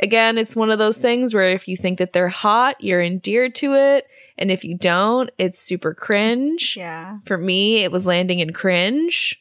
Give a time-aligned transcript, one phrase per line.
[0.00, 3.54] again, it's one of those things where if you think that they're hot, you're endeared
[3.56, 4.06] to it.
[4.38, 6.76] And if you don't, it's super cringe.
[6.76, 7.18] Yeah.
[7.24, 9.38] For me, it was landing in cringe.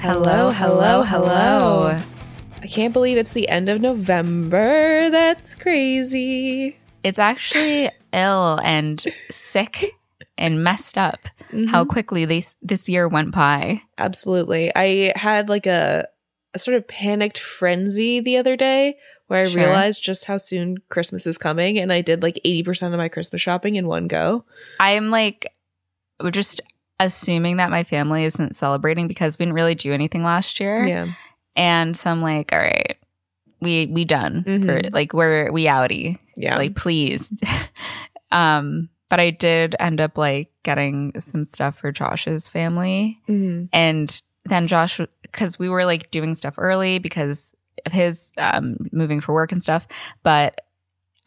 [0.00, 1.96] Hello, hello, hello.
[2.60, 5.08] I can't believe it's the end of November.
[5.08, 6.76] That's crazy.
[7.04, 9.94] It's actually ill and sick
[10.36, 11.28] and messed up
[11.68, 11.88] how Mhm.
[11.88, 13.82] quickly this this year went by.
[13.98, 14.72] Absolutely.
[14.74, 16.08] I had like a,
[16.54, 18.96] a sort of panicked frenzy the other day
[19.28, 19.60] where I Sure.
[19.62, 23.40] realized just how soon Christmas is coming and I did like 80% of my Christmas
[23.42, 24.44] shopping in one go.
[24.80, 25.52] I'm like
[26.22, 26.60] we're just
[27.00, 30.86] assuming that my family isn't celebrating because we didn't really do anything last year.
[30.86, 31.08] Yeah.
[31.56, 32.96] And so I'm like, all right,
[33.64, 34.92] we we done for Mhm.
[34.92, 36.18] like we're we outie.
[36.36, 36.56] Yeah.
[36.56, 37.32] Like please.
[38.32, 43.20] um but I did end up like getting some stuff for Josh's family.
[43.28, 43.68] Mhm.
[43.72, 47.54] and then Josh, because we were like doing stuff early because
[47.86, 49.86] of his um, moving for work and stuff,
[50.22, 50.60] but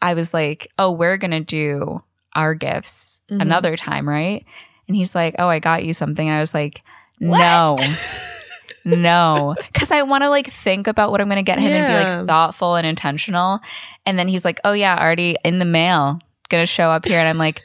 [0.00, 2.02] I was like, oh, we're gonna do
[2.36, 3.42] our gifts Mhm.
[3.42, 4.44] another time, right?
[4.86, 6.28] And he's like, oh, I got you something.
[6.30, 6.82] I was like,
[7.18, 7.38] What?
[7.38, 7.76] no,
[8.96, 11.94] no, because I want to like think about what I'm gonna get him and be
[12.10, 13.60] like thoughtful and intentional.
[14.06, 17.28] And then he's like, oh yeah, already in the mail, gonna show up here, and
[17.28, 17.62] I'm like.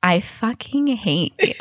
[0.00, 1.54] I fucking hate you.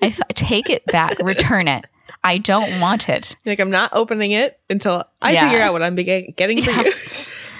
[0.00, 1.84] I f- take it back, return it.
[2.24, 3.36] I don't want it.
[3.44, 5.42] Like I'm not opening it until I Yeah.
[5.44, 6.84] figure out what I'm be- getting for Yeah.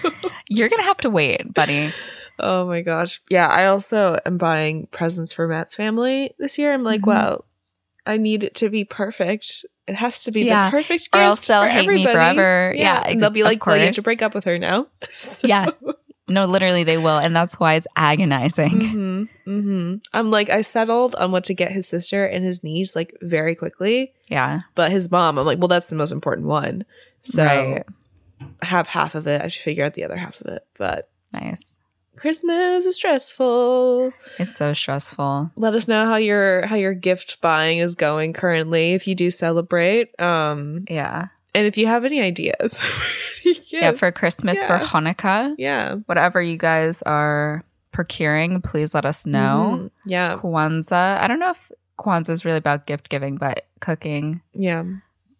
[0.04, 0.10] you.
[0.48, 1.92] You're gonna have to wait, buddy.
[2.38, 3.20] oh my gosh.
[3.28, 6.72] Yeah, I also am buying presents for Matt's family this year.
[6.72, 7.08] I'm like, Mhm.
[7.08, 7.44] wow,
[8.06, 9.64] I need it to be perfect.
[9.86, 10.66] It has to be Yeah.
[10.66, 12.72] the perfect gift Or else they'll for hate me forever.
[12.76, 14.86] Yeah, and they'll be like, well, you have to break up with her now.
[15.12, 15.70] So- Yeah.
[16.28, 18.80] No, literally, they will, and that's why it's agonizing.
[18.80, 22.94] hmm hmm I'm like, I settled on what to get his sister and his niece
[22.96, 26.84] like very quickly, Yeah, but his mom, I'm like, well, that's the most important one.
[27.22, 27.84] So Right.
[28.62, 29.42] I have half of it.
[29.42, 30.64] I should figure out the other half of it.
[30.78, 31.80] But nice.
[32.16, 34.12] Christmas is stressful.
[34.38, 35.50] It's so stressful.
[35.56, 39.30] Let us know how your how your gift buying is going currently if you do
[39.30, 40.08] celebrate.
[40.20, 42.78] Um Yeah, and if you have any ideas.
[43.72, 43.92] yeah.
[43.92, 44.10] For.
[44.12, 44.84] Christmas, for Yeah.
[44.86, 45.94] Hanukkah, Yeah.
[46.06, 49.78] whatever you guys are procuring, please let us know.
[49.78, 49.90] Mhm.
[50.06, 50.36] Yeah.
[50.36, 51.20] Kwanzaa.
[51.20, 54.42] I don't know if Kwanzaa is really about gift giving, but cooking.
[54.54, 54.84] Yeah.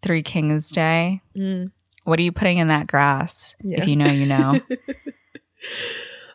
[0.01, 1.21] Three Kings Day.
[1.37, 1.71] Mm.
[2.03, 3.55] What are you putting in that grass?
[3.61, 3.79] Yeah.
[3.81, 4.59] If you know, you know.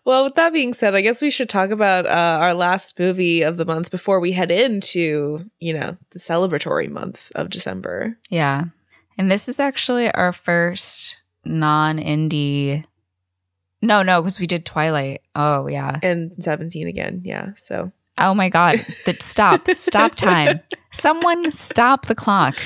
[0.09, 3.43] Well, with that being said, I guess we should talk about uh, our last movie
[3.43, 8.17] of the month before we head into, you know, the celebratory month of December.
[8.31, 8.65] Yeah.
[9.19, 11.15] And this is actually our first
[11.45, 12.87] non indie.
[13.83, 15.21] No, no, because we did Twilight.
[15.35, 15.99] Oh, yeah.
[16.03, 17.21] And 17 again.
[17.23, 17.51] Yeah.
[17.57, 18.87] So, Oh my God.
[19.05, 19.69] That stop.
[19.75, 20.61] Stop time.
[20.91, 22.59] Someone stop the clock.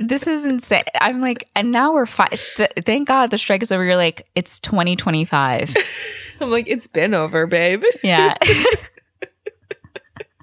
[0.00, 0.84] This is insane.
[1.00, 2.28] I'm like, and now we're fine.
[2.56, 3.84] Th- thank God the strike is over.
[3.84, 5.76] You're like, it's 2025.
[6.40, 7.82] I'm like, it's been over, babe.
[8.04, 8.36] Yeah.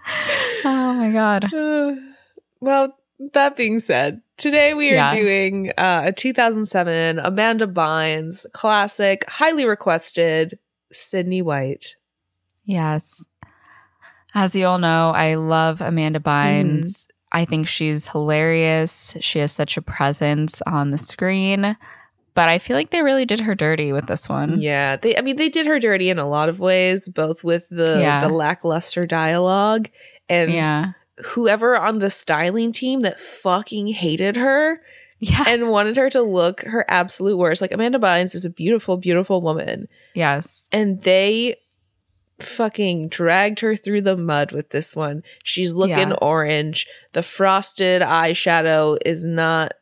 [0.65, 1.53] oh my God.
[1.53, 1.95] Uh,
[2.59, 2.97] well,
[3.33, 5.09] that being said, today we are Yeah.
[5.13, 10.59] doing uh, a 2007 Amanda Bynes classic, highly requested
[10.91, 11.95] Sydney White.
[12.65, 13.27] Yes.
[14.33, 17.07] As you all know, I love Amanda Bynes.
[17.35, 19.13] I think she's hilarious.
[19.19, 21.77] She has such a presence on the screen.
[22.33, 24.59] But I feel like they really did her dirty with this one.
[24.61, 25.17] Yeah, they.
[25.17, 28.19] I mean, they did her dirty in a lot of ways, both with the Yeah.
[28.21, 29.87] the lackluster dialogue
[30.27, 30.91] and Yeah.
[31.23, 34.81] whoever on the styling team that fucking hated her
[35.19, 35.45] Yeah.
[35.47, 37.61] and wanted her to look her absolute worst.
[37.61, 40.67] Like Amanda Bynes is a beautiful, beautiful woman, yes.
[40.73, 41.55] and they
[42.39, 45.23] fucking dragged her through the mud with this one.
[45.43, 46.17] She's looking Yeah.
[46.21, 46.87] orange.
[47.13, 49.73] The frosted eyeshadow is not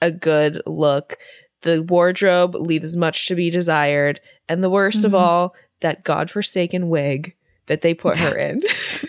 [0.00, 1.18] a good look.
[1.62, 4.20] The wardrobe leaves much to be desired.
[4.48, 5.18] And the worst of Mhm.
[5.20, 7.34] all, that godforsaken wig
[7.66, 8.58] that they put her in.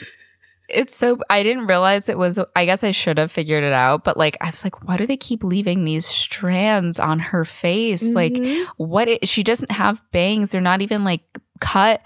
[0.71, 4.03] It's so I didn't realize it was I guess I should have figured it out,
[4.03, 8.03] but like I was like, why do they keep leaving these strands on her face?
[8.13, 8.67] Like Mhm.
[8.77, 11.21] what she doesn't have bangs they're not even like
[11.59, 12.01] cut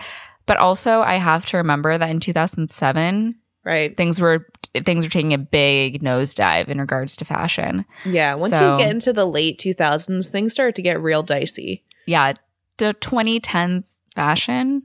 [0.46, 3.96] but also i have to remember that in 2007 right.
[3.98, 4.48] things were
[4.86, 8.36] things were taking a big nosedive in regards to fashion Yeah.
[8.38, 11.84] Once So- you get into the late 2000s, things start to get real dicey.
[12.06, 12.34] yeah
[12.78, 14.84] the 2010s fashion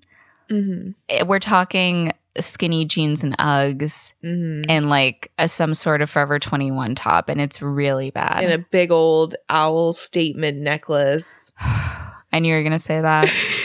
[0.51, 0.91] Mm-hmm.
[1.11, 4.71] eh, we're talking skinny jeans and uggs Mm-hmm.
[4.71, 8.59] and like a, some sort of forever 21 top and it's really bad And a
[8.71, 11.53] big old owl statement necklace.
[11.61, 13.29] i knew you were gonna say that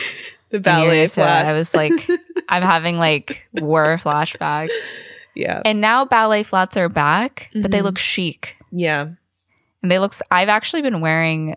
[0.60, 1.46] the I knew you were ballet flats.
[1.48, 2.10] i was like
[2.50, 4.70] I'm having like war flashbacks.
[5.36, 5.62] Yeah.
[5.66, 7.84] And now ballet flats are back, but they Mhm.
[7.84, 8.58] look chic.
[8.72, 9.08] Yeah.
[9.82, 11.56] And they look I've actually been wearing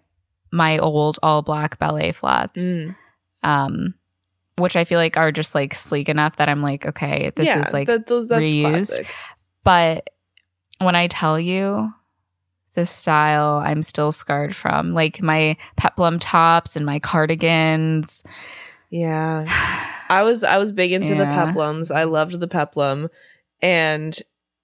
[0.51, 2.61] my old all black ballet flats.
[2.63, 2.97] Mm.
[3.43, 3.95] Um
[4.59, 7.61] which I feel like are just like sleek enough that I'm like, okay, this yeah,
[7.61, 8.71] is like that, those, that's reused.
[8.89, 9.07] classic.
[9.65, 10.09] but
[10.79, 11.91] when I tell you
[12.75, 14.93] this style I'm still scarred from.
[14.95, 18.23] Like my peplum tops and my cardigans.
[18.91, 19.45] Yeah.
[20.09, 21.95] I was I was big into the peplums.
[21.95, 23.09] I loved the peplum.
[23.61, 24.17] And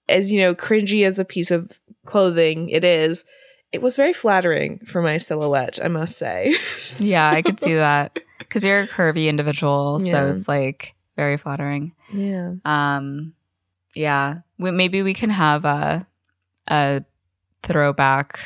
[0.09, 1.73] as you know, cringy as a piece of
[2.05, 3.25] clothing it is,
[3.73, 6.55] it was very flattering for my silhouette, I must say.
[6.99, 8.19] yeah, I could see that.
[8.51, 11.93] Cuz you're a curvy individual, so it's like very flattering.
[12.13, 12.55] yeah.
[12.65, 13.33] Um
[13.95, 16.07] yeah, we, maybe we can have a
[16.69, 17.03] a
[17.63, 18.39] throwback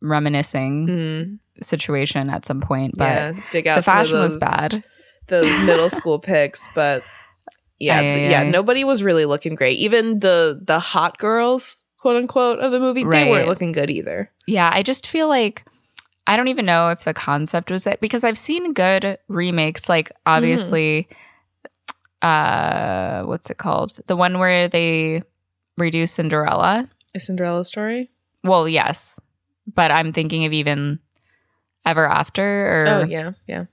[0.00, 3.32] reminiscing Mm, situation at some point, but yeah.
[3.76, 4.84] The fashion was bad.
[5.30, 7.02] Those middle school pics, but
[7.78, 8.50] yeah, Aye, yeah, aye.
[8.50, 9.78] nobody was really looking great.
[9.78, 14.30] Even the the hot girls, quote unquote, of the movie, they weren't looking good either.
[14.46, 15.64] Yeah, I just feel like
[16.26, 20.12] I don't even know if the concept was it because I've seen good remakes, like
[20.26, 21.08] obviously,
[22.22, 23.98] uh, what's it called?
[24.06, 25.22] The one where they
[25.78, 26.88] redo Cinderella.
[27.14, 28.10] A Cinderella story.
[28.44, 29.18] Well, yes,
[29.74, 30.98] but I'm thinking of even
[31.84, 33.64] Ever After or Oh yeah, yeah.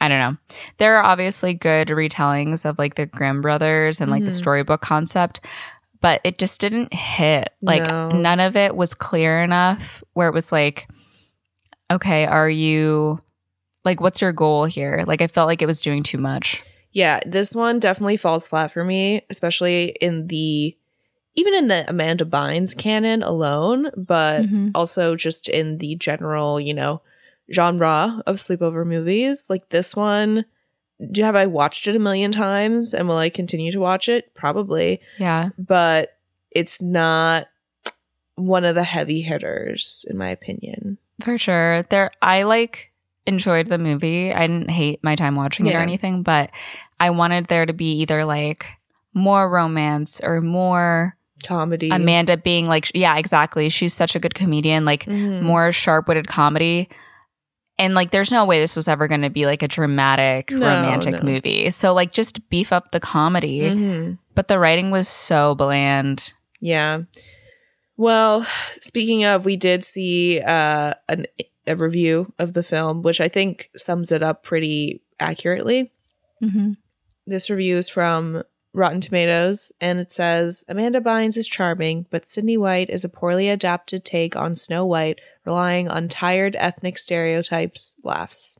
[0.00, 0.36] I don't know.
[0.76, 4.34] There are obviously good retellings of like the Grimm brothers and like the Mhm.
[4.34, 5.40] storybook concept,
[6.00, 7.50] but it just didn't hit.
[7.62, 8.08] Like No.
[8.10, 10.88] none of it was clear enough where it was like,
[11.90, 13.20] okay, are you
[13.84, 15.04] like what's your goal here?
[15.06, 16.62] Like I felt like it was doing too much.
[16.92, 20.76] Yeah, this one definitely falls flat for me, especially in the
[21.34, 24.72] even in the Amanda Bynes canon alone, but Mhm.
[24.74, 27.00] also just in the general, you know,
[27.52, 29.48] genre of sleepover movies.
[29.48, 30.44] Like this one,
[31.10, 34.08] do you have I watched it a million times and will I continue to watch
[34.08, 34.34] it?
[34.34, 35.50] Probably, Yeah.
[35.58, 36.16] but
[36.50, 37.46] it's not
[38.36, 40.98] one of the heavy hitters in my opinion.
[41.22, 41.82] For sure.
[41.90, 42.92] There I like
[43.26, 44.32] enjoyed the movie.
[44.32, 46.50] I didn't hate my time watching it or anything, but
[47.00, 48.64] I wanted there to be either like
[49.14, 51.14] more romance or more
[51.44, 51.90] Comedy.
[51.90, 53.68] Amanda being like, yeah, exactly.
[53.68, 55.42] She's such a good comedian, like Mhm.
[55.42, 56.88] more sharp witted comedy.
[57.78, 60.66] And like, there's no way this was ever going to be like a dramatic No,
[60.66, 61.20] romantic no.
[61.22, 61.70] movie.
[61.70, 63.60] So, like, just beef up the comedy.
[63.60, 64.18] Mhm.
[64.34, 66.32] But the writing was so bland.
[66.60, 67.02] Yeah.
[67.96, 68.46] Well,
[68.80, 71.26] speaking of, we did see uh, an,
[71.66, 75.92] a review of the film, which I think sums it up pretty accurately.
[76.42, 76.72] Mm-hmm.
[77.26, 78.42] This review is from
[78.74, 83.48] Rotten Tomatoes, and it says Amanda Bynes is charming, but Sydney White is a poorly
[83.48, 87.98] adapted take on Snow White, relying on tired ethnic stereotypes.
[88.04, 88.58] Laughs.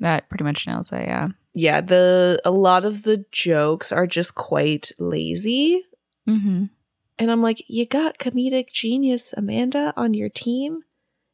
[0.00, 1.06] That pretty much nails it.
[1.06, 1.28] Yeah.
[1.52, 5.84] Yeah, the a lot of the jokes are just quite lazy.
[6.28, 6.66] Mm-hmm.
[7.18, 10.84] And I'm like, you got comedic genius Amanda on your team?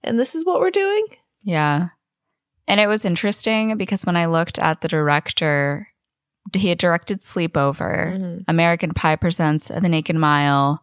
[0.02, 1.06] And this is what we're doing?
[1.42, 1.88] Yeah.
[2.66, 5.88] And it was interesting because when I looked at the director,
[6.54, 8.44] he had directed Sleepover, Mhm.
[8.48, 10.82] American Pie Presents The Naked Mile,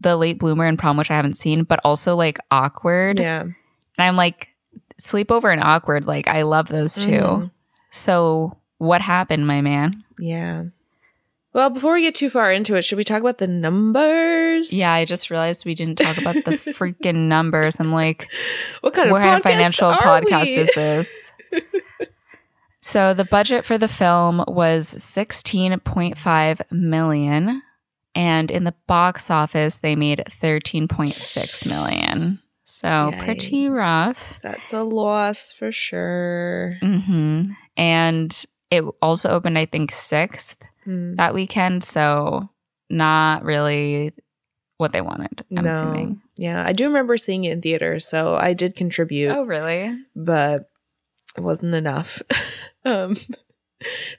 [0.00, 3.18] The Late Bloomer and Prom, which I haven't seen, but also like Awkward.
[3.18, 3.40] Yeah.
[3.42, 3.54] And
[3.98, 4.48] I'm like,
[5.00, 7.50] Sleepover and Awkward, like I love those 2 Mhm.
[7.90, 10.04] So what happened, my man?
[10.18, 10.64] Yeah.
[11.52, 14.72] Well, before we get too far into it, should we talk about the numbers?
[14.72, 17.80] Yeah, I just realized we didn't talk about the freaking numbers.
[17.80, 18.28] I'm like,
[18.82, 20.56] What kind what of financial podcast we?
[20.58, 21.32] is this?
[22.90, 27.62] so the budget for the film was 16.5 million
[28.14, 32.40] and in the box office they made 13.6 million.
[32.64, 34.40] So pretty rough.
[34.42, 36.72] That's a loss for sure.
[36.80, 37.42] hmm
[37.76, 41.16] And it also opened, I think, sixth Hmm.
[41.16, 41.84] that weekend.
[41.84, 42.48] So
[42.88, 44.12] not really
[44.78, 45.68] what they wanted, I'm no.
[45.68, 46.22] assuming.
[46.38, 49.30] Yeah, I do remember seeing it in theaters, so I did contribute.
[49.30, 49.94] Oh, really?
[50.16, 50.69] but
[51.40, 52.22] it wasn't enough.
[52.84, 53.16] um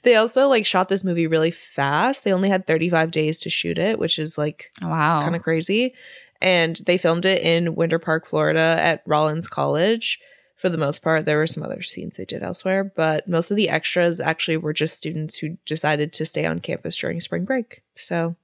[0.03, 2.23] they also like shot this movie really fast.
[2.23, 5.21] They only had 35 days to shoot it, which is like Wow.
[5.21, 5.93] kind of crazy.
[6.41, 10.19] And they filmed it in Winter Park, Florida at Rollins College.
[10.57, 13.57] For the most part, there were some other scenes they did elsewhere, but most of
[13.57, 17.81] the extras actually were just students who decided to stay on campus during spring break.
[17.95, 18.35] So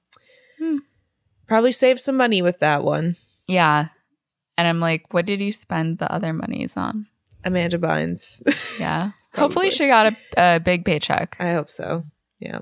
[0.58, 0.78] Hmm.
[1.48, 3.16] probably saved some money with that one.
[3.48, 3.88] yeah.
[4.56, 7.06] And I'm like, what did you spend the other monies on?
[7.48, 8.42] Amanda Bynes.
[8.80, 9.10] Yeah.
[9.34, 10.16] Hopefully she got a,
[10.56, 11.36] a big paycheck.
[11.40, 12.04] I hope so.
[12.40, 12.60] Yeah.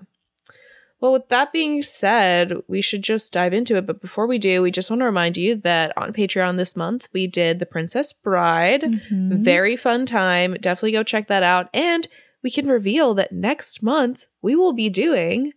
[1.01, 3.87] Well, with that being said, we should just dive into it.
[3.87, 7.09] But before we do, we just want to remind you that on Patreon this month,
[7.13, 8.83] we did The Princess Bride.
[8.83, 9.41] Mhm.
[9.43, 10.55] Very fun time.
[10.61, 11.69] Definitely go check that out.
[11.75, 12.09] And
[12.43, 15.53] we can reveal that next month we will be doing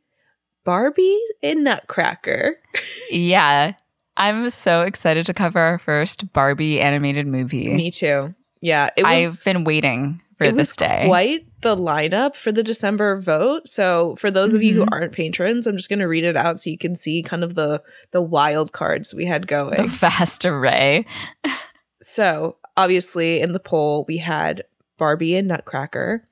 [0.66, 2.58] Barbie and Nutcracker.
[3.12, 3.74] Yeah.
[4.18, 7.70] I'm so excited to cover our first Barbie animated movie.
[7.70, 8.36] Me too.
[8.62, 11.04] Yeah, it I've been waiting for it this was day.
[11.08, 13.68] quite the lineup for the December vote.
[13.68, 14.90] So for those of you who Mhm.
[14.92, 17.56] aren't patrons, I'm just going to read it out so you can see kind of
[17.56, 19.76] the the wild cards we had going.
[19.82, 21.06] the vast array.
[22.02, 24.64] so obviously in the poll we had
[24.98, 26.26] Barbie and Nutcracker.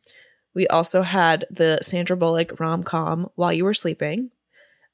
[0.53, 4.31] We also had the Sandra Bullock rom com While You Were Sleeping,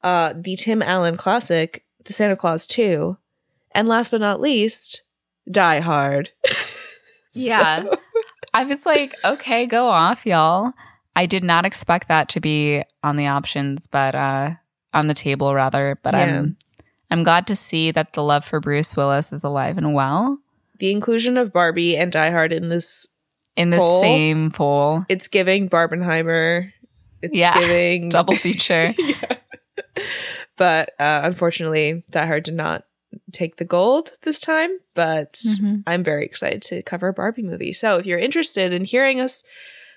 [0.04, 3.18] uh, the Tim Allen classic, The Santa Claus 2,
[3.72, 5.04] and last but not least,
[5.50, 6.32] Die Hard.
[7.36, 7.84] Yeah.
[7.84, 7.98] So-
[8.54, 10.74] I was like, okay, go off, y'all.
[11.16, 14.52] I did not expect that to be on the options, but uh
[14.94, 15.98] on the table rather.
[16.04, 16.40] But Yeah.
[16.40, 16.58] I'm
[17.12, 20.40] I'm glad to see that the love for Bruce Willis is alive and well
[20.80, 23.08] the inclusion of Barbie and Die Hard in this
[23.56, 24.02] in the Poll?
[24.02, 25.06] same poll.
[25.10, 26.72] it's giving Barbenheimer.
[27.22, 27.60] It's Yeah.
[27.60, 28.94] giving Double feature.
[29.00, 29.38] yeah.
[30.58, 32.86] But uh, unfortunately, Die Hard did not
[33.32, 34.78] take the gold this time.
[34.96, 35.84] But Mhm.
[35.88, 37.74] I'm very excited to cover a Barbie movie.
[37.74, 39.44] So if you're interested in hearing us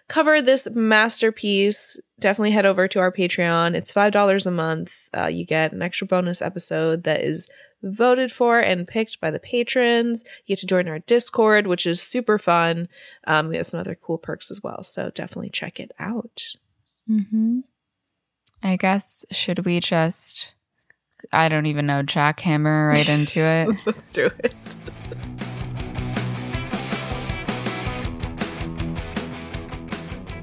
[0.08, 3.74] cover this masterpiece, definitely head over to our Patreon.
[3.74, 5.08] It's five dollars a month.
[5.16, 7.48] Uh, you get an extra bonus episode that is
[7.82, 10.24] voted for and picked by the patrons.
[10.46, 12.88] You get to join our Discord, which is super fun.
[13.26, 14.82] Um, we have some other cool perks as well.
[14.82, 16.42] So definitely check it out.
[17.08, 17.60] Mm-hmm.
[18.62, 20.54] I guess should we just
[21.32, 23.76] I don't even know jackhammer right into it.
[23.86, 24.54] Let's do it.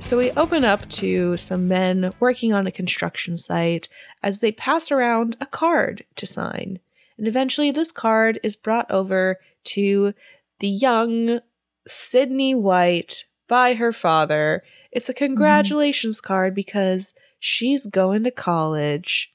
[0.04, 3.88] So we open up to some men working on a construction site
[4.22, 6.80] as they pass around a card to sign.
[7.18, 10.14] And eventually, this card is brought over to
[10.60, 11.40] the young
[11.88, 14.64] Sydney White by her father.
[14.92, 15.26] It's a mm-hmm.
[15.26, 19.33] congratulations card because she's going to college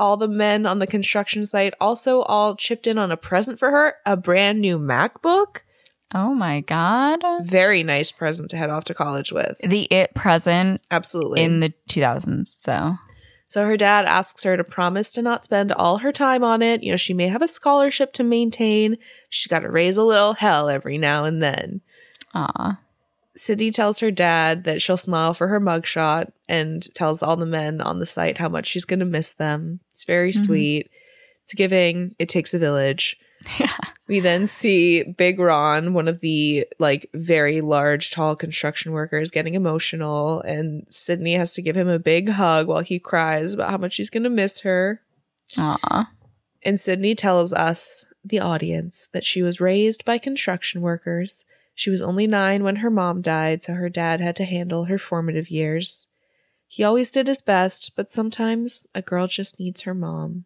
[0.00, 3.70] all the men on the construction site also all chipped in on a present for
[3.70, 5.58] her a brand new MacBook.
[6.12, 7.20] Oh my god.
[7.42, 9.58] Very nice present to head off to college with.
[9.62, 11.42] The it present Absolutely.
[11.42, 12.46] in the 2000s.
[12.48, 12.96] So,
[13.46, 16.82] so her dad asks her to promise to not spend all her time on it.
[16.82, 18.96] You know, she may have a scholarship to maintain.
[19.28, 21.82] She's got to raise a little hell every now and then.
[22.34, 22.80] aw.
[23.40, 27.80] Sydney tells her dad that she'll smile for her mugshot and tells all the men
[27.80, 29.80] on the site how much she's going to miss them.
[29.90, 30.44] It's very Mhm.
[30.44, 30.90] sweet.
[31.44, 32.14] It's giving.
[32.18, 33.16] It takes a village.
[33.58, 33.72] Yeah.
[34.10, 39.54] We then see Big Ron, one of the like very large, tall construction workers, getting
[39.54, 43.78] emotional, and Sydney has to give him a big hug while he cries about how
[43.78, 45.00] much he's going to miss her.
[45.58, 46.10] Aw.
[46.64, 51.44] And Sydney tells us, the audience, that she was raised by construction workers.
[51.74, 54.98] She was only nine when her mom died, so her dad had to handle her
[54.98, 56.08] formative years.
[56.68, 60.44] He always did his best, but sometimes a girl just needs her mom.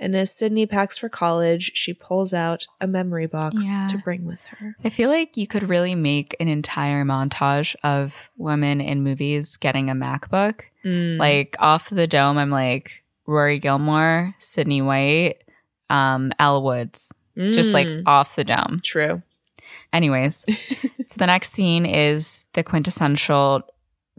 [0.00, 3.88] And as Sydney packs for college, she pulls out a memory box Yeah.
[3.90, 4.76] to bring with her.
[4.84, 9.90] I feel like you could really make an entire montage of women in movies getting
[9.90, 10.60] a MacBook.
[10.84, 11.18] Mm.
[11.18, 15.42] Like off the dome, I'm like Rory Gilmore, Sydney White,
[15.90, 18.04] um, Elle Woods, just like Mm.
[18.06, 18.78] off the dome.
[18.84, 19.22] true.
[19.92, 20.44] Anyways,
[21.04, 23.62] so the next scene is the quintessential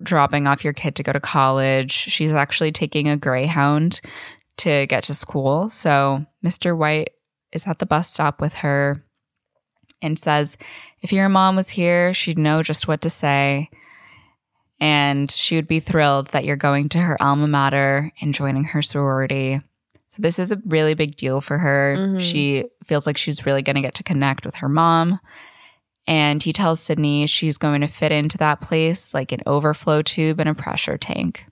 [0.02, 1.92] dropping off your kid to go to college.
[1.92, 4.02] She's actually taking a Greyhound
[4.58, 5.70] to get to school.
[5.70, 6.76] So Mr.
[6.76, 7.12] White
[7.52, 9.04] is at the bus stop with her
[10.02, 10.58] and says,
[11.02, 13.70] If your mom was here, she'd know just what to say.
[14.80, 18.82] And she would be thrilled that you're going to her alma mater and joining her
[18.82, 19.62] sorority.
[20.10, 21.96] So, this is a really big deal for her.
[21.98, 22.20] Mhm.
[22.20, 25.20] She feels like she's really going to get to connect with her mom.
[26.08, 30.40] And he tells Sydney she's going to fit into that place like an overflow tube
[30.40, 31.46] and a pressure tank.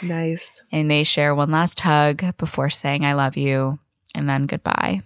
[0.00, 0.62] Nice.
[0.70, 3.78] And they share one last hug before saying, I love you,
[4.14, 5.02] and then goodbye.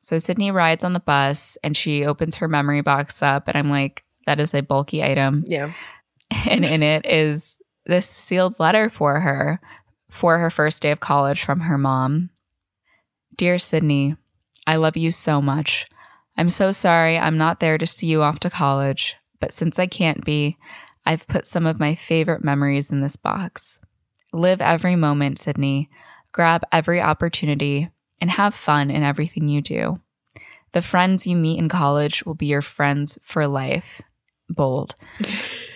[0.00, 3.70] So Sydney rides on the bus and she opens her memory box up, and I'm
[3.70, 5.44] like, that is a bulky item.
[5.46, 5.72] Yeah.
[6.46, 9.60] And in it is this sealed letter for her
[10.10, 12.30] for her first day of college from her mom.
[13.36, 14.16] Dear Sydney,
[14.66, 15.86] I love you so much.
[16.36, 19.86] I'm so sorry I'm not there to see you off to college, but since I
[19.86, 20.56] can't be,
[21.04, 23.80] I've put some of my favorite memories in this box.
[24.32, 25.88] Live every moment, Sydney.
[26.32, 30.00] Grab every opportunity and have fun in everything you do.
[30.72, 34.02] The friends you meet in college will be your friends for life.
[34.50, 34.94] Bold.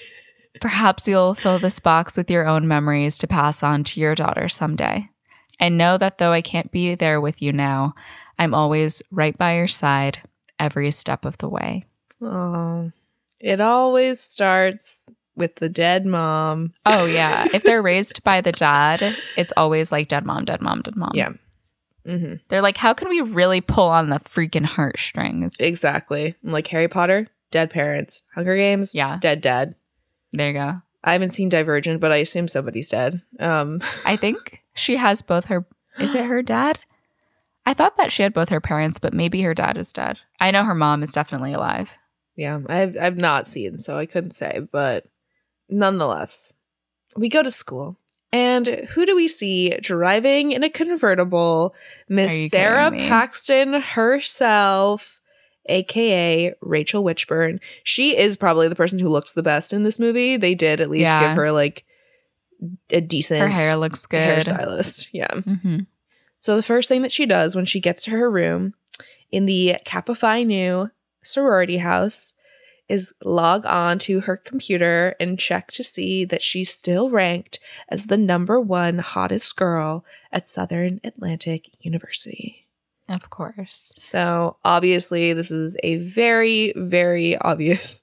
[0.61, 4.49] Perhaps you'll fill this box with your own memories to pass on to your daughter
[4.49, 5.09] someday.
[5.59, 7.95] And know that though I can't be there with you now,
[8.39, 10.19] I'm always right by your side
[10.59, 11.85] every step of the way.
[12.21, 12.91] Oh,
[13.41, 16.73] It always starts with the dead mom.
[16.85, 17.47] Oh yeah.
[17.55, 21.13] if they're raised by the dad, it's always like dead mom, dead mom, dead mom.
[21.15, 21.31] Yeah.
[22.07, 25.55] hmm They're like, how can we really pull on the freaking heartstrings?
[25.61, 26.35] Exactly.
[26.43, 28.23] Like Harry Potter, dead parents.
[28.35, 29.19] Hunger Games, Yeah.
[29.21, 29.75] dead dad.
[30.33, 30.83] There you go.
[31.05, 33.23] I haven't seen Divergent, but I assume somebody's dead.
[33.41, 35.67] Um, I think she has both her.
[35.99, 36.79] Is it her dad?
[37.67, 40.19] I thought that she had both her parents, but maybe her dad is dead.
[40.41, 41.91] I know her mom is definitely alive.
[42.37, 45.05] yeah, I've I've not seen, so I couldn't say, but
[45.69, 46.53] nonetheless,
[47.17, 47.99] we go to school.
[48.35, 51.75] And who do we see driving in a convertible?
[52.09, 52.91] Miss Sara?
[52.91, 55.21] Paxton herself,
[55.67, 57.61] aka Rachel Witchburn.
[57.85, 60.37] She is probably the person who looks the best in this movie.
[60.37, 61.29] They did at least Yeah.
[61.29, 61.85] give her like
[62.91, 64.45] a decent Her hair looks good.
[64.47, 65.09] hairstylist.
[65.13, 65.33] Yeah.
[65.41, 65.81] hmm
[66.39, 68.75] So the first thing that she does when she gets to her room
[69.31, 70.91] in the Kappa Phi Nu
[71.23, 72.35] sorority house
[72.89, 78.07] is log on to her computer and check to see that she's still ranked as
[78.07, 82.62] the number one hottest girl at Southern Atlantic University.
[83.09, 83.93] Of course.
[83.97, 88.03] So obviously, this is a very, very obvious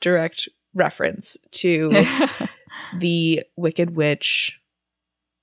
[0.00, 1.90] direct reference to
[2.98, 4.58] the Wicked Witch.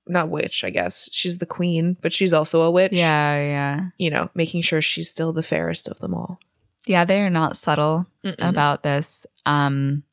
[0.08, 1.10] Not witch, I guess.
[1.12, 2.92] She's the queen, but she's also a witch.
[2.94, 3.86] yeah, yeah.
[3.98, 6.40] You know, making sure she's still the fairest of them all.
[6.86, 8.36] Yeah, they are not subtle Mm-mm.
[8.40, 9.26] about this.
[9.48, 10.04] Um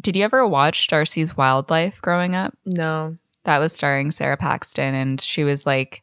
[0.00, 2.56] did you ever watch Darcy's Wild Life growing up?
[2.66, 3.16] no.
[3.44, 6.01] That was starring Sara Paxton and she was like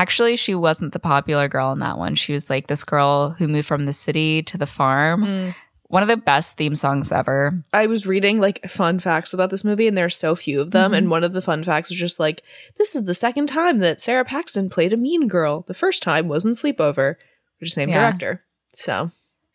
[0.00, 2.14] actually she wasn't the popular girl in that one.
[2.14, 5.54] She was like this girl who moved from the city to the farm.
[5.88, 7.62] One of the best theme songs ever.
[7.72, 10.72] I was reading like fun facts about this movie, and there are so few of
[10.72, 10.90] them.
[10.92, 10.96] Mhm.
[10.98, 12.42] And one of the fun facts was just like,
[12.78, 15.64] this is the second time that Sara Paxton played a mean girl.
[15.68, 17.16] The first time was in Sleepover,
[17.60, 18.00] which is the same Yeah.
[18.00, 18.42] director.
[18.74, 19.10] So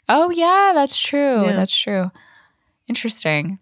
[0.08, 1.46] Oh yeah, that's true.
[1.46, 1.56] Yeah.
[1.58, 2.12] That's true.
[2.88, 3.60] Interesting.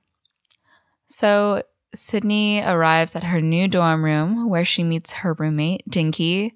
[1.07, 1.63] So
[1.95, 6.53] Sydney arrives at her new dorm room where she meets her roommate, Dinky,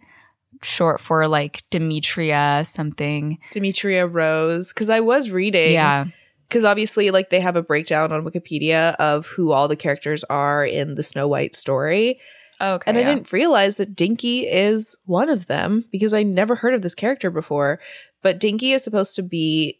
[0.64, 3.40] short for like Demetria something.
[3.52, 6.06] Demetria Rose, because I was reading, Yeah.
[6.48, 10.66] because obviously, like they have a breakdown on Wikipedia of who all the characters are
[10.66, 12.20] in the Snow White story,
[12.62, 12.84] Okay.
[12.90, 16.82] and I didn't realize that Dinky is one of them because I never heard of
[16.84, 17.80] this character before.
[18.22, 19.80] But Dinky is supposed to be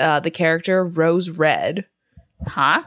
[0.00, 1.84] uh, the character Rose Red,
[2.46, 2.82] Huh?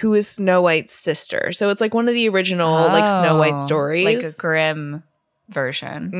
[0.00, 1.52] who is Snow White's sister.
[1.52, 4.04] So it's like one of the original like Snow White Oh, stories.
[4.06, 5.02] Like a Grimm
[5.52, 6.10] version.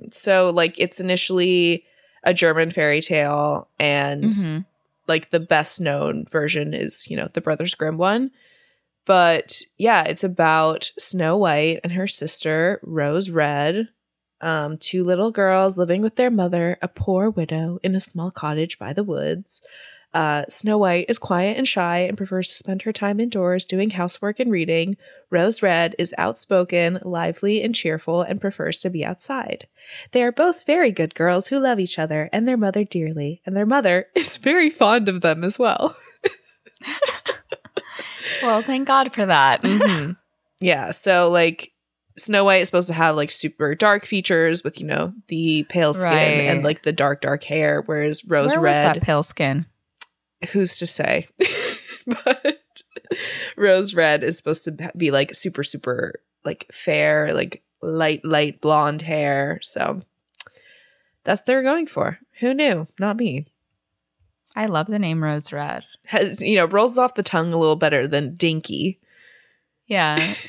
[0.00, 1.84] hmm So like it's initially
[2.24, 4.64] a German fairy tale, and Mhm.
[5.06, 8.30] like the best known version is you know the Brothers Grimm one.
[9.06, 13.88] But yeah, it's about Snow White and her sister Rose Red,
[14.42, 18.78] um, two little girls living with their mother, a poor widow, in a small cottage
[18.78, 19.62] by the woods.
[20.14, 23.90] Uh, Snow White is quiet and shy and prefers to spend her time indoors doing
[23.90, 24.96] housework and reading.
[25.30, 29.66] Rose Red is outspoken, lively, and cheerful and prefers to be outside.
[30.12, 33.54] They are both very good girls who love each other and their mother dearly, and
[33.54, 35.94] their mother is very fond of them as well.
[38.42, 39.64] Well, thank God for that.
[40.60, 41.72] Yeah, so like
[42.16, 45.94] Snow White is supposed to have like super dark features with, you know, the pale
[45.94, 46.48] skin Right.
[46.48, 49.66] and like the dark, dark hair, whereas Rose Where Red, that pale skin?
[50.52, 51.28] Who's to say?
[52.06, 52.58] but
[53.56, 59.02] Rose Red is supposed to be like super, super like fair, like light, light blonde
[59.02, 59.60] hair.
[59.62, 60.02] So
[61.24, 62.18] that's what they're going for.
[62.40, 62.86] Who knew?
[62.98, 63.46] Not me.
[64.56, 65.84] I love the name Rose Red.
[66.06, 68.98] Has you know, rolls off the tongue a little better than Dinky.
[69.86, 70.34] Yeah.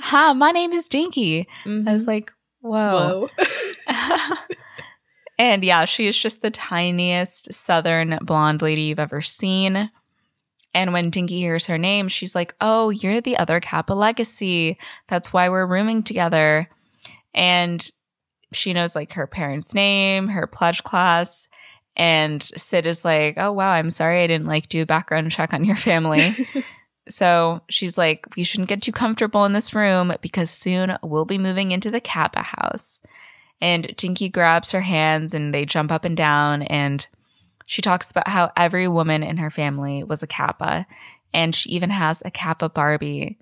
[0.00, 1.46] Hi, my name is Dinky.
[1.64, 2.06] I was mm-hmm.
[2.06, 3.28] like, whoa.
[3.38, 3.46] Whoa.
[5.38, 9.90] and yeah, she is just the tiniest southern blonde lady you've ever seen.
[10.74, 14.78] And when Dinky hears her name, she's like, Oh, you're the other Kappa Legacy.
[15.08, 16.68] That's why we're rooming together.
[17.34, 17.90] And
[18.52, 21.48] she knows like her parents' name, her pledge class.
[21.96, 25.52] And Sid is like, Oh, wow, I'm sorry I didn't like do a background check
[25.52, 26.46] on your family.
[27.08, 31.38] So she's like, we shouldn't get too comfortable in this room because soon we'll be
[31.38, 33.00] moving into the Kappa house.
[33.60, 36.62] And Dinky grabs her hands and they jump up and down.
[36.62, 37.06] And
[37.66, 40.86] she talks about how every woman in her family was a Kappa.
[41.32, 43.38] And she even has a Kappa Barbie.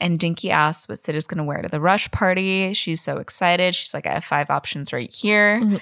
[0.00, 2.72] And Dinky asks what Sid is going to wear to the rush party.
[2.74, 3.74] She's so excited.
[3.74, 5.60] She's like, I have five options right here.
[5.62, 5.80] Mhm.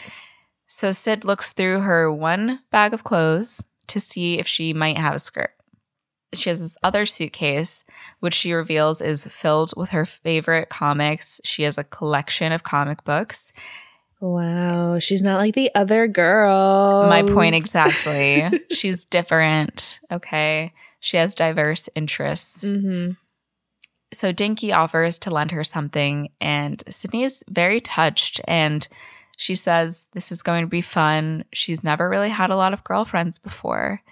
[0.69, 5.15] So Sid looks through her one bag of clothes to see if she might have
[5.15, 5.51] a skirt
[6.35, 7.85] she has this other suitcase,
[8.21, 11.41] which she reveals is filled with her favorite comics.
[11.45, 13.53] She has a collection of comic books.
[14.21, 17.09] Wow, she's not like the other girls.
[17.09, 18.49] My point exactly.
[18.71, 19.99] She's different.
[20.13, 20.73] Okay.
[21.01, 22.63] She has diverse interests.
[22.63, 23.11] hmm
[24.13, 28.41] So Dinky offers to lend her something, and Sydney is very touched.
[28.47, 28.87] And
[29.37, 31.45] she says this is going to be fun.
[31.53, 34.03] She's never really had a lot of girlfriends before.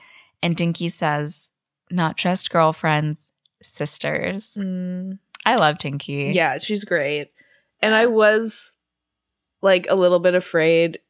[0.43, 1.53] And Dinky says,
[1.91, 4.57] not just girlfriends, sisters.
[4.61, 5.19] Mm.
[5.45, 6.33] I love Dinky.
[6.35, 7.31] Yeah, she's great.
[7.81, 8.79] And I was
[9.63, 11.01] like a little bit afraid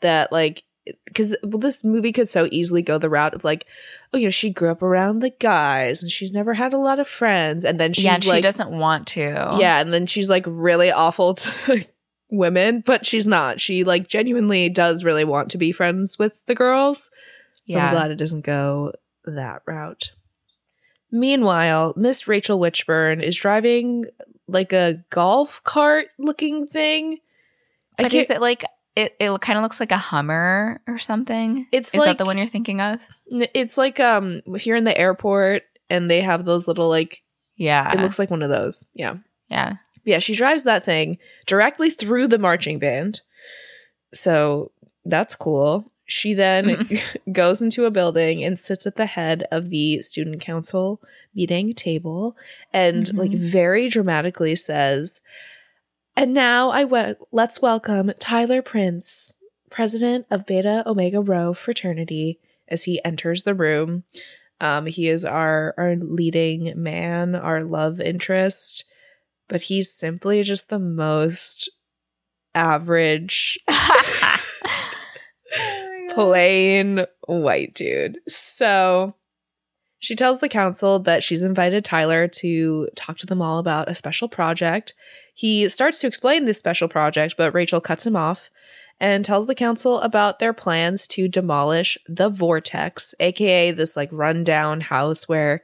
[0.00, 0.64] that like
[1.06, 3.66] because well, this movie could so easily go the route of like,
[4.12, 6.98] oh, you know, she grew up around the guys and she's never had a lot
[6.98, 9.56] of friends, and then she's yeah, and like, she doesn't want to.
[9.58, 11.86] yeah, and then she's like really awful to
[12.30, 13.60] women, but she's not.
[13.60, 17.10] She like genuinely does really want to be friends with the girls.
[17.68, 17.86] So Yeah.
[17.86, 18.92] I'm glad it doesn't go
[19.24, 20.12] that route.
[21.10, 24.06] Meanwhile, Miss Rachel Witchburn is driving
[24.48, 27.18] like a golf cart looking thing.
[27.98, 28.64] I But is it like
[28.96, 29.14] it?
[29.20, 31.66] It kind of looks like a Hummer or something.
[31.70, 33.00] It's is like that the one you're thinking of?
[33.28, 37.22] It's like um if you're in the airport and they have those little like
[37.56, 38.84] Yeah, it looks like one of those.
[38.94, 39.16] Yeah.
[39.48, 39.74] yeah.
[40.04, 43.20] Yeah, she drives that thing directly through the marching band.
[44.14, 44.72] So
[45.04, 45.91] that's cool.
[46.12, 46.86] She then
[47.32, 51.00] goes into a building and sits at the head of the student council
[51.34, 52.36] meeting table
[52.70, 53.38] and like Mhm.
[53.38, 55.22] very dramatically says,
[56.14, 59.36] "And now I we- let's welcome Tyler Prince,
[59.70, 64.04] president of Beta Omega Rho fraternity as he enters the room.
[64.60, 68.84] Um, he is our our leading man, our love interest,
[69.48, 71.70] but he's simply just the most
[72.54, 73.58] average,
[76.14, 78.18] plain white dude.
[78.28, 79.14] So
[79.98, 83.94] she tells the council that she's invited Tyler to talk to them all about a
[83.94, 84.94] special project.
[85.34, 88.50] He starts to explain this special project, but Rachel cuts him off
[89.00, 94.80] and tells the council about their plans to demolish the Vortex, aka this like rundown
[94.80, 95.62] house where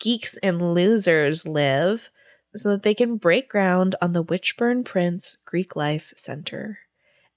[0.00, 2.10] geeks and losers live,
[2.56, 6.78] so that they can break ground on the Witchburn Prince Greek Life Center.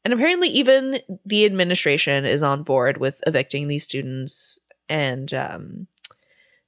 [0.04, 5.88] And apparently, even the administration is on board with evicting these students and um,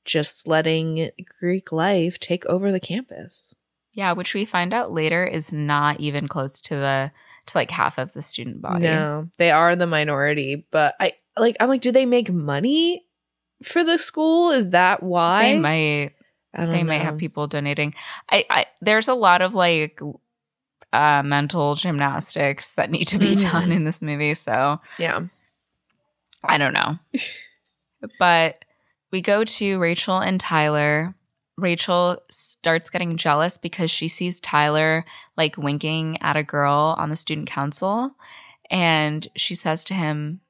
[0.06, 3.54] just letting Greek life take over the campus.
[3.94, 7.12] yeah, which we find out later is not even close to the
[7.48, 8.84] to like half of the student body.
[8.84, 11.58] No, they are the minority, but I like.
[11.60, 13.06] I'm like, do they make money
[13.64, 14.52] for the school?
[14.52, 15.54] Is that why?
[15.54, 16.12] They might
[16.56, 17.94] I don't they might have people donating.
[18.30, 20.00] I, I there's a lot of like
[20.94, 23.52] uh mental gymnastics that need to be Mhm.
[23.52, 25.22] done in this movie, so Yeah.
[26.44, 27.00] I don't know.
[28.20, 28.66] but
[29.12, 31.16] we go to Rachel and Tyler.
[31.58, 35.06] Rachel starts getting jealous because she sees Tyler
[35.38, 38.12] like winking at a girl on the student council.
[38.70, 40.42] And she says to him,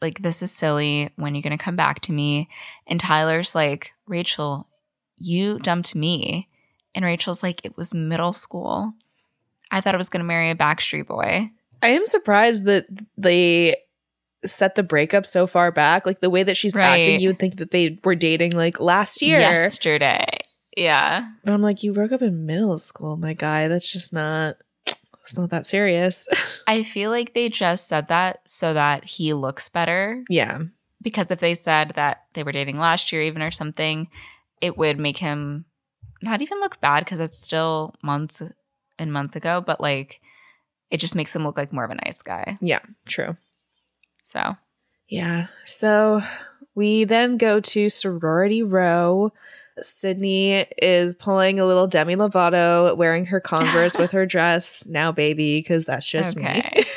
[0.00, 1.10] like, this is silly.
[1.16, 2.48] When are you going to come back to me?
[2.86, 4.66] And Tyler's like, Rachel,
[5.16, 6.48] you dumped me.
[6.94, 8.92] And Rachel's like, it was middle school.
[9.70, 11.50] I thought I was going to marry a Backstreet Boy.
[11.82, 13.76] I am surprised that they
[14.46, 16.06] set the breakup so far back.
[16.06, 17.00] Like the way that she's Right.
[17.00, 19.40] acting, you would think that they were dating like last year.
[19.40, 20.26] Yesterday.
[20.76, 21.28] Yeah.
[21.44, 23.68] But I'm like, you broke up in middle school, my guy.
[23.68, 24.56] That's just not.
[25.22, 26.28] It's not that serious.
[26.66, 30.22] I feel like they just said that so that he looks better.
[30.28, 30.60] yeah.
[31.02, 34.08] Because if they said that they were dating last year, even or something,
[34.62, 35.66] it would make him
[36.22, 38.40] not even look bad because it's still months
[38.98, 40.20] and months ago, but like
[40.90, 42.58] it just makes him look like more of a nice guy.
[42.60, 42.80] Yeah.
[43.06, 43.36] True.
[44.22, 44.56] So,
[45.08, 45.46] Yeah.
[45.66, 46.22] So
[46.74, 49.32] we then go to sorority row.
[49.80, 54.86] Sydney is pulling a little Demi Lovato, wearing her Converse with her dress.
[54.86, 56.44] Now, baby, because that's just me.
[56.46, 56.84] okay.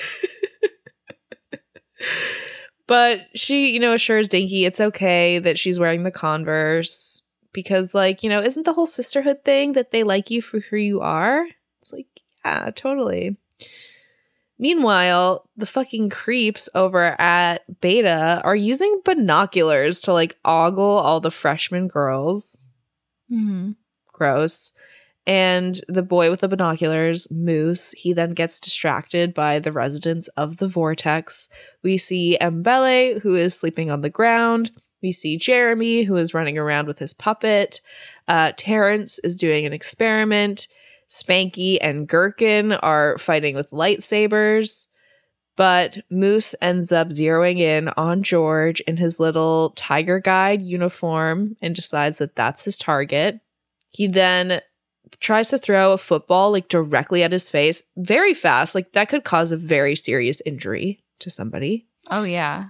[2.87, 8.23] But she, you know, assures Dinky it's okay that she's wearing the Converse because, like,
[8.23, 11.45] you know, isn't the whole sisterhood thing that they like you for who you are?
[11.87, 12.07] It's like,
[12.43, 13.37] yeah, totally.
[14.59, 21.31] Meanwhile, the fucking creeps over at Beta are using binoculars to like ogle all the
[21.31, 22.59] freshman girls.
[23.29, 23.71] hmm
[24.11, 24.73] Gross.
[25.25, 30.57] And the boy with the binoculars, Moose, he then gets distracted by the residents of
[30.57, 31.49] the vortex.
[31.83, 34.71] We see Mbele, who is sleeping on the ground.
[35.03, 37.81] We see Jeremy, who is running around with his puppet.
[38.27, 40.67] Uh, Terrence is doing an experiment.
[41.09, 44.87] Spanky and Gurkin are fighting with lightsabers.
[45.55, 51.73] But Moose ends up zeroing in on George in his little Tiger Guide uniform and
[51.73, 53.39] decides that that's his target.
[53.89, 54.61] He then
[55.19, 58.75] tries to throw a football like directly at his face very fast.
[58.75, 61.87] Like that could cause a very serious injury to somebody.
[62.11, 62.69] Oh yeah.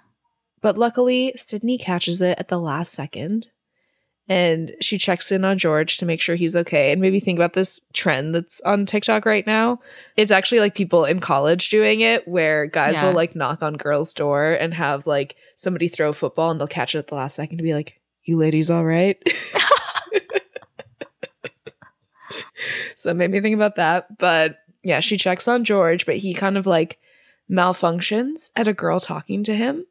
[0.61, 3.47] But luckily, Sydney catches it at the last second
[4.29, 6.91] and she checks in on George to make sure he's okay.
[6.91, 9.79] And maybe think about this trend that's on TikTok right now.
[10.17, 13.05] It's actually like people in college doing it where guys Yeah.
[13.07, 16.67] will like knock on girls' door and have like somebody throw a football and they'll
[16.67, 19.17] catch it at the last second to be like, You ladies all right?
[22.95, 24.17] so it made me think about that.
[24.17, 26.99] But yeah, she checks on George, but he kind of like
[27.49, 29.85] malfunctions at a girl talking to him.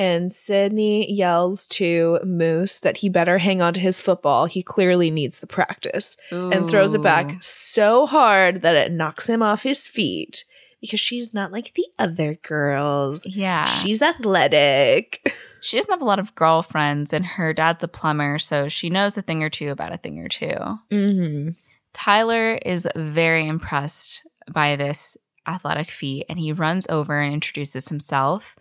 [0.00, 4.46] And Sydney yells to Moose that he better hang on to his football.
[4.46, 9.42] He clearly needs the practice and throws it back so hard that it knocks him
[9.42, 10.46] off his feet
[10.80, 13.26] because she's not like the other girls.
[13.26, 13.66] Yeah.
[13.66, 15.36] She's athletic.
[15.62, 19.18] She doesn't have a lot of girlfriends, and her dad's a plumber, so she knows
[19.18, 20.56] a thing or two about a thing or two.
[20.90, 21.50] Mm-hmm.
[21.92, 28.56] Tyler is very impressed by this athletic feat, and he runs over and introduces himself.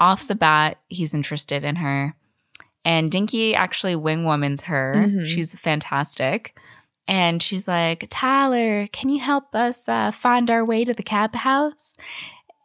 [0.00, 2.16] Off the bat, he's interested in her.
[2.84, 4.94] And Dinky actually wing womans her.
[4.96, 5.26] Mhm.
[5.26, 6.58] She's fantastic.
[7.06, 11.34] And she's like, Tyler, can you help us uh, find our way to the cab
[11.34, 11.96] house?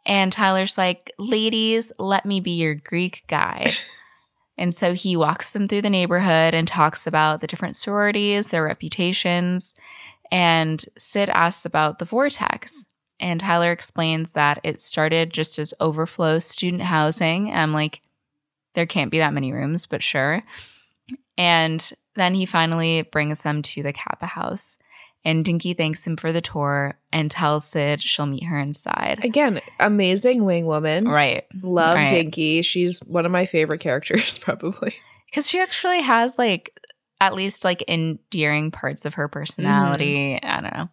[0.06, 3.74] And Tyler's like, ladies, let me be your Greek guide.
[4.56, 8.62] and so he walks them through the neighborhood and talks about the different sororities, their
[8.64, 9.74] reputations.
[10.30, 12.86] And Sid asks about the vortex.
[13.18, 17.52] And Tyler explains that it started just as overflow student housing.
[17.52, 18.02] I'm like,
[18.74, 20.42] there can't be that many rooms, but sure.
[21.38, 24.78] And then he finally brings them to the Kappa house.
[25.24, 29.24] And Dinky thanks him for the tour and tells Sid she'll meet her inside.
[29.24, 31.08] Again, amazing wing woman.
[31.08, 31.44] Right.
[31.62, 32.08] Love Right.
[32.08, 32.62] Dinky.
[32.62, 34.94] She's one of my favorite characters, probably.
[35.28, 36.78] Because she actually has like
[37.20, 40.38] at least like endearing parts of her personality.
[40.40, 40.48] Mm-hmm.
[40.48, 40.88] I don't know.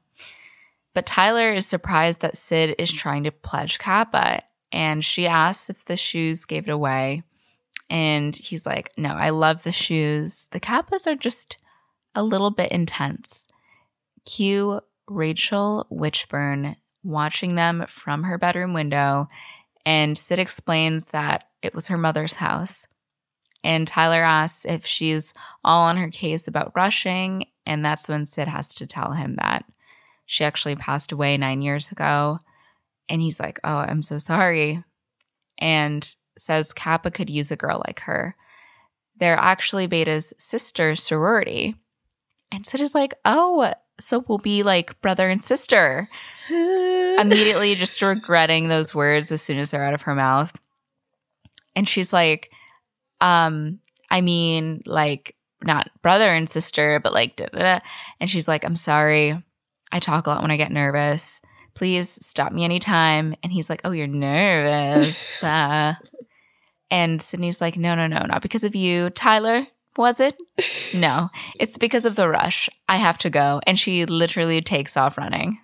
[0.93, 4.43] But Tyler is surprised that Sid is trying to pledge Kappa.
[4.71, 7.23] And she asks if the shoes gave it away.
[7.89, 10.49] And he's like, No, I love the shoes.
[10.51, 11.57] The Kappas are just
[12.15, 13.47] a little bit intense.
[14.25, 19.27] Cue Rachel Witchburn watching them from her bedroom window.
[19.85, 22.87] And Sid explains that it was her mother's house.
[23.63, 27.45] And Tyler asks if she's all on her case about rushing.
[27.65, 29.65] And that's when Sid has to tell him that
[30.25, 32.39] she actually passed away nine years ago.
[33.09, 34.83] And he's like, Oh, I'm so sorry.
[35.57, 38.35] And says Kappa could use a girl like her.
[39.17, 41.75] They're actually Beta's sister sorority.
[42.51, 46.09] And Sid is like, Oh, so we'll be like brother and sister
[46.49, 50.59] immediately just regretting those words as soon as they're out of her mouth.
[51.75, 52.51] And she's like,
[53.21, 57.79] um, I mean, like, not brother and sister, but like, da, da, da.
[58.19, 59.41] and she's like, I'm sorry.
[59.93, 61.41] I talk a lot when I get nervous.
[61.75, 63.35] Please stop me anytime.
[63.43, 65.43] And he's like, Oh, you're nervous.
[65.43, 65.93] uh.
[66.91, 69.09] And Sydney's like, No, no, no, not because of you.
[69.11, 70.35] Tyler, was it?
[70.93, 71.29] No,
[71.59, 72.69] it's because of the rush.
[72.89, 73.61] I have to go.
[73.65, 75.59] And she literally takes off running.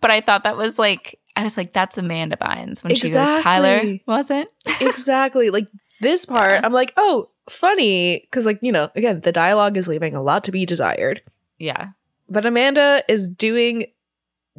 [0.00, 3.40] But I thought that was like, I was like, that's Amanda Bynes when she goes,
[3.40, 4.48] Tyler, was it?
[4.80, 5.50] exactly.
[5.50, 5.66] Like
[6.00, 6.66] this part, Yeah.
[6.66, 8.20] I'm like, oh, funny.
[8.20, 11.22] Because, like, you know, again, the dialogue is leaving a lot to be desired.
[11.58, 11.88] Yeah.
[12.32, 13.86] But Amanda is doing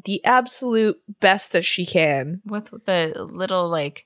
[0.06, 2.42] the absolute best that she can.
[2.46, 4.06] With the little like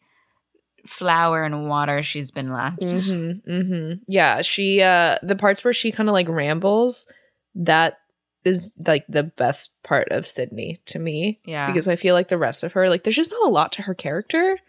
[0.85, 2.79] flour and water she's been left.
[2.79, 3.93] Mm-hmm, mm-hmm.
[4.07, 7.07] Yeah, she, uh, the parts where she kind of like rambles,
[7.55, 7.99] that
[8.45, 11.39] is like the best part of Sydney to me.
[11.43, 11.67] Yeah.
[11.67, 13.81] Because I feel like the rest of her, like, there's just not a lot to
[13.81, 14.59] her character.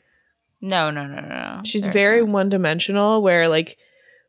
[0.60, 1.60] no, no, no, no, no.
[1.64, 3.78] She's very one dimensional, where like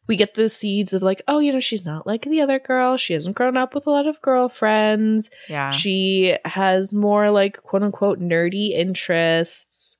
[0.09, 2.97] we get the seeds of like, oh, you know, she's not like the other girl.
[2.97, 5.29] She hasn't grown up with a lot of girlfriends.
[5.47, 5.69] yeah.
[5.69, 9.97] She has more like quote unquote nerdy interests.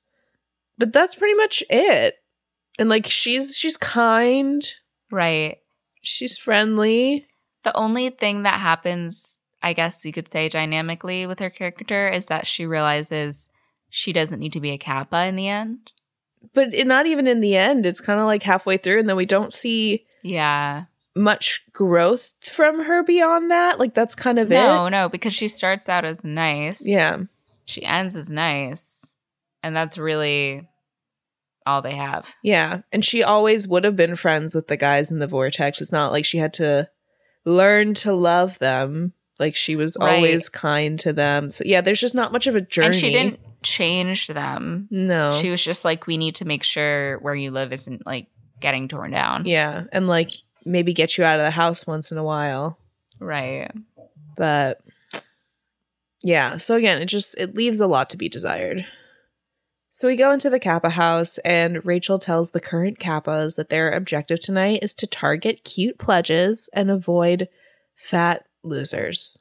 [0.76, 2.16] But that's pretty much it.
[2.76, 4.68] And like she's she's kind,
[5.12, 5.58] right.
[6.02, 7.28] she's friendly.
[7.62, 12.26] The only thing that happens, I guess you could say dynamically with her character is
[12.26, 13.48] that she realizes
[13.90, 15.94] she doesn't need to be a kappa in the end.
[16.54, 17.86] But it, not even in the end.
[17.86, 20.84] It's kind of like halfway through, and then we don't see Yeah.
[21.14, 23.78] much growth from her beyond that.
[23.78, 24.90] Like that's kind of No, it.
[24.90, 26.86] no, because she starts out as nice.
[26.86, 27.18] Yeah.
[27.66, 29.16] She ends as nice.
[29.62, 30.66] And that's really
[31.66, 32.34] all they have.
[32.42, 35.80] Yeah, and she always would have been friends with the guys in the vortex.
[35.80, 36.88] It's not like she had to
[37.44, 39.12] learn to love them.
[39.38, 40.16] Like she was Right.
[40.16, 41.50] always kind to them.
[41.50, 42.86] So yeah, there's just not much of a journey.
[42.88, 44.88] And she didn't change them.
[44.90, 45.32] No.
[45.32, 48.26] She was just like, we need to make sure where you live isn't like
[48.60, 49.46] getting torn down.
[49.46, 50.32] yeah, and like
[50.64, 52.78] maybe get you out of the house once in a while.
[53.18, 53.70] Right.
[54.36, 54.80] But
[56.22, 58.86] yeah, so again, it just it leaves a lot to be desired.
[59.90, 63.90] So we go into the Kappa house, and Rachel tells the current Kappas that their
[63.90, 67.48] objective tonight is to target cute pledges and avoid
[67.96, 69.40] fat losers.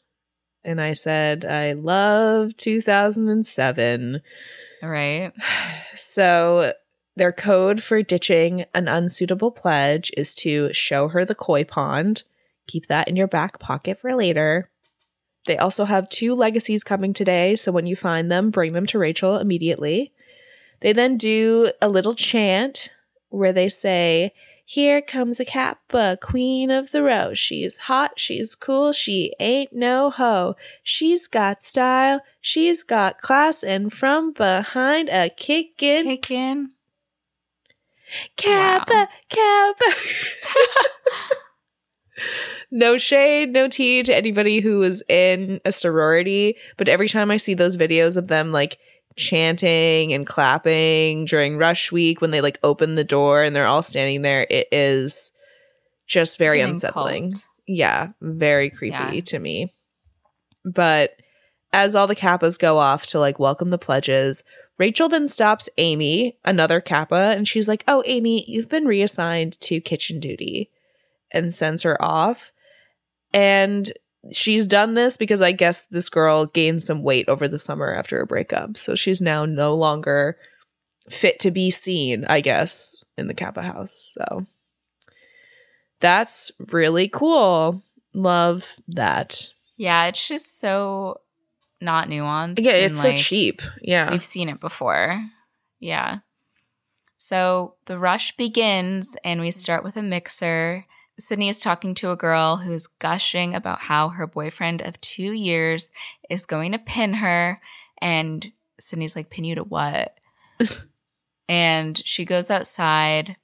[0.64, 4.22] And I said, I love 2007.
[4.84, 5.32] All right.
[5.96, 6.74] So
[7.16, 12.24] their code for ditching an unsuitable pledge is to show her the koi pond.
[12.68, 14.70] Keep that in your back pocket for later.
[15.48, 19.00] They also have two legacies coming today, so when you find them, bring them to
[19.00, 20.12] Rachel immediately.
[20.82, 22.94] They then do a little chant
[23.30, 24.34] where they say,
[24.72, 27.34] Here comes a Kappa, queen of the row.
[27.34, 30.56] She's hot, she's cool, she ain't no hoe.
[30.84, 36.70] She's got style, she's got class, and from behind a kickin' Kick in.
[38.38, 39.92] Kappa, Kappa.
[42.72, 47.38] no shade, no tea to anybody who was in a sorority, but every time I
[47.38, 48.78] see those videos of them like
[49.16, 53.84] chanting and clapping during rush week when they like open the door and they're all
[53.84, 55.32] standing there, it is
[56.08, 57.32] just very Getting unsettling.
[57.32, 57.46] cult.
[57.68, 59.22] Yeah, very creepy Yeah.
[59.22, 59.74] to me.
[60.66, 61.12] But
[61.72, 64.44] as all the kappas go off to like welcome the pledges,
[64.78, 69.82] Rachel then stops Amy, another kappa, and she's like, Oh, Amy, you've been reassigned to
[69.82, 70.70] kitchen duty
[71.32, 72.52] and sends her off.
[73.34, 73.92] And
[74.32, 78.22] she's done this because I guess this girl gained some weight over the summer after
[78.22, 78.78] a breakup.
[78.78, 80.38] So she's now no longer
[81.10, 84.16] fit to be seen, I guess, in the Kappa house.
[84.18, 84.46] So
[86.00, 87.82] that's really cool.
[88.14, 89.52] Love that.
[89.78, 91.22] Yeah, it's just so
[91.82, 92.60] not nuanced.
[92.60, 93.62] Yeah, it's so cheap.
[93.82, 94.12] Yeah.
[94.12, 95.24] We've seen it before.
[95.80, 96.20] Yeah.
[97.18, 100.86] So the rush begins, and we start with a mixer.
[101.20, 105.92] Sydney is talking to a girl who's gushing about how her boyfriend of two years
[106.30, 107.62] is going to pin her.
[108.02, 110.18] And Sydney's like, Pin you to what?
[111.50, 113.36] and she goes outside,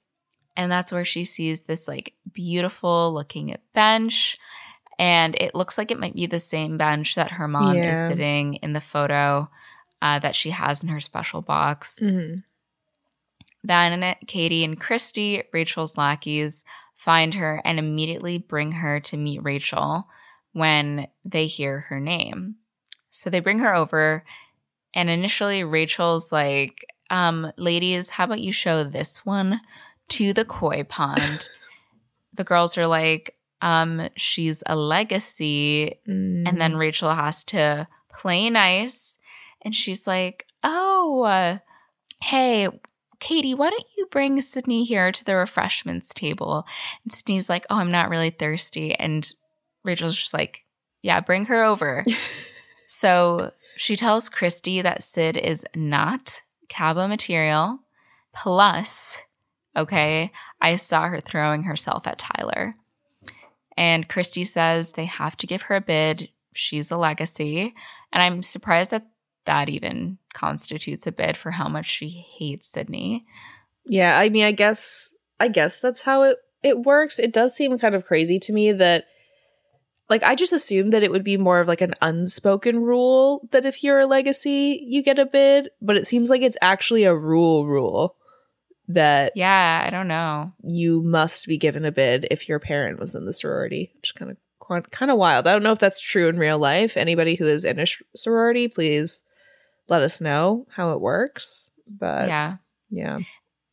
[0.56, 4.36] and that's where she sees this like beautiful looking bench.
[4.98, 8.54] And it looks like it might be the same bench that her mom is sitting
[8.54, 9.50] in the photo
[10.00, 11.98] uh, that she has in her special box.
[12.02, 12.44] Mhm.
[13.66, 20.06] Then Katie and Christy, Rachel's lackeys, find her and immediately bring her to meet Rachel
[20.52, 22.56] when they hear her name.
[23.10, 24.24] So they bring her over,
[24.94, 29.60] and initially Rachel's like, um, ladies, how about you show this one
[30.10, 31.48] to the koi pond?
[32.34, 36.58] the girls are like, um, she's a legacy and Mm.
[36.58, 39.18] then Rachel has to play nice.
[39.62, 41.58] And she's like, Oh, uh,
[42.22, 42.68] hey,
[43.18, 46.66] Katie, why don't you bring Sydney here to the refreshments table?
[47.04, 48.94] And Sydney's like, Oh, I'm not really thirsty.
[48.94, 49.30] And
[49.84, 50.64] Rachel's just like,
[51.02, 52.04] Yeah, bring her over.
[52.86, 57.80] so she tells Christy that Sid is not Cabo material.
[58.34, 59.18] Plus,
[59.76, 62.74] okay, I saw her throwing herself at Tyler.
[63.76, 66.30] And Christy says they have to give her a bid.
[66.54, 67.74] She's a legacy.
[68.12, 69.06] And I'm surprised that
[69.46, 73.24] that even constitutes a bid for how much she hates Sydney.
[73.84, 77.18] Yeah, I mean, I guess I guess that's how it it works.
[77.18, 79.04] It does seem kind of crazy to me that
[80.08, 83.64] like I just assumed that it would be more of like an unspoken rule that
[83.64, 87.14] if you're a legacy, you get a bid, but it seems like it's actually a
[87.14, 88.16] rule rule
[88.88, 90.52] that Yeah, I don't know.
[90.62, 94.12] you must be given a bid if your parent was in the sorority, which is
[94.12, 94.36] kind of
[94.90, 95.46] kind of wild.
[95.46, 96.96] I don't know if that's true in real life.
[96.96, 99.22] Anybody who is in a sh- sorority, please
[99.88, 101.70] let us know how it works.
[101.86, 102.56] But yeah,
[102.90, 103.20] yeah.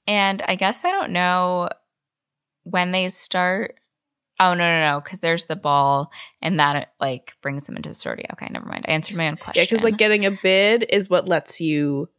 [0.08, 1.70] And I guess I don't know
[2.64, 3.76] when they start.
[4.40, 5.02] Oh, no, no, no.
[5.02, 8.26] Because there's the ball and that like brings them into the sorority.
[8.34, 8.86] Okay, never mind.
[8.88, 9.62] I answered my own question.
[9.62, 12.10] Yeah, because like getting a bid is what lets you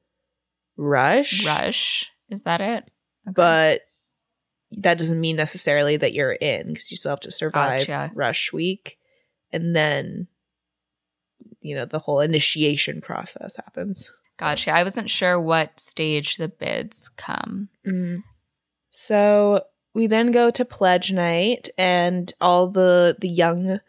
[0.76, 2.10] rush, Rush.
[2.30, 2.84] Is that it?
[3.26, 3.34] Okay.
[3.34, 3.80] but
[4.78, 8.12] that doesn't mean necessarily that you're in because you still have to survive Gotcha.
[8.14, 8.98] rush week,
[9.52, 10.26] and then
[11.64, 14.10] you know the whole initiation process happens.
[14.36, 14.72] Gotcha.
[14.72, 17.68] I wasn't sure what stage the bids come.
[17.86, 18.22] Mm.
[18.90, 19.64] So
[19.94, 23.80] we then go to pledge night, and all the the young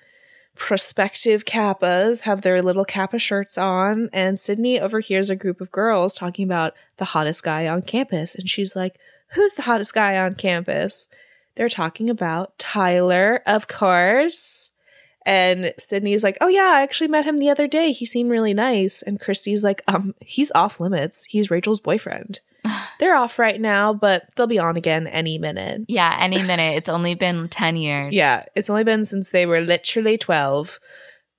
[0.55, 6.15] prospective kappas have their little kappa shirts on, and Sydney overhears a group of girls
[6.15, 8.95] talking about the hottest guy on campus, and she's like,
[9.33, 11.09] "Who's the hottest guy on campus?"
[11.55, 14.71] They're talking about Tyler, of course.
[15.25, 17.91] And Sydney's like, "Oh yeah, I actually met him the other day.
[17.91, 21.25] He seemed really nice." And Christy's like, "Um, he's off limits.
[21.25, 22.39] He's Rachel's boyfriend."
[22.99, 25.81] They're off right now, but they'll be on again any minute.
[25.87, 26.77] Yeah, any minute.
[26.77, 28.13] It's only been 10 years.
[28.13, 30.79] Yeah, it's only been since they were literally 12.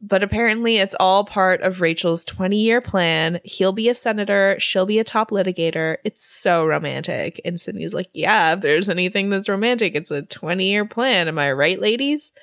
[0.02, 3.40] but apparently it's all part of Rachel's 20 year plan.
[3.44, 5.96] He'll be a senator, she'll be a top litigator.
[6.04, 7.40] It's so romantic.
[7.44, 11.28] And Sydney's like, Yeah, if there's anything that's romantic, it's a 20 year plan.
[11.28, 12.34] Am I right, ladies?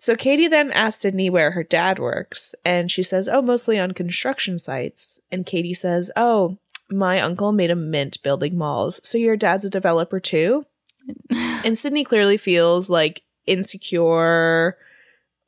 [0.00, 3.90] So Katie then asks Sydney where her dad works, and she says, Oh, mostly on
[3.90, 5.20] construction sites.
[5.32, 6.56] And Katie says, Oh,
[6.88, 9.00] my uncle made a mint building malls.
[9.02, 10.64] So your dad's a developer too?
[11.30, 14.78] and Sydney clearly feels like insecure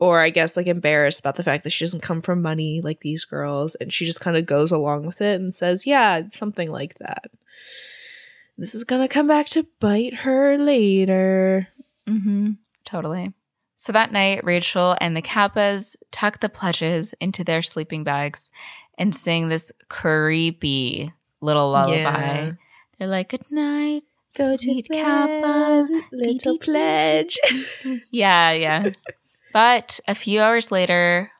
[0.00, 3.00] or I guess like embarrassed about the fact that she doesn't come from money like
[3.00, 3.76] these girls.
[3.76, 7.30] And she just kind of goes along with it and says, Yeah, something like that.
[8.58, 11.68] This is going to come back to bite her later.
[12.08, 12.52] Mm-hmm.
[12.84, 13.32] Totally.
[13.80, 18.50] So that night, Rachel and the Kappas tuck the pledges into their sleeping bags
[18.98, 21.94] and sing this creepy little lullaby.
[21.96, 22.52] Yeah.
[22.98, 24.02] They're like, Good night,
[24.36, 25.88] Go sweet to Kappa.
[26.12, 27.38] little pledge.
[28.10, 28.90] Yeah, yeah.
[29.54, 31.30] but a few hours later,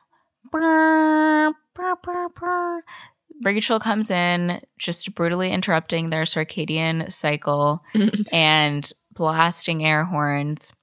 [3.43, 7.83] Rachel comes in, just brutally interrupting their circadian cycle
[8.31, 10.73] and blasting air horns.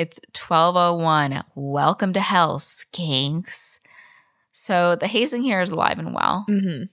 [0.00, 1.44] It's 1201.
[1.54, 3.80] Welcome to hell, skinks.
[4.50, 6.46] So the hazing here is alive and well.
[6.48, 6.84] hmm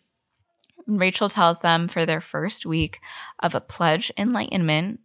[0.85, 2.99] Rachel tells them for their first week
[3.39, 4.99] of a pledge enlightenment,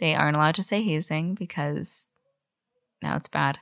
[0.00, 2.10] they aren't allowed to say hazing because
[3.02, 3.56] now it's bad.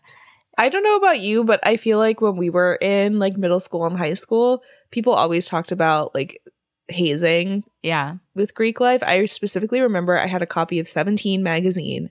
[0.59, 3.61] I don't know about you, but I feel like when we were in like middle
[3.61, 6.43] school and high school, people always talked about like
[6.89, 8.17] hazing Yeah.
[8.35, 9.05] with Greek life.
[9.05, 12.11] I specifically remember I had a copy of 17 magazine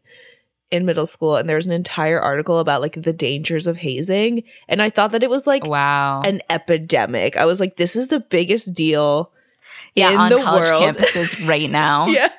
[0.71, 4.43] in middle school and there was an entire article about like the dangers of hazing
[4.67, 6.21] and I thought that it was like Wow.
[6.23, 7.37] an epidemic.
[7.37, 9.31] I was like this is the biggest deal
[9.95, 10.83] yeah, in on the college world.
[10.95, 12.07] campuses right now.
[12.07, 12.29] yeah.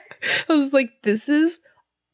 [0.49, 1.61] I was like this is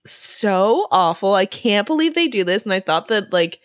[0.07, 1.35] so awful.
[1.35, 3.59] I can't believe they do this and I thought that like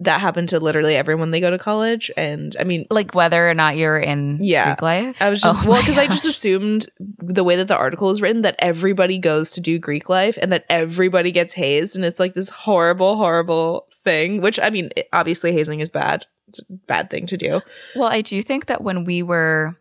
[0.00, 3.54] that happened to literally everyone they go to college and I mean Like whether or
[3.54, 4.66] not you're in Yeah.
[4.66, 5.20] Greek life.
[5.22, 8.22] I was just Oh well because I just assumed the way that the article is
[8.22, 12.20] written that everybody goes to do Greek life and that everybody gets hazed and it's
[12.20, 14.40] like this horrible, horrible thing.
[14.40, 16.26] Which I mean, obviously hazing is bad.
[16.46, 17.60] It's a bad thing to do.
[17.96, 19.76] Well, I do think that when we were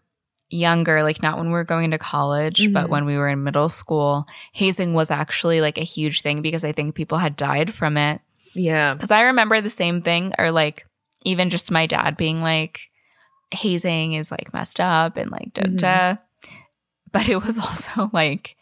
[0.50, 2.90] younger, like not when we were going into college, but Mhm.
[2.90, 6.72] when we were in middle school, hazing was actually like a huge thing because I
[6.72, 8.22] think people had died from it.
[8.58, 10.86] Yeah, Because I remember the same thing, or like
[11.24, 12.90] even just my dad being like,
[13.52, 16.20] hazing is like messed up and like da Mhm.
[17.12, 18.56] But it was also like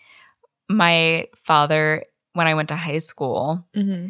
[0.69, 4.07] my father, when I went to high school, hmm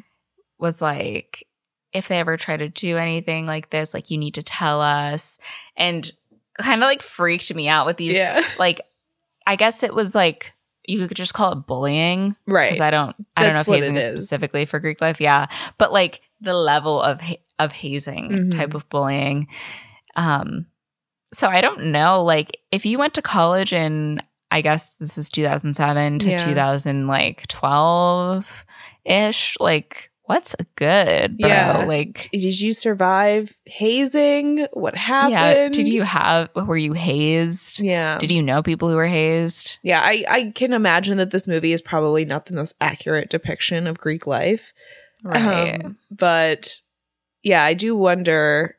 [0.57, 1.45] was like,
[1.91, 5.37] if they ever try to do anything like this, like you need to tell us.
[5.75, 6.09] And
[6.57, 8.79] kind of like freaked me out with these, yeah, like,
[9.45, 10.54] I guess it was like,
[10.87, 12.67] you could just call it bullying right.
[12.69, 15.19] because I don't, I don't know if hazing is specifically for Greek life.
[15.21, 15.47] Yeah.
[15.77, 18.51] But like the level of, ha- of hazing Mhm.
[18.51, 19.47] type of bullying.
[20.15, 20.67] Um,
[21.33, 24.21] so I don't know, like if you went to college in,
[24.51, 26.37] I guess this is 2007 to Yeah.
[26.37, 28.65] 2000, like 12
[29.05, 31.49] ish, like what's good, bro?
[31.49, 31.85] Yeah.
[31.85, 34.67] Like, Did you survive hazing?
[34.73, 35.31] What happened?
[35.31, 37.79] yeah, did you have, were you hazed?
[37.79, 38.17] Yeah.
[38.19, 39.77] Did you know people who were hazed?
[39.83, 43.87] Yeah, I, I can imagine that this movie is probably not the most accurate depiction
[43.87, 44.73] of Greek life.
[45.25, 46.81] Um, but
[47.41, 48.77] yeah, I do wonder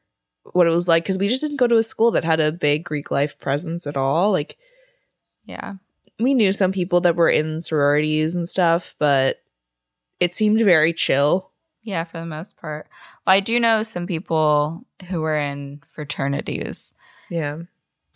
[0.53, 2.53] what it was like because we just didn't go to a school that had a
[2.53, 4.31] big Greek life presence at all.
[4.31, 4.57] Like
[5.45, 5.75] yeah.
[6.21, 9.43] we knew some people that were in sororities and stuff, but
[10.21, 11.51] it seemed very chill.
[11.83, 12.89] Yeah, for the most part.
[13.27, 16.95] Well, I do know some people who were in fraternities
[17.31, 17.59] Yeah.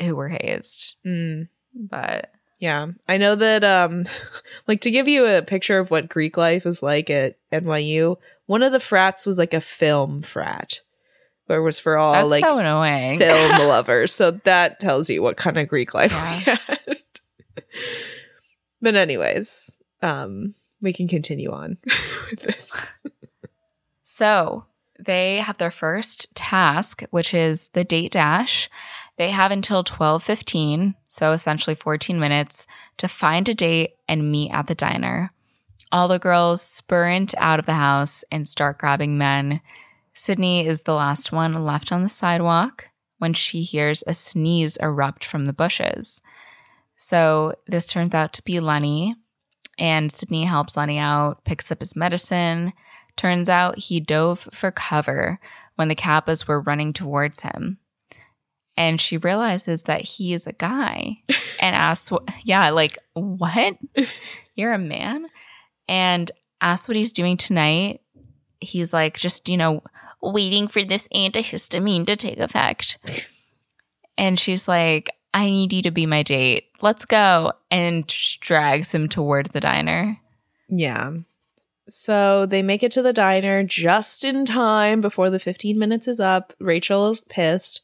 [0.00, 2.86] who were hazed, Mm, but yeah.
[3.08, 4.04] I know that um
[4.66, 8.62] like to give you a picture of what Greek life is like at NYU, one
[8.64, 10.80] of the frats was like a film frat.
[11.46, 13.18] Where it was for all that's like so annoying.
[13.18, 14.12] film lovers.
[14.12, 16.36] So that tells you what kind of Greek life Yeah.
[16.38, 16.96] we had.
[18.80, 21.78] but anyways, um, we can continue on
[22.30, 22.76] with this.
[24.02, 24.66] So
[24.98, 28.68] they have their first task, which is the date dash.
[29.16, 32.66] They have until 12:15, so essentially 14 minutes
[32.98, 35.32] to find a date and meet at the diner.
[35.92, 39.60] All the girls sprint out of the house and start grabbing men.
[40.14, 42.86] Sydney is the last one left on the sidewalk
[43.18, 46.20] when she hears a sneeze erupt from the bushes.
[46.96, 49.16] So this turns out to be Lenny,
[49.80, 52.74] and Sydney helps Lenny out, picks up his medicine.
[53.16, 55.40] Turns out he dove for cover
[55.76, 57.78] when the Kappas were running towards him.
[58.76, 61.22] And she realizes that he is a guy
[61.60, 62.12] and asks,
[62.44, 63.76] Yeah, like, what?
[64.54, 65.26] You're a man?
[65.88, 68.02] And asks what he's doing tonight.
[68.60, 69.82] He's like, Just, you know,
[70.20, 72.98] waiting for this antihistamine to take effect.
[74.18, 76.68] and she's like, I need you to be my date.
[76.80, 77.52] Let's go.
[77.70, 78.06] And
[78.40, 80.18] drags him toward the diner.
[80.68, 81.12] Yeah.
[81.88, 86.20] So they make it to the diner just in time before the 15 minutes is
[86.20, 86.52] up.
[86.60, 87.80] Rachel is pissed.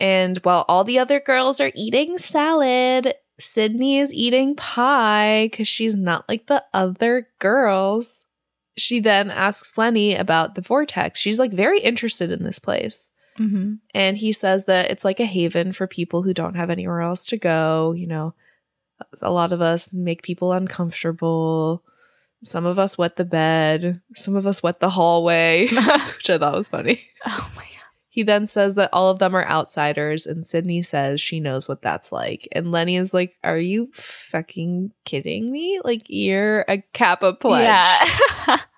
[0.00, 5.96] And while all the other girls are eating salad, Sydney is eating pie because she's
[5.96, 8.26] not like the other girls.
[8.76, 11.18] She then asks Lenny about the vortex.
[11.18, 13.12] She's like very interested in this place.
[13.38, 13.74] Mm-hmm.
[13.94, 17.26] And he says that it's like a haven for people who don't have anywhere else
[17.26, 17.92] to go.
[17.96, 18.34] You know,
[19.22, 21.82] a lot of us make people uncomfortable.
[22.42, 24.00] Some of us wet the bed.
[24.14, 25.68] Some of us wet the hallway,
[26.16, 27.04] which I thought was funny.
[27.26, 27.68] Oh my god.
[28.10, 31.82] He then says that all of them are outsiders, and Sydney says she knows what
[31.82, 32.48] that's like.
[32.52, 35.80] And Lenny is like, Are you fucking kidding me?
[35.84, 37.64] Like, you're a Kappa pledge.
[37.64, 38.56] Yeah.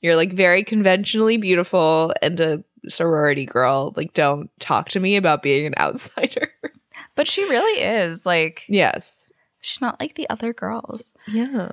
[0.00, 3.92] You're like very conventionally beautiful and a sorority girl.
[3.96, 6.52] Like, don't talk to me about being an outsider.
[7.14, 8.26] but she really is.
[8.26, 9.32] Like, yes.
[9.60, 11.14] she's not like the other girls.
[11.26, 11.70] Yeah.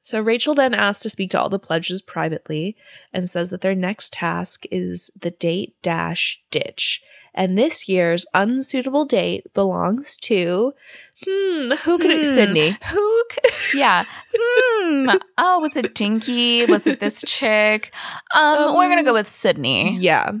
[0.00, 2.76] So Rachel then asks to speak to all the pledges privately
[3.12, 7.02] and says that their next task is the date dash ditch.
[7.38, 10.74] And this year's unsuitable date belongs to
[11.24, 12.34] hmm, who could it Hmm.
[12.34, 12.76] Sydney?
[12.90, 13.24] Who?
[13.32, 13.38] C-
[13.78, 14.04] yeah.
[14.36, 15.10] Hmm.
[15.38, 16.66] Oh, was it Dinky?
[16.66, 17.92] Was it this chick?
[18.34, 19.96] Um, we're gonna go with Sydney.
[19.98, 20.32] Yeah.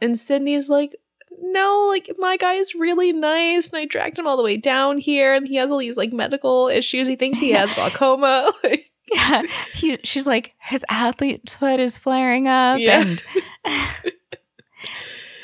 [0.00, 0.96] And Sydney's like,
[1.40, 4.96] no, like my guy is really nice, and I dragged him all the way down
[4.98, 7.08] here, and he has all these like medical issues.
[7.08, 8.50] He thinks he has glaucoma.
[8.64, 9.42] Like, Yeah.
[9.74, 13.00] He, she's like, his athlete's foot is flaring up, Yeah.
[13.02, 13.22] and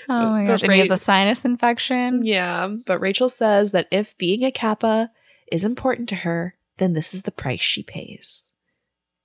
[0.09, 2.22] oh uh, my But gosh, and he has a sinus infection.
[2.24, 5.11] yeah, but Rachel says that if being a kappa
[5.52, 8.50] is important to her, then this is the price she pays.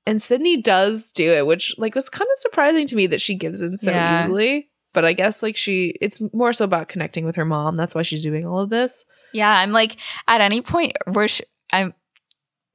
[0.05, 3.35] And Sydney does do it, which like was kind of surprising to me that she
[3.35, 4.21] gives in so Yeah.
[4.23, 4.69] easily.
[4.93, 7.75] But I guess like she, it's more so about connecting with her mom.
[7.77, 9.05] That's why she's doing all of this.
[9.33, 11.93] Yeah, I'm like, at any point where she, I'm,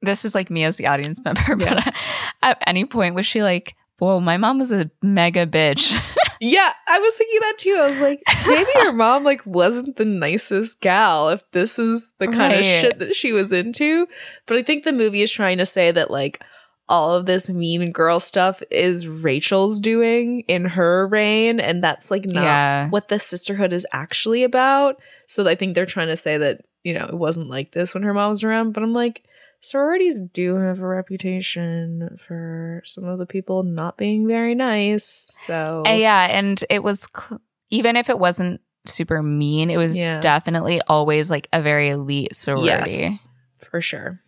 [0.01, 1.93] this is like me as the audience member, but
[2.41, 5.97] at any point was she like, whoa, my mom was a mega bitch.
[6.41, 7.77] Yeah, I was thinking that too.
[7.81, 12.27] I was like, maybe her mom like wasn't the nicest gal if this is the
[12.27, 14.07] kind of shit that she was into.
[14.45, 16.41] But I think the movie is trying to say that like
[16.87, 22.25] all of this mean girl stuff is Rachel's doing in her reign, and that's like
[22.25, 22.89] not yeah.
[22.89, 24.99] what the sisterhood is actually about.
[25.25, 28.03] So I think they're trying to say that you know it wasn't like this when
[28.03, 28.71] her mom was around.
[28.71, 29.23] But I'm like,
[29.61, 35.05] sororities do have a reputation for some of the people not being very nice.
[35.29, 39.97] So Uh, yeah, and it was cl- even if it wasn't super mean, it was
[39.97, 40.19] Yeah.
[40.21, 42.91] definitely always like a very elite sorority.
[42.91, 43.27] Yes,
[43.59, 44.21] for sure.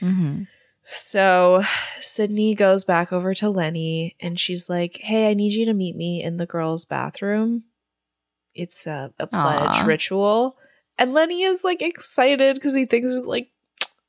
[0.00, 0.42] hmm
[0.84, 1.64] So
[2.00, 5.96] Sydney goes back over to Lenny and she's like, Hey, I need you to meet
[5.96, 7.64] me in the girls' bathroom.
[8.54, 9.84] It's a, a pledge Aw.
[9.84, 10.56] ritual.
[10.98, 13.48] And Lenny is like excited because he thinks it's like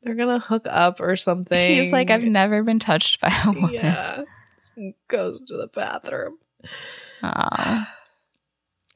[0.08, 1.76] they're gonna hook up or something.
[1.76, 3.74] He's like, I've never been touched by a woman.
[3.74, 4.24] Yeah.
[5.10, 6.38] Goes to the bathroom.
[7.24, 7.94] Aw.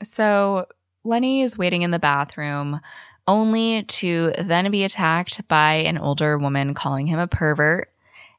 [0.04, 0.68] So
[1.04, 2.80] Lenny is waiting in the bathroom
[3.28, 7.92] only to then be attacked by an older woman calling him a pervert.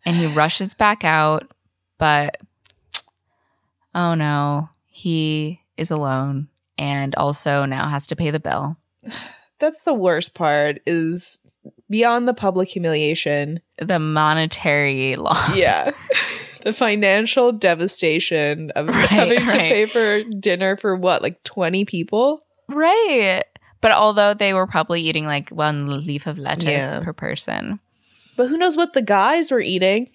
[0.05, 1.53] And he rushes back out,
[1.99, 2.39] but
[3.95, 6.49] oh no, he is alone
[6.79, 8.79] and also now has to pay the bill.
[9.61, 11.42] That's the worst part is
[11.93, 13.61] beyond the public humiliation.
[13.79, 15.55] The monetary loss.
[15.55, 15.93] Yeah.
[16.65, 22.43] the financial devastation of Right, having to pay for dinner for what, like 20 people?
[22.69, 23.45] Right.
[23.81, 27.01] But although they were probably eating like one leaf of lettuce Yeah.
[27.01, 27.79] per person.
[28.37, 30.11] But who knows what the guys were eating?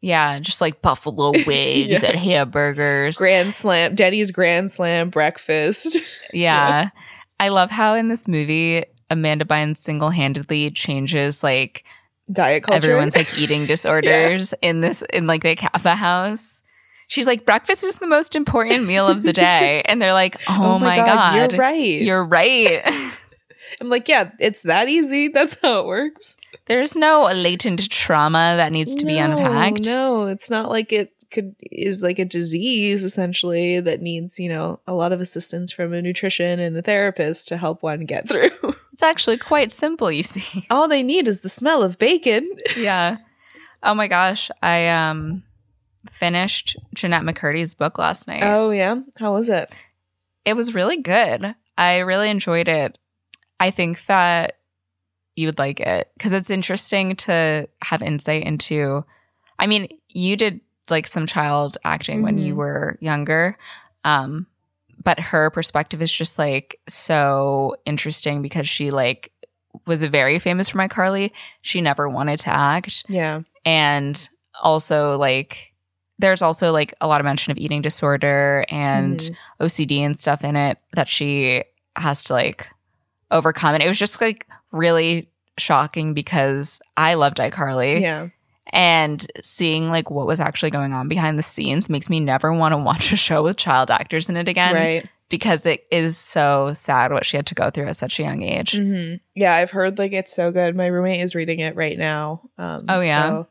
[0.00, 2.04] Yeah, just like buffalo wings Yeah.
[2.04, 3.16] and hamburgers.
[3.16, 5.96] Grand Slam, Denny's Grand Slam breakfast.
[6.32, 6.90] Yeah.
[7.40, 11.84] I love how in this movie, Amanda Bynes single handedly changes like
[12.30, 12.76] Diet culture.
[12.76, 16.62] everyone's like eating disorders in this, in like the Kappa house.
[17.08, 19.82] She's like, breakfast is the most important meal of the day.
[19.86, 21.52] And they're like, oh, oh my, God.
[21.52, 22.02] You're right.
[22.02, 22.82] You're right.
[23.80, 25.28] I'm like, yeah, it's that easy.
[25.28, 26.38] That's how it works.
[26.66, 29.84] There's no latent trauma that needs to be unpacked.
[29.84, 34.80] No, it's not like it could is like a disease essentially that needs, you know,
[34.86, 38.50] a lot of assistance from a nutrition and a therapist to help one get through.
[38.92, 40.66] It's actually quite simple, you see.
[40.70, 42.50] All they need is the smell of bacon.
[42.76, 43.18] yeah.
[43.82, 44.50] Oh my gosh.
[44.62, 45.42] I um
[46.10, 48.42] finished Jennette McCurdy's book last night.
[48.42, 49.00] Oh yeah.
[49.18, 49.70] How was it?
[50.44, 51.54] It was really good.
[51.76, 52.96] I really enjoyed it.
[53.58, 54.58] I think that
[55.34, 59.04] you would like it because it's interesting to have insight into.
[59.58, 60.60] I mean, you did
[60.90, 62.56] like some child acting when you Mhm.
[62.58, 63.56] were younger.
[64.04, 64.46] Um,
[65.02, 69.32] but her perspective is just like so interesting because she like
[69.86, 71.32] was very famous for iCarly.
[71.62, 73.04] She never wanted to act.
[73.08, 73.40] Yeah.
[73.64, 74.28] And
[74.62, 75.72] also like
[76.18, 79.36] there's also like a lot of mention of eating disorder and Mhm.
[79.60, 81.62] OCD and stuff in it that she
[81.94, 82.66] has to like
[83.30, 83.74] overcome.
[83.74, 85.28] And it was just like really
[85.58, 88.00] shocking because I loved iCarly.
[88.00, 88.28] yeah.
[88.72, 92.72] And seeing like what was actually going on behind the scenes makes me never want
[92.72, 94.74] to watch a show with child actors in it again.
[94.74, 95.04] right.
[95.28, 98.42] Because it is so sad what she had to go through at such a young
[98.42, 98.76] age.
[98.76, 100.76] hmm Yeah, I've heard like it's so good.
[100.76, 102.42] My roommate is reading it right now.
[102.58, 103.28] Um, Oh, yeah?
[103.28, 103.46] So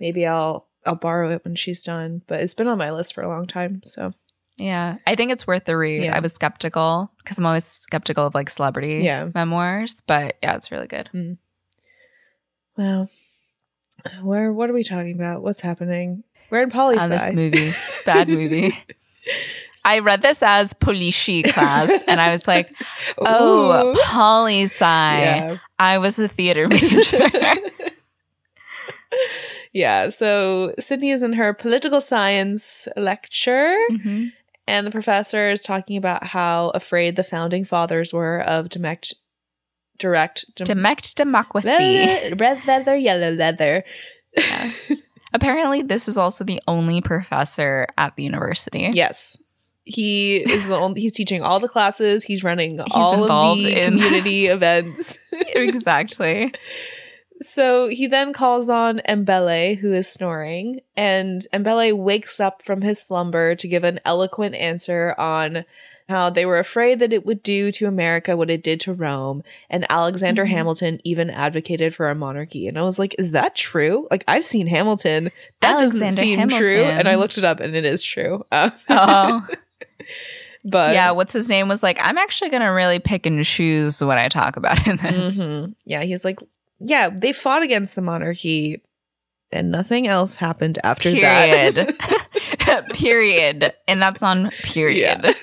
[0.00, 2.22] maybe I'll I'll borrow it when she's done.
[2.28, 3.82] But it's been on my list for a long time.
[3.84, 4.14] So
[4.56, 4.96] Yeah.
[5.06, 6.04] I think it's worth the read.
[6.04, 6.16] Yeah.
[6.16, 9.28] I was skeptical because I'm always skeptical of like celebrity Yeah.
[9.34, 11.10] memoirs, but yeah, it's really good.
[12.76, 13.08] wow.
[14.22, 15.42] Where what are we talking about?
[15.42, 16.24] What's happening?
[16.50, 17.68] We're in poli on this movie.
[17.68, 18.74] It's a bad movie.
[19.84, 22.70] I read this as polishi class, and I was like,
[23.18, 25.58] "Oh, poli sci." yeah.
[25.78, 27.18] I was a theater major.
[29.72, 30.08] yeah.
[30.08, 33.76] So Sydney is in her political science lecture.
[33.90, 34.32] Mhm.
[34.66, 38.68] And the professor is talking about how afraid the founding fathers were of
[39.98, 41.68] direct, direct, Demect democracy.
[41.68, 43.84] leather, red leather, yellow leather.
[44.36, 44.92] Yes.
[45.32, 48.90] Apparently, this is also the only professor at the university.
[48.94, 49.36] yes,
[49.84, 51.00] he is the only.
[51.00, 52.22] He's teaching all the classes.
[52.24, 55.18] He's running all involved of the in- community events.
[55.32, 56.52] exactly.
[57.40, 63.00] So he then calls on Mbele, who is snoring, and Mbele wakes up from his
[63.00, 65.64] slumber to give an eloquent answer on
[66.08, 69.42] how they were afraid that it would do to America what it did to Rome,
[69.68, 70.50] and Alexander Mhm.
[70.50, 72.66] Hamilton even advocated for a monarchy.
[72.66, 74.08] And I was like, is that true?
[74.10, 75.30] Like, I've seen Hamilton.
[75.60, 76.68] That doesn't Alexander seem true.
[76.78, 76.98] Hamilton.
[76.98, 78.44] And I looked it up, and it is true.
[78.50, 79.46] Uh, Oh,
[80.64, 81.10] but yeah.
[81.10, 84.28] What's his name was like, I'm actually going to really pick and choose what I
[84.28, 85.36] talk about in this.
[85.36, 85.74] Mhm.
[85.84, 86.38] Yeah, he's like,
[86.80, 88.82] yeah, they fought against the monarchy,
[89.52, 91.74] and nothing else happened after Period.
[91.74, 92.88] that.
[92.94, 93.72] period.
[93.86, 95.34] And that's on period.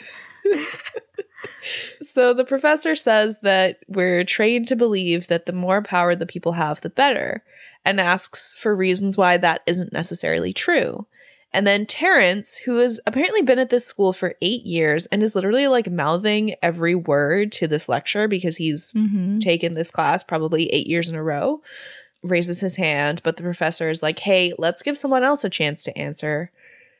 [2.01, 6.53] so the professor says that we're trained to believe that the more power the people
[6.53, 7.43] have, the better,
[7.83, 11.05] and asks for reasons why that isn't necessarily true.
[11.53, 15.35] And then Terrence, who has apparently been at this school for eight years and is
[15.35, 19.39] literally like mouthing every word to this lecture because he's Mhm.
[19.39, 21.61] taken this class probably eight years in a row,
[22.23, 25.83] raises his hand, but the professor is like, hey, let's give someone else a chance
[25.83, 26.51] to answer.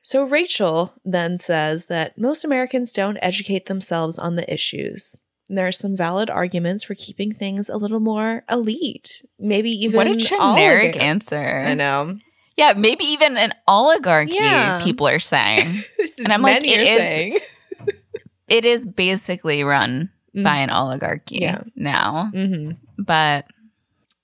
[0.07, 5.19] So Rachel then says that most Americans don't educate themselves on the issues.
[5.49, 9.25] And there are some valid arguments for keeping things a little more elite.
[9.39, 11.63] Maybe even What a generic oligar- answer.
[11.65, 12.19] I know.
[12.55, 14.79] Yeah, maybe even an oligarchy, Yeah.
[14.83, 15.83] people are saying.
[16.23, 17.41] and I'm like, it is-
[18.47, 21.63] it is basically run by an oligarchy Yeah.
[21.75, 22.29] now.
[22.31, 23.47] hmm But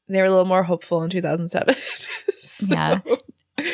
[0.08, 1.74] They were a little more hopeful in 2007.
[2.40, 3.00] So- Yeah.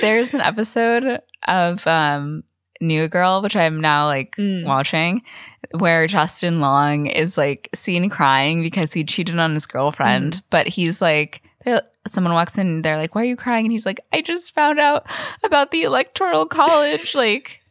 [0.01, 2.43] There's an episode of um
[2.79, 4.65] New Girl, which I'm now like Mm.
[4.65, 5.21] watching,
[5.77, 10.41] where Justin Long is like seen crying because he cheated on his girlfriend, Mm.
[10.49, 11.41] but he's like
[12.07, 13.65] someone walks in and they're like, Why are you crying?
[13.65, 15.05] And he's like, I just found out
[15.43, 17.13] about the electoral college.
[17.15, 17.61] like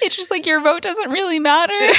[0.00, 1.74] it's just like your vote doesn't really matter.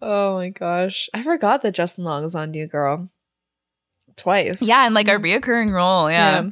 [0.00, 1.08] Oh my gosh.
[1.12, 3.08] I forgot that Justin Long was on New Girl.
[4.16, 4.62] Twice.
[4.62, 6.08] yeah, and like a reoccurring role.
[6.10, 6.50] Yeah.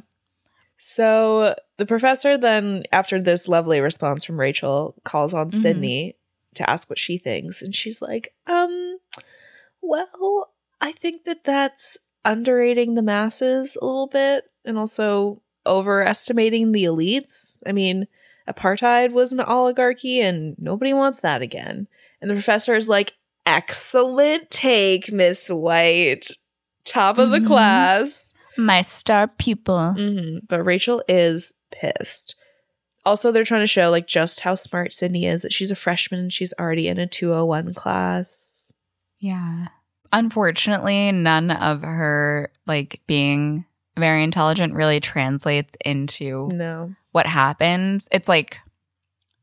[0.77, 5.53] So the professor then, after this lovely response from Rachel, calls on Mhm.
[5.55, 6.15] Sydney
[6.55, 7.61] to ask what she thinks.
[7.61, 8.99] And she's like, um,
[9.81, 16.83] well, I think that that's underrating the masses a little bit and also overestimating the
[16.85, 17.61] elites.
[17.65, 18.07] I mean,
[18.47, 21.87] apartheid was an oligarchy and nobody wants that again.
[22.21, 23.13] And the professor is like,
[23.45, 26.31] excellent take, Miss White.
[26.83, 27.47] Top of the Mhm.
[27.47, 28.33] class.
[28.57, 29.93] My star pupil.
[29.93, 32.35] hmm But Rachel is pissed.
[33.05, 36.19] Also, they're trying to show like just how smart Sydney is that she's a freshman
[36.21, 38.73] and she's already in a 201 class.
[39.19, 39.67] Yeah.
[40.11, 43.65] Unfortunately, none of her like being
[43.97, 46.93] very intelligent really translates into No.
[47.11, 48.07] what happens.
[48.11, 48.57] It's like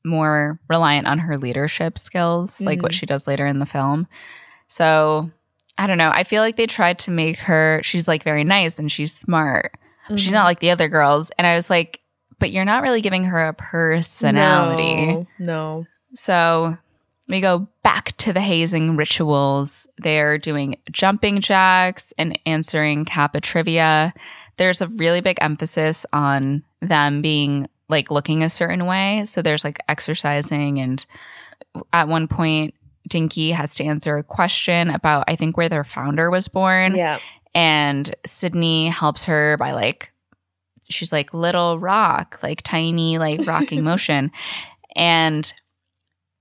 [0.04, 2.96] more reliant on her leadership skills, like what Mhm.
[2.96, 4.06] she does later in the film.
[4.68, 5.30] So,
[5.76, 6.10] I don't know.
[6.12, 9.72] I feel like they tried to make her she's like very nice and she's smart.
[10.10, 10.34] She's Mm-hmm.
[10.34, 11.30] not like the other girls.
[11.38, 12.00] And I was like,
[12.38, 15.06] but you're not really giving her a personality.
[15.06, 15.26] No.
[15.38, 15.86] no.
[16.14, 16.76] So
[17.28, 19.86] we go back to the hazing rituals.
[19.98, 24.12] They're doing jumping jacks and answering Kappa trivia.
[24.56, 29.24] There's a really big emphasis on them being like looking a certain way.
[29.24, 31.04] So there's like exercising, and
[31.92, 32.74] at one point,
[33.08, 36.94] Dinky has to answer a question about, I think, where their founder was born.
[36.94, 37.18] Yeah.
[37.54, 40.12] And Sydney helps her by like,
[40.88, 44.32] she's like little rock, like tiny, like rocking motion.
[44.96, 45.52] And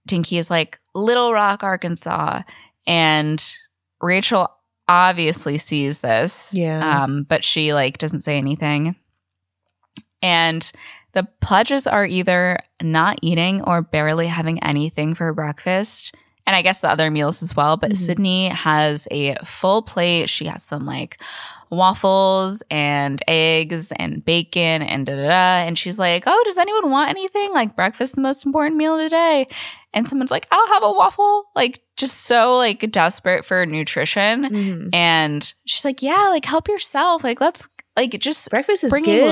[0.06, 2.44] Dinky is like Little Rock, Arkansas.
[2.86, 3.44] And
[4.02, 4.50] Rachel
[4.88, 6.54] obviously sees this.
[6.54, 7.04] Yeah.
[7.04, 8.96] Um, but she like doesn't say anything.
[10.22, 10.72] And
[11.14, 16.16] the pledges are either not eating or barely having anything for breakfast.
[16.46, 17.78] And I guess the other meals as well.
[17.78, 17.98] But Mhm.
[17.98, 20.30] Sydney has a full plate.
[20.30, 21.20] She has some like
[21.70, 25.66] waffles and eggs and bacon and da da da.
[25.68, 27.52] And she's like, Oh, does anyone want anything?
[27.54, 29.48] Like breakfast the most important meal of the day.
[29.94, 31.46] And someone's like, I'll have a waffle.
[31.56, 34.44] Like just so like desperate for nutrition.
[34.50, 34.90] Mhm.
[34.94, 37.24] And she's like, Yeah, like help yourself.
[37.24, 39.32] Like let's like just Breakfast is Bringing good.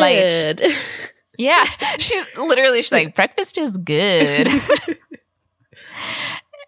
[0.61, 0.61] light.
[1.37, 1.65] yeah.
[1.99, 4.47] She's literally she's like, breakfast is good.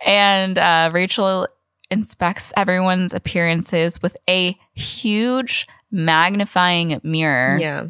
[0.05, 1.47] and uh, Rachel
[1.89, 7.57] inspects everyone's appearances with a huge magnifying mirror.
[7.59, 7.87] yeah.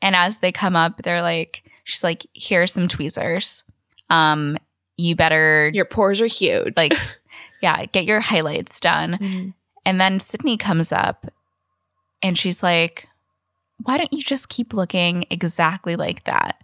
[0.00, 3.64] And as they come up, they're like, she's like, here's some tweezers.
[4.10, 4.56] Um,
[4.96, 6.74] you better Your pores are huge.
[6.76, 6.94] like,
[7.62, 9.18] yeah, get your highlights done.
[9.20, 9.54] Mhm.
[9.84, 11.26] And then Sydney comes up
[12.22, 13.08] and she's like,
[13.82, 16.62] Why don't you just keep looking exactly like that?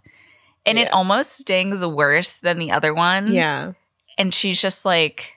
[0.65, 3.31] And it almost stings worse than the other ones.
[3.31, 3.73] yeah.
[4.17, 5.33] And she's just like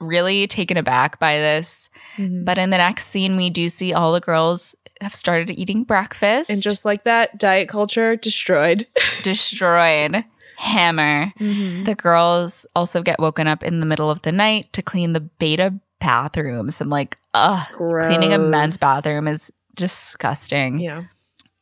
[0.00, 1.90] really taken aback by this.
[2.16, 2.44] Mhm.
[2.44, 6.50] But in the next scene, we do see all the girls have started eating breakfast
[6.50, 8.86] and just like that, diet culture destroyed.
[9.22, 10.24] destroyed.
[10.56, 11.32] Hammer.
[11.38, 11.86] Mhm.
[11.86, 15.20] The girls also get woken up in the middle of the night to clean the
[15.20, 16.80] beta bathrooms.
[16.80, 20.78] I'm like, ugh, cleaning a men's bathroom is disgusting.
[20.80, 21.04] Yeah.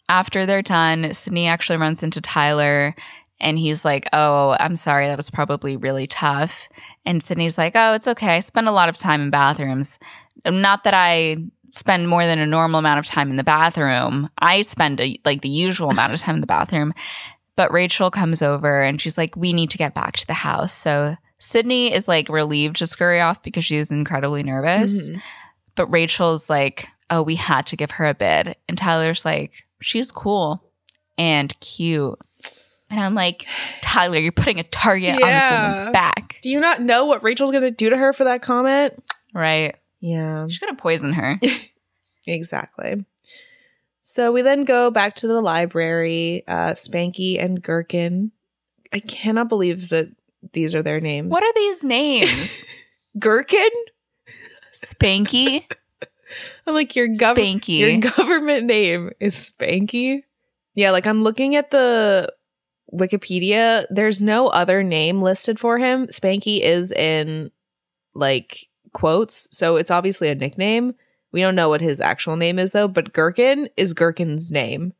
[0.09, 2.94] After they're done, Sydney actually runs into Tyler
[3.41, 6.68] and he's like, Oh, I'm sorry, that was probably really tough.
[7.05, 8.36] And Sydney's like, Oh, it's okay.
[8.36, 9.99] I spend a lot of time in bathrooms.
[10.47, 11.39] Not that I
[11.70, 14.30] spend more than a normal amount of time in the bathroom.
[14.39, 16.95] I spend a, like the usual amount of time in the bathroom.
[17.57, 20.72] But Rachel comes over and she's like, We need to get back to the house.
[20.72, 25.11] So Sydney is like relieved to scurry off because she is incredibly nervous.
[25.11, 25.22] Mhm.
[25.74, 28.57] But Rachel's like, oh, we had to give her a bid.
[28.68, 30.62] And Tyler's like, she's cool
[31.16, 32.18] and cute.
[32.91, 33.47] And I'm like,
[33.82, 36.36] Tyler, you're putting a target on this woman's back.
[36.43, 39.03] Do you not know what Rachel's going to do to her for that comment?
[39.34, 39.76] Right.
[40.01, 40.47] Yeah.
[40.49, 41.39] She's going to poison her.
[42.26, 43.07] Exactly.
[44.03, 46.45] So we then go back to the library.
[46.47, 48.32] Uh, Spanky and Gurkin.
[48.93, 50.09] I cannot believe that
[50.53, 51.30] these are their names.
[51.30, 52.66] what are these names?
[53.18, 53.70] Gurkin?
[54.74, 55.64] Spanky?
[56.66, 57.66] I'm like your government.
[57.66, 60.22] Your government name is Spanky.
[60.74, 62.32] Yeah, like I'm looking at the
[62.93, 63.86] Wikipedia.
[63.91, 66.07] There's no other name listed for him.
[66.09, 67.51] Spanky is in
[68.14, 70.95] like quotes, so it's obviously a nickname.
[71.30, 74.95] We don't know what his actual name is though, but Gurkin is Gurkin's name.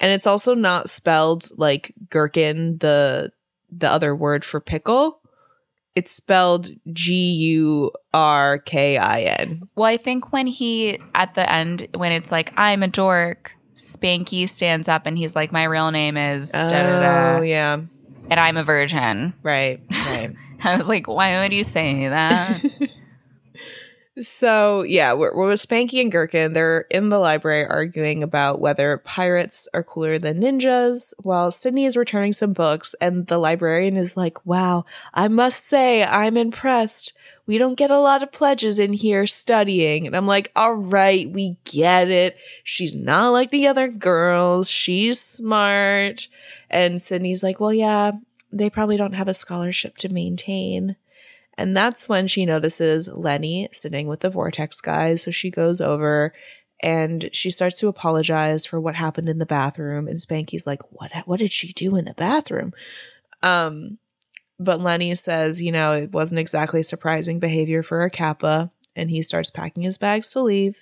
[0.00, 3.32] And it's also not spelled like gherkin, the
[3.70, 5.20] the other word for pickle.
[5.94, 9.68] It's spelled G U R K I N.
[9.74, 14.48] well, I think when he, at the end, when it's like, I'm a dork, Spanky
[14.48, 17.80] stands up and he's like, my real name is da da da, Oh yeah,
[18.30, 19.34] and I'm a virgin.
[19.42, 20.34] right, right.
[20.64, 22.60] I was like, why would you say that?
[24.20, 26.52] so yeah, we're, we're with Spanky and Gurkin.
[26.52, 31.96] They're in the library arguing about whether pirates are cooler than ninjas, while Sydney is
[31.96, 37.12] returning some books, and the librarian is like, "Wow, I must say, I'm impressed."
[37.48, 40.06] We don't get a lot of pledges in here studying.
[40.06, 42.36] And I'm like, all right, we get it.
[42.62, 44.68] She's not like the other girls.
[44.68, 46.28] She's smart.
[46.68, 48.12] And Sydney's like, well, yeah,
[48.52, 50.96] they probably don't have a scholarship to maintain.
[51.56, 55.22] And that's when she notices Lenny sitting with the Vortex guys.
[55.22, 56.34] So she goes over
[56.82, 60.06] and she starts to apologize for what happened in the bathroom.
[60.06, 61.10] And Spanky's like, "What?
[61.24, 62.72] What did she do in the bathroom?"
[63.42, 63.98] Um,
[64.58, 69.22] but Lenny says, you know, it wasn't exactly surprising behavior for a Kappa, and he
[69.22, 70.78] starts packing his bags to leave.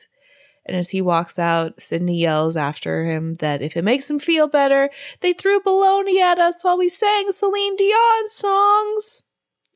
[0.65, 4.49] And as he walks out, Sydney yells after him that if it makes him feel
[4.49, 9.23] better, they threw baloney at us while we sang Celine Dion songs.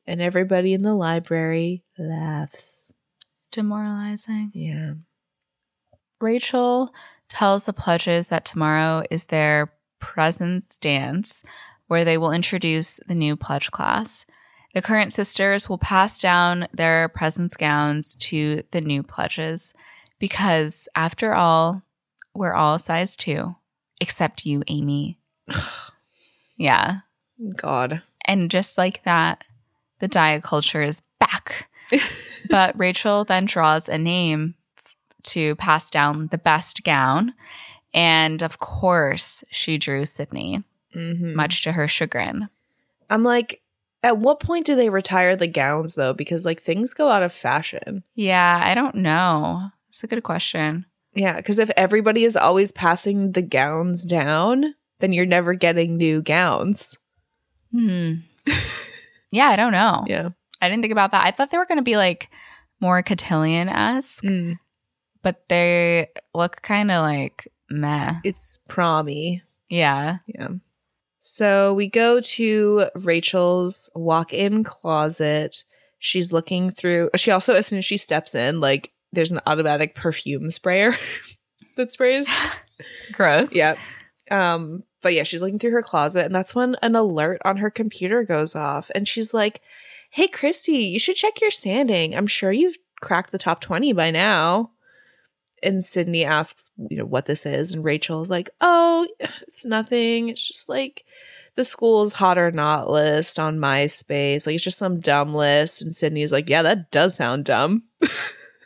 [0.05, 2.91] And everybody in the library laughs.
[3.51, 4.51] Demoralizing.
[4.53, 4.93] Yeah.
[6.19, 6.93] Rachel
[7.29, 11.43] tells the pledges that tomorrow is their presence dance,
[11.91, 14.25] where they will introduce the new pledge class.
[14.73, 19.73] The current sisters will pass down their presence gowns to the new pledges
[20.17, 21.81] because, after all,
[22.33, 23.57] we're all size two
[23.99, 25.19] except you, Amy.
[26.55, 26.99] yeah.
[27.57, 28.01] God.
[28.23, 29.43] And just like that,
[29.99, 31.67] the diet culture is back.
[32.49, 34.55] but Rachel then draws a name
[35.23, 37.33] to pass down the best gown.
[37.93, 40.63] And of course, she drew Sydney,
[40.95, 41.33] Mhm.
[41.35, 42.49] much to her chagrin.
[43.09, 43.61] I'm like,
[44.03, 46.13] at what point do they retire the gowns though?
[46.13, 48.03] Because like things go out of fashion.
[48.15, 49.69] Yeah, I don't know.
[49.89, 50.85] It's a good question.
[51.13, 56.21] Yeah, because if everybody is always passing the gowns down, then you're never getting new
[56.21, 56.95] gowns.
[57.71, 58.13] Hmm.
[59.31, 60.03] yeah, I don't know.
[60.07, 60.29] Yeah.
[60.61, 61.25] I didn't think about that.
[61.25, 62.29] I thought they were going to be like
[62.79, 64.57] more cotillion esque, Mm.
[65.21, 68.15] but they look kind of like meh.
[68.23, 69.41] It's promy.
[69.69, 70.17] Yeah.
[70.27, 70.49] Yeah.
[71.21, 75.63] So we go to Rachel's walk in closet.
[75.99, 77.11] She's looking through.
[77.15, 80.97] She also, as soon as she steps in, like there's an automatic perfume sprayer
[81.77, 82.29] that sprays.
[83.13, 83.53] Gross.
[83.53, 83.77] Yep.
[84.31, 87.69] Um, but yeah, she's looking through her closet, and that's when an alert on her
[87.69, 88.89] computer goes off.
[88.95, 89.61] And she's like,
[90.09, 92.15] Hey, Christy, you should check your standing.
[92.15, 94.71] I'm sure you've cracked the top 20 by now.
[95.63, 97.73] And Sydney asks, you know, what this is.
[97.73, 99.07] And Rachel's like, Oh,
[99.47, 100.29] it's nothing.
[100.29, 101.03] It's just like
[101.55, 104.45] the school's hot or not list on MySpace.
[104.47, 105.81] Like, it's just some dumb list.
[105.81, 107.83] And Sydney's like, Yeah, that does sound dumb.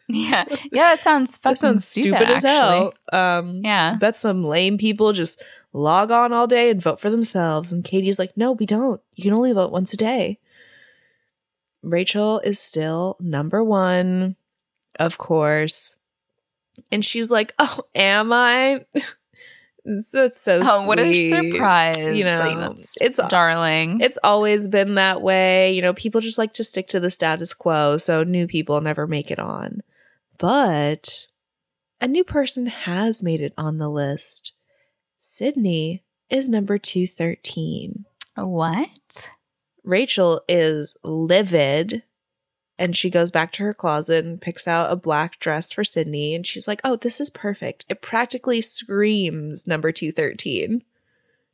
[0.07, 0.45] Yeah.
[0.71, 0.93] Yeah.
[0.95, 2.93] That sounds fucking sounds stupid, stupid, as hell.
[3.11, 3.95] Um, Yeah.
[3.95, 5.41] bet some lame people just
[5.73, 7.73] log on all day and vote for themselves.
[7.73, 9.01] And Katie's like, no, we don't.
[9.15, 10.37] You can only vote once a day.
[11.81, 14.35] Rachel is still number one,
[14.99, 15.94] of course.
[16.91, 18.85] And she's like, oh, am I?
[19.85, 22.17] That's so Oh, what a surprise.
[22.17, 23.99] You know, Like, it's darling.
[24.01, 25.73] it's always been that way.
[25.73, 29.05] You know, people just like to stick to the status quo, so new people never
[29.05, 29.81] make it on.
[30.39, 31.27] But
[32.01, 34.53] a new person has made it on the list.
[35.19, 38.05] Sydney is number 213.
[38.37, 39.29] what?
[39.83, 42.01] Rachel is livid
[42.77, 46.35] and she goes back to her closet and picks out a black dress for Sydney
[46.35, 47.85] and she's like, "Oh, this is perfect.
[47.89, 50.83] It practically screams number 213."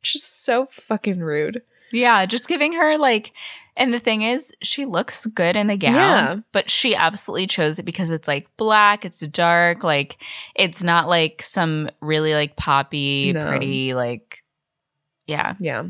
[0.02, 1.62] Just so fucking rude.
[1.92, 2.24] Yeah.
[2.26, 3.32] Just giving her like,
[3.76, 6.36] and the thing is, she looks good in the gown, Yeah.
[6.50, 10.16] but she absolutely chose it because it's like black, it's dark, like
[10.56, 13.46] it's not like some really like poppy, No.
[13.48, 14.42] pretty, like,
[15.26, 15.84] yeah, Yeah.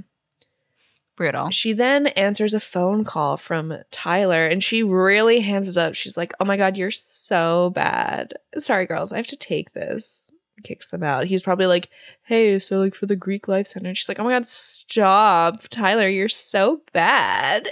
[1.17, 1.51] Brutal.
[1.51, 5.95] She then answers a phone call from Tyler and she really hams it up.
[5.95, 8.35] She's like, Oh my God, you're so bad.
[8.59, 10.31] Sorry, girls, I have to take this.
[10.65, 11.27] Kicks them out.
[11.27, 11.89] He's probably like,
[12.25, 13.89] Hey, so like for the Greek Life Center.
[13.89, 15.69] And she's like, Oh my God, stop.
[15.69, 17.69] Tyler, you're so bad.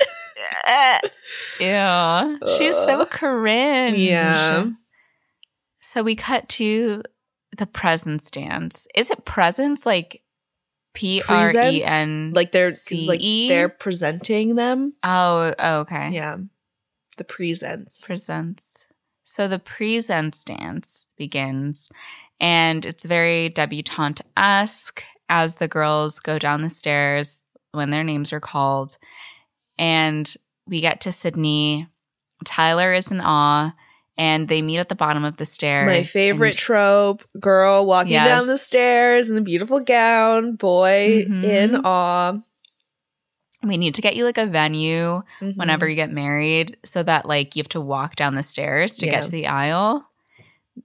[1.60, 2.36] yeah.
[2.58, 3.98] She's so cringe.
[3.98, 4.66] Yeah.
[5.82, 7.02] So we cut to
[7.56, 8.86] the presence dance.
[8.94, 10.22] Is it presence like
[10.94, 12.32] P R E N?
[12.34, 12.72] Like they're
[13.06, 14.94] like they're presenting them.
[15.02, 16.10] Oh, oh, okay.
[16.10, 16.38] Yeah.
[17.16, 18.06] The presents.
[18.06, 18.86] Presents.
[19.24, 21.90] So the presents dance begins,
[22.40, 28.32] and it's very debutante esque as the girls go down the stairs when their names
[28.32, 28.98] are called.
[29.78, 30.34] And
[30.66, 31.86] we get to Sydney.
[32.44, 33.72] Tyler is in awe,
[34.20, 35.86] and they meet at the bottom of the stairs.
[35.86, 38.28] My favorite and- trope girl walking Yes.
[38.28, 41.42] down the stairs in a beautiful gown, boy Mhm.
[41.44, 42.38] in awe.
[43.62, 45.54] we need to get you like a venue Mhm.
[45.56, 49.04] whenever you get married so that like you have to walk down the stairs to
[49.06, 49.12] Yeah.
[49.12, 50.02] get to the aisle.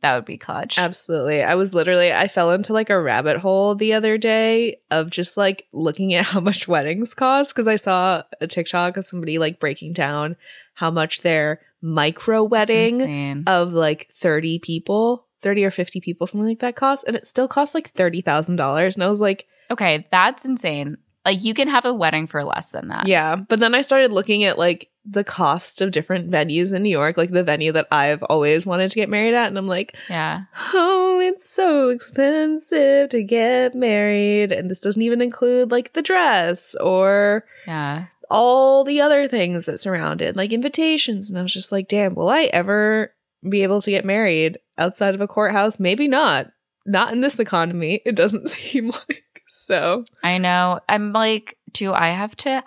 [0.02, 0.78] That would be clutch.
[0.78, 1.42] Absolutely.
[1.42, 5.38] I was literally, I fell into like a rabbit hole the other day of just
[5.38, 9.58] like looking at how much weddings cost because I saw a TikTok of somebody like
[9.60, 10.36] breaking down
[10.74, 16.60] how much their micro wedding of like 30 people, 30 or 50 people, something like
[16.60, 17.04] that costs.
[17.06, 18.94] And it still costs like $30,000.
[18.96, 20.98] And I was like, Okay, that's insane.
[21.26, 23.08] Like you can have a wedding for less than that.
[23.08, 26.90] Yeah, but then I started looking at like the cost of different venues in New
[26.90, 29.96] York, like the venue that I've always wanted to get married at, and I'm like,
[30.10, 30.44] Yeah.
[30.74, 36.76] oh, it's so expensive to get married, and this doesn't even include like the dress
[36.76, 38.06] or Yeah.
[38.30, 41.30] All the other things that surround it, like invitations.
[41.30, 43.14] And I was just like, damn, will I ever
[43.48, 45.80] be able to get married outside of a courthouse?
[45.80, 46.48] Maybe not.
[46.86, 48.02] Not in this economy.
[48.06, 50.04] It doesn't seem like so.
[50.24, 50.80] I know.
[50.90, 52.64] I'm like, do I have to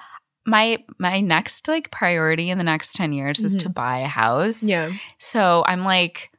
[0.46, 3.60] my my next like priority in the next 10 years is Mhm.
[3.60, 4.62] to buy a house.
[4.62, 4.92] Yeah.
[5.18, 6.30] So I'm like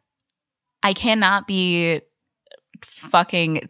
[0.82, 2.01] I cannot be
[2.84, 3.70] fucking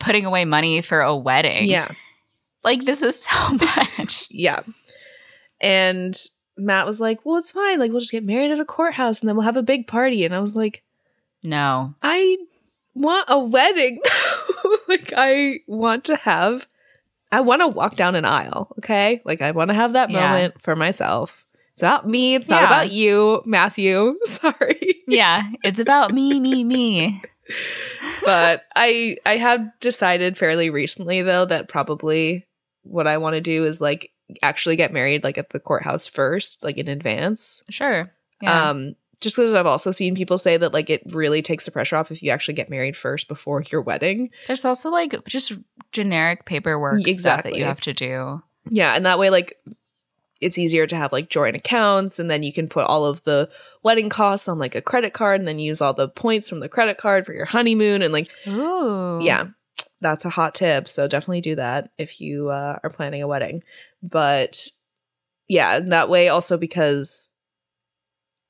[0.00, 1.68] putting away money for a wedding.
[1.68, 1.90] Yeah.
[2.68, 4.26] Like this is so much.
[4.30, 4.60] Yeah.
[5.60, 6.20] And
[6.56, 7.78] Matt was like, well, it's fine.
[7.78, 10.24] Like, we'll just get married at a courthouse and then we'll have a big party.
[10.24, 10.82] And I was like,
[11.44, 11.94] no.
[12.02, 12.36] I
[12.94, 14.00] want a wedding.
[14.88, 16.66] like I want to have
[17.30, 19.20] I want to walk down an aisle, okay?
[19.24, 20.28] Like I want to have that Yeah.
[20.28, 21.44] moment for myself.
[21.74, 24.14] It's about me, it's not about you, Matthew.
[24.24, 25.02] Sorry.
[25.06, 27.22] yeah, it's about me, me, me.
[28.24, 32.46] but I I have decided fairly recently though that probably
[32.88, 34.10] what I want to do is like
[34.42, 37.62] actually get married like at the courthouse first, like in advance.
[37.70, 38.10] Sure.
[38.40, 38.70] Yeah.
[38.70, 41.96] Um just because I've also seen people say that like it really takes the pressure
[41.96, 44.30] off if you actually get married first before your wedding.
[44.46, 45.52] There's also like just
[45.92, 47.58] generic paperwork stuff that Exactly.
[47.58, 48.42] you have to do.
[48.70, 49.58] Yeah, and that way like
[50.40, 53.50] it's easier to have like joint accounts and then you can put all of the
[53.82, 56.68] wedding costs on like a credit card and then use all the points from the
[56.68, 59.18] credit card for your honeymoon and like Ooh.
[59.22, 59.46] yeah
[60.00, 63.62] that's a hot tip so definitely do that if you uh, are planning a wedding
[64.02, 64.68] but
[65.48, 67.36] yeah that way also because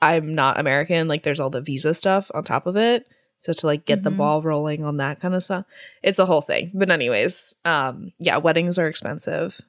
[0.03, 3.07] i'm not american like there's all the visa stuff on top of it
[3.39, 4.17] so to like get the Mhm.
[4.17, 5.65] ball rolling on that kind of stuff
[6.03, 9.61] it's a whole thing but anyways um yeah weddings are expensive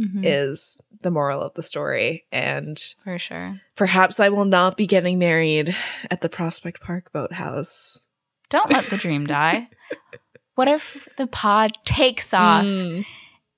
[0.00, 0.22] Mhm.
[0.24, 3.60] is the moral of the story and for sure.
[3.76, 5.74] perhaps i will not be getting married
[6.10, 8.00] at the prospect park boathouse
[8.48, 9.68] Don't let the dream die.
[10.54, 13.04] What if the pod takes off Mm.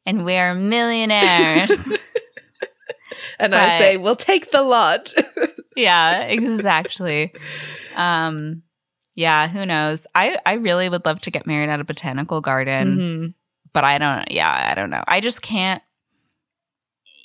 [0.06, 1.70] and we're millionaires?
[3.38, 5.12] and i say we'll take the lot
[5.76, 7.32] yeah, exactly.
[7.96, 8.62] Um
[9.16, 10.06] yeah, who knows?
[10.14, 13.34] I I really would love to get married at a botanical garden, Mhm.
[13.72, 15.02] but I don't yeah, I don't know.
[15.06, 15.82] I just can't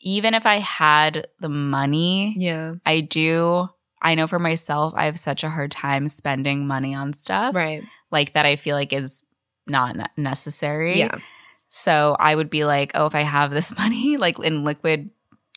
[0.01, 2.75] even if I had the money, Yeah.
[2.85, 3.69] I do
[4.01, 7.83] I know for myself I have such a hard time spending money on stuff Right.
[8.11, 9.23] like that I feel like is
[9.69, 10.99] not necessary.
[10.99, 11.17] Yeah.
[11.67, 15.09] So I would be like, oh, if I have this money like in liquid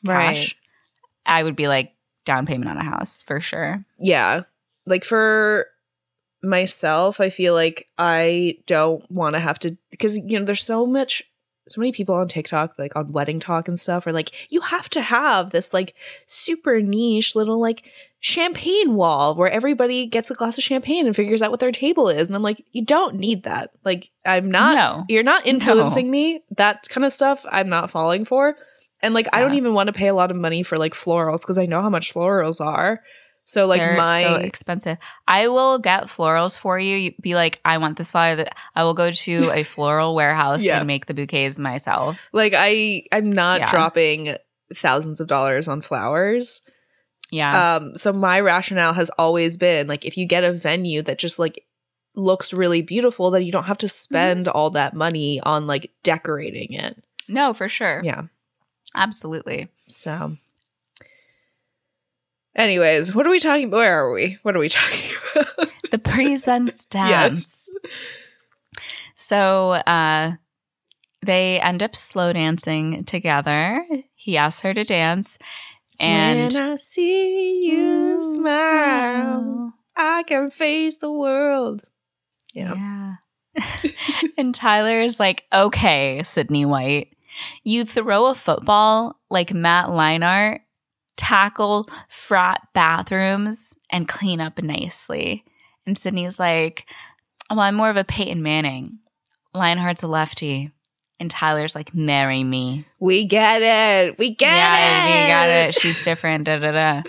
[0.05, 0.55] cash, Right.
[1.25, 1.95] I would be like
[2.25, 3.85] down payment on a house for sure.
[3.99, 4.43] Yeah.
[4.87, 5.67] Like for
[6.43, 10.87] myself, I feel like I don't want to have to because you know there's so
[10.87, 11.23] much
[11.73, 14.89] so many people on TikTok like on wedding talk and stuff are like you have
[14.91, 15.95] to have this like
[16.27, 21.43] super niche little like champagne wall where everybody gets a glass of champagne and figures
[21.43, 22.29] out what their table is.
[22.29, 23.71] And I'm like you don't need that.
[23.85, 25.05] Like I'm not no.
[25.09, 26.43] you're not influencing me.
[26.57, 28.57] That kind of stuff i'm not falling for.
[29.01, 31.41] And like i don't even want to pay a lot of money for like florals
[31.41, 33.03] because i know how much florals are
[33.45, 34.99] so like They're my so expensive.
[35.27, 36.97] I will get florals for you.
[36.97, 38.37] You Be like, I want this flower.
[38.37, 40.79] That I will go to a floral warehouse Yeah.
[40.79, 42.29] and make the bouquets myself.
[42.33, 43.71] like i i'm not Yeah.
[43.71, 44.37] dropping
[44.75, 46.63] thousands of dollars on flowers
[47.31, 51.19] Yeah, um so my rationale has always been like if you get a venue that
[51.19, 51.65] just like
[52.15, 56.73] looks really beautiful then you don't have to spend all that money on like decorating
[56.75, 56.97] it
[57.29, 58.01] no, for sure.
[58.05, 58.23] yeah
[58.95, 59.69] Absolutely.
[59.89, 60.37] So,
[62.55, 63.69] anyways, what are we talking?
[63.69, 63.77] About?
[63.77, 64.39] Where are we?
[64.43, 65.69] What are we talking about?
[65.91, 67.69] The presents dance.
[67.85, 68.81] Yes.
[69.17, 70.33] So uh,
[71.25, 73.85] they end up slow dancing together.
[74.15, 75.39] He asks her to dance,
[75.99, 81.85] and when I see you smile, I can face the world.
[82.53, 82.75] Yeah.
[82.75, 83.17] Yeah.
[84.39, 84.59] and
[85.05, 87.15] is like, okay, Sydney White,
[87.65, 90.61] you throw a football like Matt Leinart,
[91.17, 95.45] tackle frat bathrooms, and clean up nicely.
[95.87, 96.87] And Sydney's like,
[97.51, 98.99] well, I'm more of a Peyton Manning.
[99.55, 100.71] Leinart's a lefty.
[101.21, 102.87] And Tyler's like, marry me.
[102.99, 104.19] We get it.
[104.19, 105.09] We get yeah, it.
[105.09, 105.75] we got it.
[105.81, 106.45] She's different.
[106.45, 107.03] Da, da, da.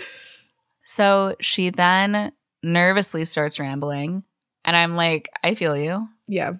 [0.84, 2.30] So she then
[2.62, 4.22] nervously starts rambling.
[4.64, 6.08] And I'm like, I feel you.
[6.28, 6.52] yeah.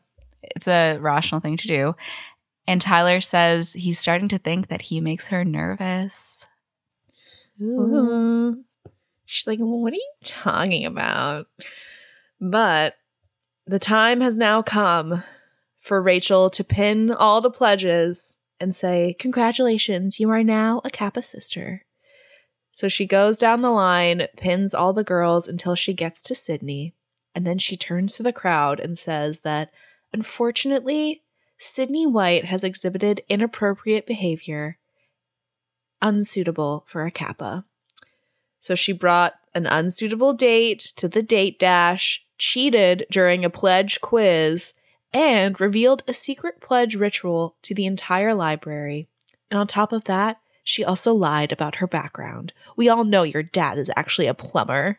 [0.43, 1.95] It's a rational thing to do.
[2.67, 6.47] And Tyler says he's starting to think that he makes her nervous.
[7.61, 8.65] Ooh.
[9.27, 11.47] She's like, what are you talking about?
[12.41, 12.95] But
[13.67, 15.23] the time has now come
[15.81, 21.23] for Rachel to pin all the pledges and say, Congratulations, you are now a Kappa
[21.23, 21.83] sister.
[22.73, 26.95] So she goes down the line, pins all the girls until she gets to Sydney,
[27.35, 29.71] and then she turns to the crowd and says that
[30.13, 31.23] unfortunately,
[31.57, 34.79] Sydney White has exhibited inappropriate behavior
[36.05, 37.65] unsuitable for a Kappa.
[38.61, 44.75] So she brought an unsuitable date to the date dash, cheated during a pledge quiz,
[45.13, 49.09] and revealed a secret pledge ritual to the entire library.
[49.51, 52.53] And on top of that, she also lied about her background.
[52.77, 54.99] We all know your dad is actually a plumber.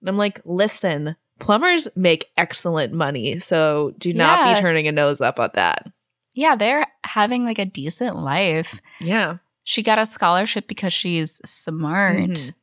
[0.00, 4.54] And I'm like, listen, plumbers make excellent money, so do not Yeah.
[4.54, 5.86] be turning a nose up at that.
[6.34, 8.80] Yeah, they're having like a decent life.
[9.00, 9.38] Yeah.
[9.68, 12.16] She got a scholarship because she's smart.
[12.30, 12.54] Mhm.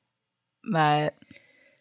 [0.72, 1.14] But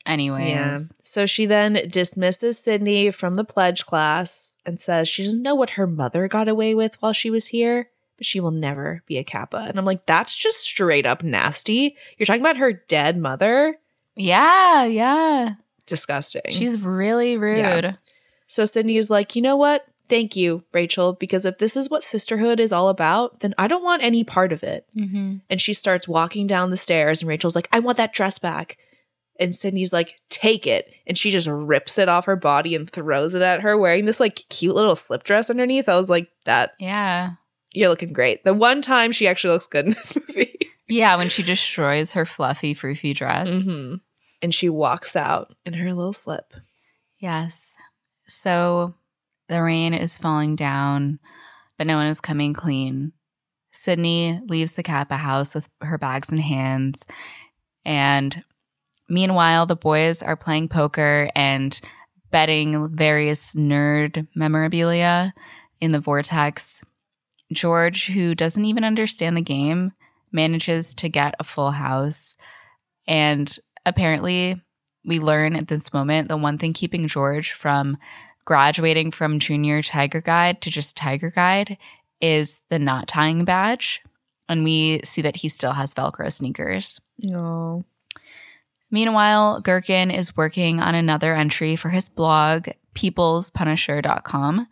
[0.04, 0.48] Anyways.
[0.48, 0.74] Yeah.
[1.00, 5.70] So she then dismisses Sydney from the pledge class and says she doesn't know what
[5.70, 9.24] her mother got away with while she was here, but she will never be a
[9.24, 9.64] Kappa.
[9.66, 11.96] And I'm like, that's just straight up nasty.
[12.18, 13.78] You're talking about her dead mother?
[14.14, 15.54] Yeah, yeah.
[15.86, 16.50] Disgusting.
[16.52, 17.56] She's really rude.
[17.56, 17.94] Yeah.
[18.46, 19.86] so Sydney is like, you know what?
[20.08, 23.82] Thank you, Rachel, because if this is what sisterhood is all about, then I don't
[23.82, 24.86] want any part of it.
[24.96, 25.36] Mm-hmm.
[25.48, 28.76] And she starts walking down the stairs, and Rachel's like, I want that dress back.
[29.40, 30.92] And Sydney's like, take it.
[31.06, 34.20] And she just rips it off her body and throws it at her, wearing this
[34.20, 35.88] like cute little slip dress underneath.
[35.88, 37.30] I was like, that, Yeah.
[37.72, 38.44] you're looking great.
[38.44, 40.56] The one time she actually looks good in this movie.
[40.86, 43.48] Yeah, when she destroys her fluffy, froofy dress.
[43.50, 44.00] Mhm.
[44.42, 46.52] And she walks out in her little slip.
[47.18, 47.74] Yes.
[48.26, 48.94] So
[49.48, 51.18] the rain is falling down,
[51.78, 53.12] but no one is coming clean.
[53.72, 57.04] Sydney leaves the Kappa house with her bags in hands.
[57.84, 58.44] And
[59.08, 61.78] meanwhile, the boys are playing poker and
[62.30, 65.34] betting various nerd memorabilia
[65.80, 66.82] in the vortex.
[67.52, 69.92] George, who doesn't even understand the game,
[70.32, 72.36] manages to get a full house.
[73.06, 74.60] And apparently,
[75.04, 77.98] we learn at this moment the one thing keeping George from
[78.44, 81.78] graduating from junior Tiger Guide to just Tiger Guide
[82.20, 84.02] is the knot tying badge.
[84.48, 87.00] And we see that he still has Velcro sneakers.
[87.32, 87.84] Oh.
[88.90, 94.68] Meanwhile, Gurkin is working on another entry for his blog, peoplespunisher.com.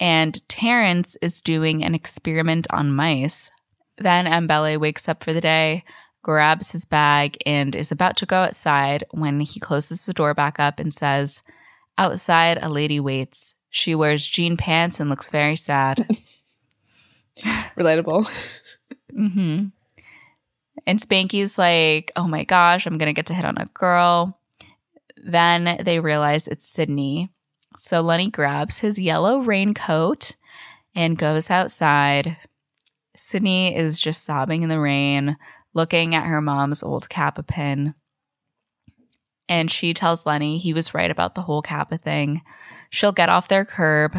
[0.00, 3.50] And Terrence is doing an experiment on mice.
[3.98, 5.84] Then Mbele wakes up for the day,
[6.22, 10.58] grabs his bag, and is about to go outside when he closes the door back
[10.58, 11.42] up and says,
[11.96, 13.54] Outside, a lady waits.
[13.70, 16.08] She wears jean pants and looks very sad.
[17.76, 18.28] Relatable.
[19.12, 19.66] mm-hmm.
[20.86, 24.38] And Spanky's like, oh my gosh, I'm going to get to hit on a girl.
[25.16, 27.30] Then they realize it's Sydney.
[27.76, 30.36] So Lenny grabs his yellow raincoat
[30.94, 32.36] and goes outside.
[33.16, 35.36] Sydney is just sobbing in the rain,
[35.72, 37.94] looking at her mom's old Kappa pin.
[39.48, 42.42] And she tells Lenny he was right about the whole Kappa thing.
[42.90, 44.16] She'll get off their curb.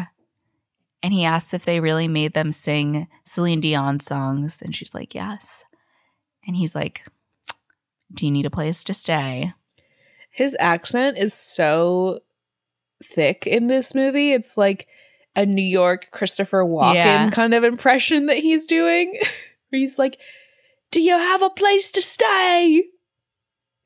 [1.02, 4.62] And he asks if they really made them sing Celine Dion songs.
[4.62, 5.64] And she's like, yes.
[6.46, 7.04] And he's like,
[8.12, 9.52] do you need a place to stay?
[10.30, 12.20] His accent is so
[13.04, 14.32] thick in this movie.
[14.32, 14.86] It's like
[15.34, 17.30] a New York Christopher Walken Yeah.
[17.30, 19.18] kind of impression that he's doing.
[19.70, 20.18] Where he's like,
[20.92, 22.84] Do you have a place to stay?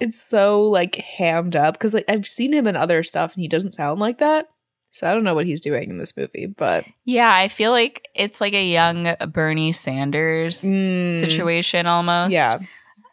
[0.01, 3.48] It's so like hammed up because like I've seen him in other stuff and he
[3.48, 4.48] doesn't sound like that.
[4.92, 8.09] So I don't know what he's doing in this movie, but Yeah, I feel like
[8.14, 12.32] it's like a young Bernie Sanders Mm, situation almost.
[12.32, 12.59] Yeah.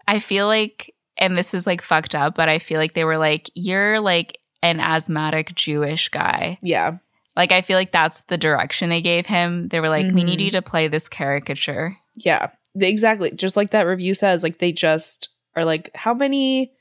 [0.07, 3.17] I feel like, and this is like fucked up, but I feel like they were
[3.17, 6.57] like, you're like an asthmatic Jewish guy.
[6.63, 6.97] Yeah.
[7.35, 9.67] Like, I feel like that's the direction they gave him.
[9.67, 10.45] They were like, we need Mhm.
[10.45, 11.95] you to play this caricature.
[12.15, 12.49] Yeah.
[12.79, 13.29] Exactly.
[13.31, 16.71] Just like that review says, like they just are like, how many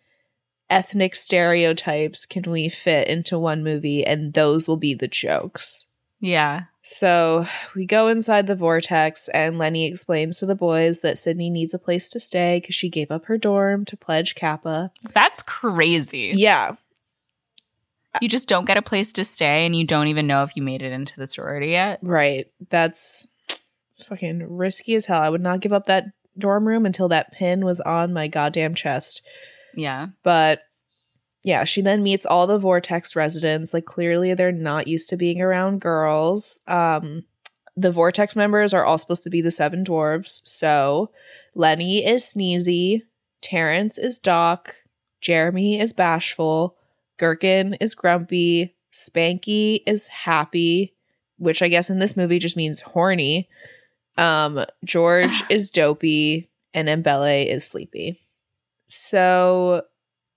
[0.69, 4.05] ethnic stereotypes can we fit into one movie?
[4.05, 5.87] And those will be the jokes.
[6.21, 6.65] Yeah.
[6.83, 11.75] So we go inside the vortex, and Lenny explains to the boys that Sydney needs
[11.75, 14.93] a place to stay because she gave up her dorm to pledge Kappa.
[15.13, 16.33] That's crazy.
[16.35, 16.77] Yeah.
[18.23, 20.63] You just don't get a place to stay and you don't even know if you
[20.63, 21.99] made it into the sorority yet.
[22.03, 22.47] Right.
[22.71, 23.29] That's
[24.09, 25.21] fucking risky as hell.
[25.21, 26.07] I would not give up that
[26.39, 29.23] dorm room until that pin was on my goddamn chest.
[29.77, 30.09] Yeah.
[30.23, 30.63] But
[31.45, 33.73] yeah, she then meets all the Vortex residents.
[33.73, 36.61] Like clearly they're not used to being around girls.
[36.67, 37.25] Um
[37.77, 40.41] the Vortex members are all supposed to be the seven dwarves.
[40.45, 41.11] So
[41.55, 43.03] Lenny is sneezy,
[43.43, 44.75] Terrence is Doc,
[45.21, 46.77] Jeremy is bashful,
[47.19, 50.95] Gurkin is grumpy, Spanky is happy,
[51.39, 53.49] which I guess in this movie just means horny.
[54.17, 58.21] Um, George is dopey, and Mbele is sleepy.
[58.87, 59.83] So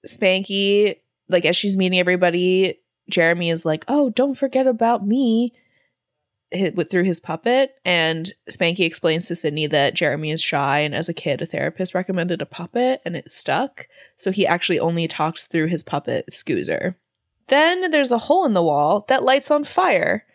[0.08, 0.98] Spanky,
[1.28, 5.54] like as she's meeting everybody, Jeremy is like, "Oh, don't forget about me."
[6.90, 11.14] Through his puppet, and Spanky explains to Sydney that Jeremy is shy, and as a
[11.14, 13.88] kid, a therapist recommended a puppet, and it stuck.
[14.18, 16.96] So he actually only talks through his puppet, Scoozer.
[17.50, 20.26] Then there's a hole in the wall that lights on fire.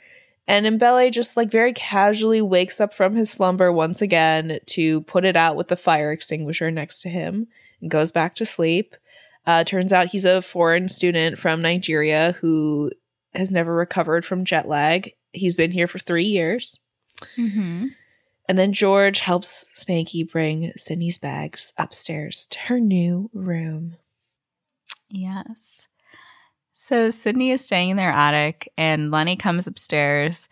[0.46, 5.24] And Mbele just like very casually wakes up from his slumber once again to put
[5.24, 7.48] it out with the fire extinguisher next to him
[7.88, 8.94] goes back to sleep.
[9.46, 12.90] Uh, turns out he's a foreign student from Nigeria who
[13.34, 15.12] has never recovered from jet lag.
[15.32, 16.78] He's been here for three years.
[17.36, 17.86] Mm-hmm.
[18.48, 23.96] And then George helps Spanky bring Sydney's bags upstairs to her new room.
[25.08, 25.88] Yes.
[26.74, 30.48] So Sydney is staying in their attic, and Lenny comes upstairs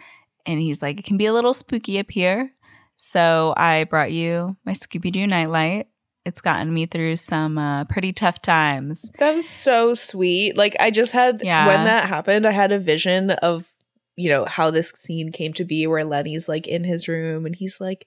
[0.46, 2.54] and he's like, It can be a little spooky up here.
[2.96, 5.88] So I brought you my Scooby Doo nightlight.
[6.24, 9.10] It's gotten me through some uh, pretty tough times.
[9.18, 10.56] That was so sweet.
[10.56, 11.66] Like I just had Yeah.
[11.66, 13.66] when that happened, I had a vision of
[14.14, 17.56] you know how this scene came to be where Lenny's like in his room and
[17.56, 18.06] he's like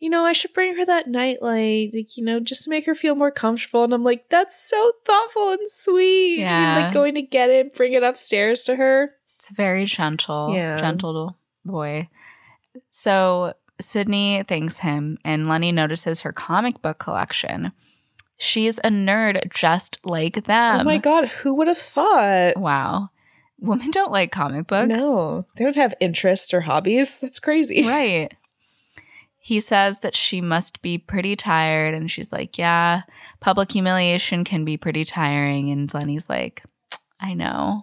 [0.00, 2.94] you know, I should bring her that nightlight, like, you know, just to make her
[2.94, 3.82] feel more comfortable.
[3.82, 6.34] And I'm like, that's so thoughtful and sweet.
[6.34, 6.84] And, Yeah.
[6.84, 9.10] like going to get it, bring it upstairs to her.
[9.34, 10.76] It's very gentle, Yeah.
[10.76, 12.08] gentle boy.
[12.90, 17.72] So Sydney thanks him, and Lenny notices her comic book collection.
[18.36, 20.80] She's a nerd just like them.
[20.80, 22.56] oh my god, who would have thought?
[22.56, 23.10] Wow.
[23.60, 24.88] Women don't like comic books.
[24.88, 27.18] No, they don't have interests or hobbies.
[27.18, 27.82] That's crazy.
[27.86, 28.32] Right.
[29.40, 33.02] He says that she must be pretty tired, and she's like, Yeah,
[33.40, 35.70] public humiliation can be pretty tiring.
[35.70, 36.62] And Lenny's like,
[37.18, 37.82] I know.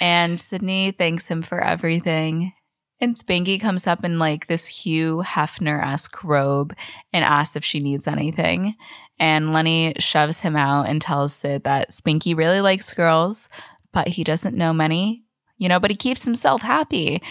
[0.00, 2.52] And Sydney thanks him for everything.
[3.00, 6.74] And Spanky comes up in like this Hugh Hefner esque robe
[7.12, 8.74] and asks if she needs anything.
[9.20, 13.48] And Lenny shoves him out and tells Sid that Spanky really likes girls,
[13.92, 15.24] but he doesn't know many,
[15.58, 17.22] you know, but he keeps himself happy.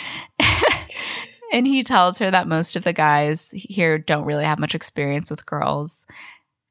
[1.54, 5.30] and he tells her that most of the guys here don't really have much experience
[5.30, 6.06] with girls.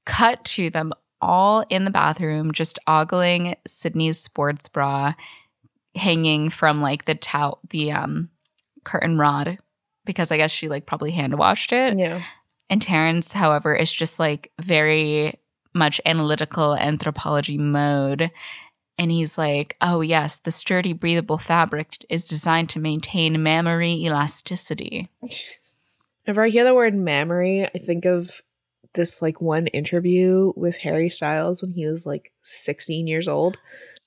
[0.04, 5.14] Cut to them all in the bathroom, just ogling Sydney's sports bra
[5.94, 8.28] hanging from like the towel, the um,
[8.86, 9.58] curtain rod,
[10.06, 11.98] because I guess she like probably hand washed it.
[11.98, 12.22] Yeah.
[12.70, 15.38] And Terrence, however, is just like very
[15.74, 18.30] much analytical anthropology mode.
[18.98, 25.10] And he's like, oh, yes, the sturdy, breathable fabric is designed to maintain mammary elasticity.
[26.24, 28.40] Whenever I hear the word mammary, I think of
[28.94, 33.58] this like one interview with Harry Styles when he was like 16 years old.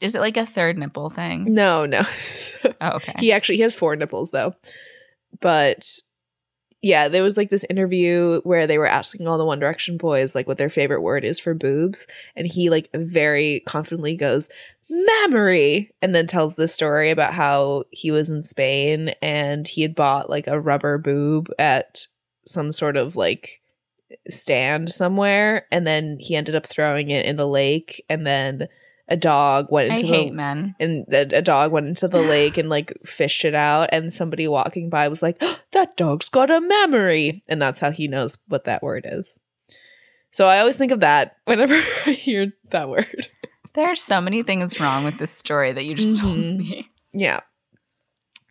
[0.02, 1.54] Is it like a third nipple thing?
[1.54, 2.04] No, no.
[2.82, 3.14] Oh, okay.
[3.20, 4.54] he actually he has four nipples though.
[5.42, 6.00] But
[6.82, 10.34] yeah, there was like this interview where they were asking all the One Direction boys
[10.34, 12.08] like what their favorite word is for boobs,
[12.38, 14.50] and he like very confidently goes
[14.90, 19.94] "mammary," and then tells this story about how he was in Spain and he had
[19.96, 22.08] bought like a rubber boob at
[22.46, 23.60] some sort of like
[24.30, 28.70] stand somewhere, and then he ended up throwing it in a lake, and then
[29.10, 30.76] a dog went I into hate the men.
[30.80, 34.48] and a, a dog went into the lake and like fished it out and somebody
[34.48, 35.42] walking by was like
[35.72, 39.40] that dog's got a memory and that's how he knows what that word is
[40.32, 41.74] so i always think of that whenever
[42.06, 43.28] i hear that word
[43.74, 46.58] There are so many things wrong with this story that you just told Mhm.
[46.58, 46.90] me.
[47.14, 47.42] yeah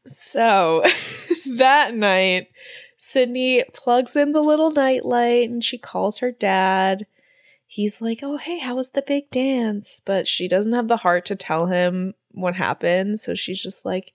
[0.07, 0.83] so
[1.57, 2.49] that night
[2.97, 7.07] sydney plugs in the little nightlight and she calls her dad
[7.69, 10.03] he's like oh hey how was the big dance?
[10.05, 13.21] But she doesn't have the heart to tell him what happened.
[13.21, 14.13] So she's just like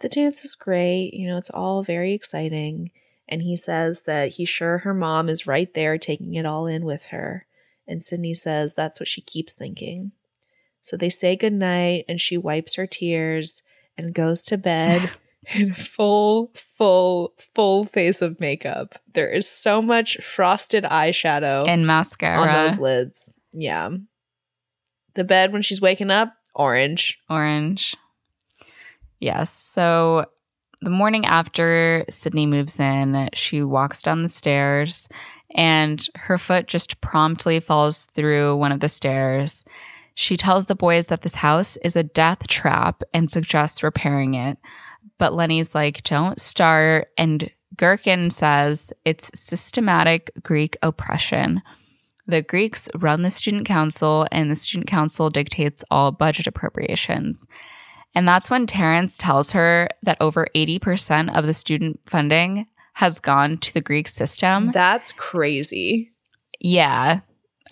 [0.00, 1.12] the dance was great.
[1.12, 2.90] You know it's all very exciting.
[3.28, 6.84] And he says that he's sure her mom is right there taking it all in
[6.84, 7.46] with her.
[7.86, 10.12] And sydney says that's what she keeps thinking.
[10.82, 13.62] So they say goodnight and she wipes her tears
[13.96, 15.10] and goes to bed
[15.54, 18.94] in full, full, full face of makeup.
[19.14, 23.32] There is so much frosted eyeshadow And mascara on those lids.
[23.52, 23.90] Yeah.
[25.14, 27.18] The bed when she's waking up, orange.
[27.30, 27.94] orange.
[29.20, 29.50] Yes.
[29.50, 30.26] So
[30.82, 35.08] the morning after Sydney moves in, she walks down the stairs
[35.54, 39.64] and her foot just promptly falls through one of the stairs.
[40.14, 44.58] She tells the boys that this house is a death trap and suggests repairing it.
[45.18, 47.08] But Lenny's like, don't start.
[47.16, 51.62] And Gurkin says it's systematic Greek oppression.
[52.26, 57.46] The Greeks run the student council, and the student council dictates all budget appropriations.
[58.14, 63.58] And that's when Terrence tells her that over 80% of the student funding has gone
[63.58, 64.70] to the Greek system.
[64.72, 66.10] That's crazy.
[66.60, 67.20] yeah.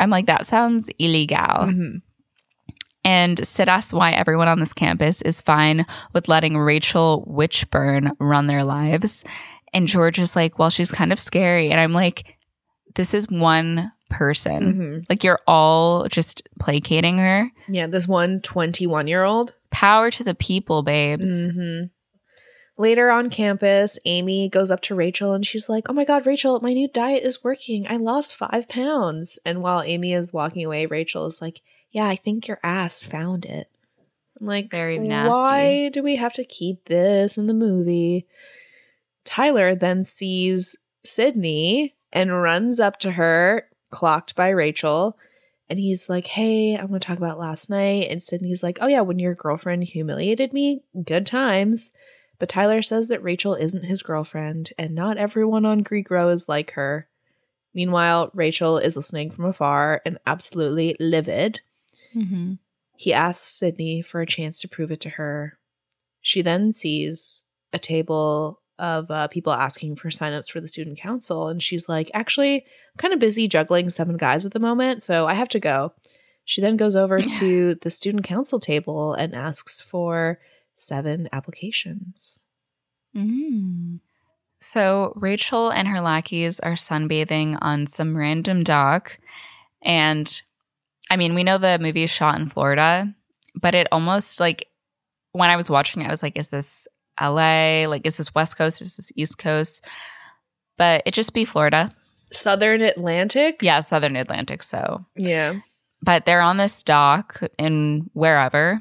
[0.00, 1.36] I'm like, that sounds illegal.
[1.38, 2.00] Mhm.
[3.04, 8.46] And Sid asks why everyone on this campus is fine with letting Rachel Witchburn run
[8.46, 9.24] their lives.
[9.72, 11.70] And George is like, well, she's kind of scary.
[11.70, 12.36] And I'm like,
[12.94, 14.74] this is one person.
[14.74, 15.04] Mhm.
[15.08, 17.50] Like, you're all just placating her.
[17.68, 19.54] Yeah, this one 21 year old.
[19.70, 21.46] Power to the people, babes.
[21.46, 21.84] hmm
[22.78, 26.58] Later on campus, Amy goes up to Rachel and she's like, Oh my God, Rachel,
[26.60, 27.86] my new diet is working.
[27.88, 29.38] I lost five pounds.
[29.44, 31.60] And while Amy is walking away, Rachel is like,
[31.92, 33.70] Yeah, I think your ass found it.
[34.40, 35.28] I'm like, Very nasty.
[35.28, 38.26] Why do we have to keep this in the movie?
[39.24, 40.74] Tyler then sees
[41.04, 45.16] Sydney and runs up to her, clocked by Rachel.
[45.68, 48.08] And he's like, Hey, I want to talk about last night.
[48.10, 51.92] And Sydney's like, Oh, yeah, when your girlfriend humiliated me, good times.
[52.38, 56.48] But Tyler says that Rachel isn't his girlfriend, and not everyone on Greek Row is
[56.48, 57.06] like her.
[57.72, 61.60] Meanwhile, Rachel is listening from afar and absolutely livid.
[62.14, 62.54] Mm-hmm.
[62.96, 65.58] He asks Sydney for a chance to prove it to her.
[66.20, 71.48] She then sees a table of uh, people asking for signups for the student council,
[71.48, 75.26] and she's like, Actually, I'm kind of busy juggling seven guys at the moment, so
[75.26, 75.92] I have to go.
[76.44, 80.38] She then goes over to the student council table and asks for
[80.74, 82.38] seven applications.
[83.16, 84.00] Mm.
[84.58, 89.18] So Rachel and her lackeys are sunbathing on some random dock.
[89.82, 90.40] And
[91.12, 93.12] I mean, we know the movie is shot in Florida,
[93.54, 94.68] but it almost like
[95.32, 96.88] when I was watching it, I was like, is this
[97.20, 97.84] LA?
[97.86, 98.80] Like, is this West Coast?
[98.80, 99.84] Is this East Coast?
[100.78, 101.94] But it just be Florida.
[102.32, 103.62] Southern Atlantic?
[103.62, 104.62] Yeah, Southern Atlantic.
[104.62, 105.56] So, Yeah.
[106.00, 108.80] but they're on this dock in wherever,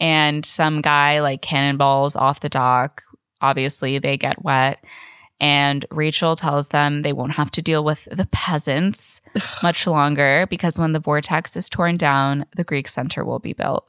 [0.00, 3.02] and some guy like cannonballs off the dock.
[3.40, 4.84] Obviously, they get wet.
[5.38, 9.19] And Rachel tells them they won't have to deal with the peasants
[9.62, 13.88] much longer because when the vortex is torn down, the Greek center will be built.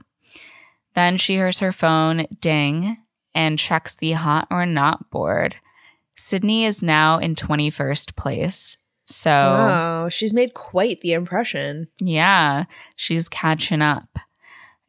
[0.94, 2.98] Then she hears her phone ding
[3.34, 5.56] and checks the hot or not board.
[6.18, 8.78] Sydney is now in 21st place.
[9.06, 10.10] So, Wow.
[10.10, 11.88] She's made quite the impression.
[12.00, 12.66] yeah,
[12.96, 14.10] she's catching up.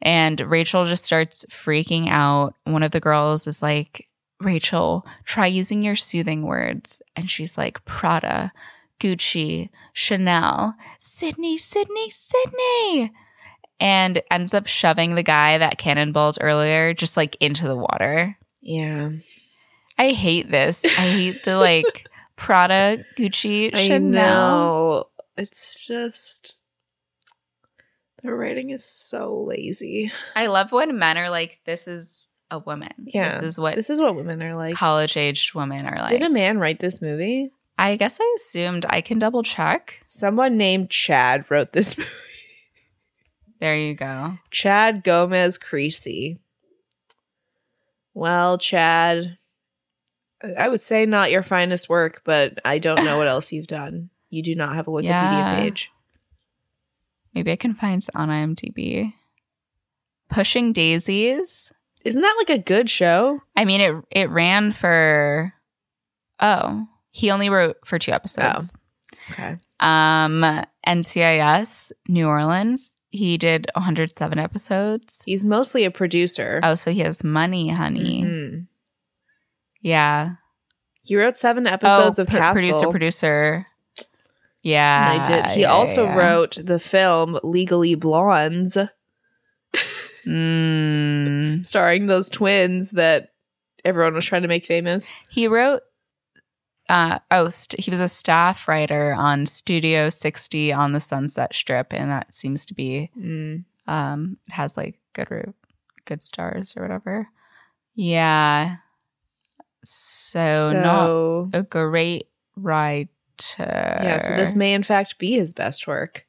[0.01, 2.55] And Rachel just starts freaking out.
[2.65, 4.05] One of the girls is like,
[4.41, 7.01] Rachel, try using your soothing words.
[7.15, 8.51] And she's like, Prada,
[9.03, 13.11] Gucci, Chanel, Sydney, Sydney, Sydney.
[13.79, 18.37] And ends up shoving the guy that cannonballed earlier just like into the water.
[18.61, 19.09] Yeah.
[19.97, 20.85] I hate this.
[20.85, 22.07] I hate the like
[22.37, 24.09] Prada, Gucci, I Chanel.
[24.11, 25.03] know.
[25.35, 26.59] It's just
[28.23, 30.11] the writing is so lazy.
[30.35, 32.93] I love when men are like, this is a woman.
[33.05, 33.31] Yeah.
[33.31, 34.75] This is what This is what women are like.
[34.75, 36.09] college aged women are like.
[36.09, 37.51] Did a man write this movie?
[37.77, 40.03] I guess I assumed I can double check.
[40.05, 42.09] Someone named Chad wrote this movie.
[43.59, 44.37] There you go.
[44.51, 46.39] Chad Gomez Creasey.
[48.13, 49.37] Well, Chad,
[50.57, 54.09] I would say not your finest work, but I don't know what else you've done.
[54.29, 55.61] You do not have a Wikipedia Yeah.
[55.61, 55.89] page.
[57.33, 59.13] Maybe I can find on IMDb.
[60.29, 61.71] Pushing Daisies.
[62.05, 63.39] Isn't that like a good show?
[63.55, 65.53] I mean, it it ran for.
[66.39, 66.85] Oh,
[67.15, 68.75] he only wrote for two episodes.
[69.31, 69.57] Okay.
[69.79, 72.95] Um, NCIS New Orleans.
[73.11, 75.21] He did 107 episodes.
[75.27, 76.59] He's mostly a producer.
[76.63, 78.23] Oh, so he has money, honey.
[78.23, 78.67] Mhm.
[79.81, 80.31] Yeah.
[81.03, 82.53] He wrote seven episodes oh, of Castle.
[82.55, 83.67] producer, producer.
[84.63, 85.51] Yeah, And I did.
[85.51, 86.15] He yeah, also yeah.
[86.15, 88.75] wrote the film Legally Blondes,
[90.25, 91.65] Mm.
[91.67, 93.29] starring those twins that
[93.85, 95.13] everyone was trying to make famous.
[95.29, 95.81] He wrote.
[96.89, 101.93] Uh, oh, st- he was a staff writer on Studio 60 on the Sunset Strip,
[101.93, 103.63] and that seems to be Mm.
[103.87, 105.53] um it has like good
[106.05, 107.29] good stars or whatever.
[107.95, 108.77] Yeah.
[109.83, 110.71] So,
[111.51, 113.09] not a great writer.
[113.59, 116.25] yeah, so this may in fact be his best work.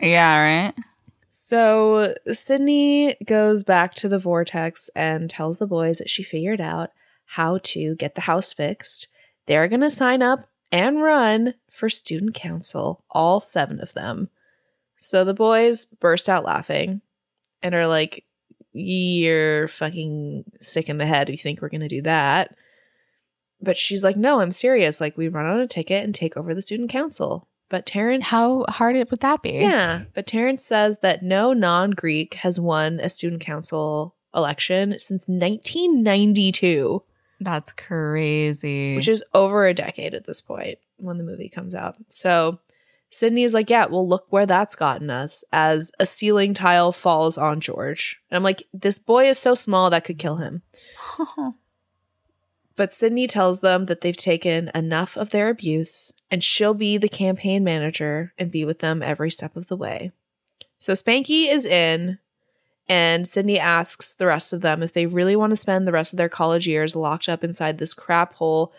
[0.00, 0.74] Yeah, right.
[1.28, 6.90] So Sydney goes back to the vortex and tells the boys that she figured out
[7.26, 9.08] how to get the house fixed.
[9.48, 14.28] They're going to sign up and run for student council, all seven of them.
[14.96, 17.00] So the boys burst out laughing
[17.62, 18.24] and are like,
[18.72, 21.30] You're fucking sick in the head.
[21.30, 22.54] You think we're going to do that?
[23.60, 25.00] But she's like, No, I'm serious.
[25.00, 27.48] Like, we run on a ticket and take over the student council.
[27.70, 28.28] But Terrence.
[28.28, 29.52] How hard would that be?
[29.52, 35.26] Yeah, but Terrence says that no non Greek has won a student council election since
[35.26, 37.02] 1992,
[37.40, 38.96] That's crazy.
[38.96, 41.96] which is over a decade at this point when the movie comes out.
[42.08, 42.58] So
[43.10, 47.38] Sydney is like, Yeah, well, look where that's gotten us as a ceiling tile falls
[47.38, 48.20] on George.
[48.30, 50.62] And I'm like, This boy is so small that could kill him.
[52.78, 57.08] But Sydney tells them that they've taken enough of their abuse and she'll be the
[57.08, 60.12] campaign manager and be with them every step of the way.
[60.78, 62.20] So Spanky is in,
[62.88, 66.12] and Sydney asks the rest of them if they really want to spend the rest
[66.12, 68.72] of their college years locked up inside this crap hole,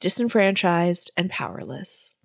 [0.00, 2.16] disenfranchised and powerless.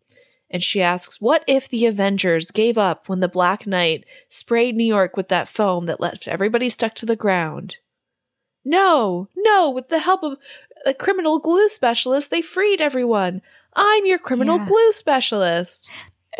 [0.50, 4.84] And she asks, What if the Avengers gave up when the Black Knight sprayed New
[4.86, 7.78] York with that foam that left everybody stuck to the ground?
[8.64, 10.38] No, no, with the help of
[10.86, 13.42] a criminal glue specialist, they freed everyone.
[13.76, 14.68] I'm your criminal Yeah.
[14.68, 15.90] glue specialist.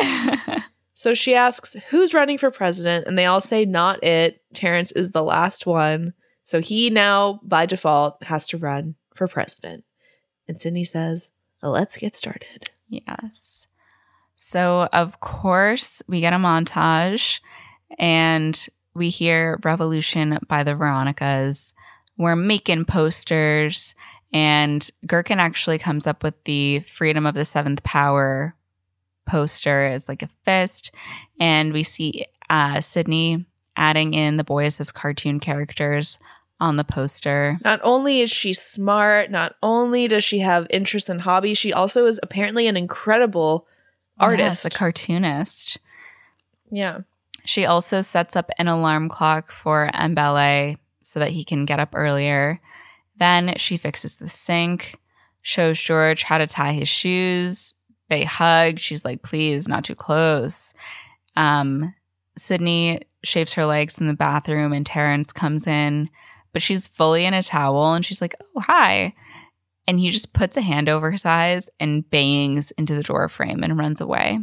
[0.94, 3.06] So she asks, Who's running for president?
[3.06, 4.40] And they all say, Not it.
[4.54, 6.14] Terrence is the last one.
[6.42, 9.84] So he now, by default, has to run for president.
[10.46, 12.70] And Sydney says, Let's get started.
[12.88, 13.66] Yes.
[14.36, 17.40] So, of course, we get a montage
[17.98, 21.74] and we hear Revolution by the Veronicas.
[22.16, 23.94] We're making posters,
[24.32, 28.54] and Gurkin actually comes up with the Freedom of the Seventh Power
[29.26, 30.90] poster as like a fist.
[31.40, 33.46] And we see uh, Sydney
[33.76, 36.18] adding in the boys as cartoon characters
[36.60, 37.58] on the poster.
[37.64, 42.06] Not only is she smart, not only does she have interests and hobbies, she also
[42.06, 43.66] is apparently an incredible
[44.18, 45.78] artist, yes, a cartoonist.
[46.70, 47.00] Yeah.
[47.44, 51.90] She also sets up an alarm clock for Mbele so that he can get up
[51.92, 52.60] earlier.
[53.16, 54.98] Then she fixes the sink,
[55.42, 57.73] shows George how to tie his shoes.
[58.08, 58.78] They hug.
[58.78, 60.72] She's like, please, not too close.
[61.36, 61.94] Um,
[62.36, 66.10] Sydney shaves her legs in the bathroom and Terrence comes in,
[66.52, 69.14] but she's fully in a towel and she's like, oh, hi.
[69.86, 73.62] And he just puts a hand over his eyes and bangs into the door frame
[73.62, 74.40] and runs away.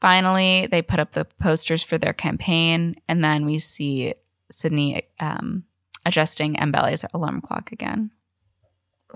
[0.00, 4.12] Finally, they put up the posters for their campaign, and then we see
[4.50, 5.64] Sydney um,
[6.04, 8.10] adjusting Mbele's alarm clock again.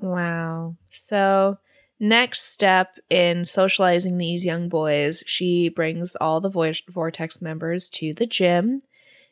[0.00, 0.76] Wow.
[0.88, 1.58] So,
[2.00, 8.14] next step in socializing these young boys, she brings all the Vo- Vortex members to
[8.14, 8.82] the gym.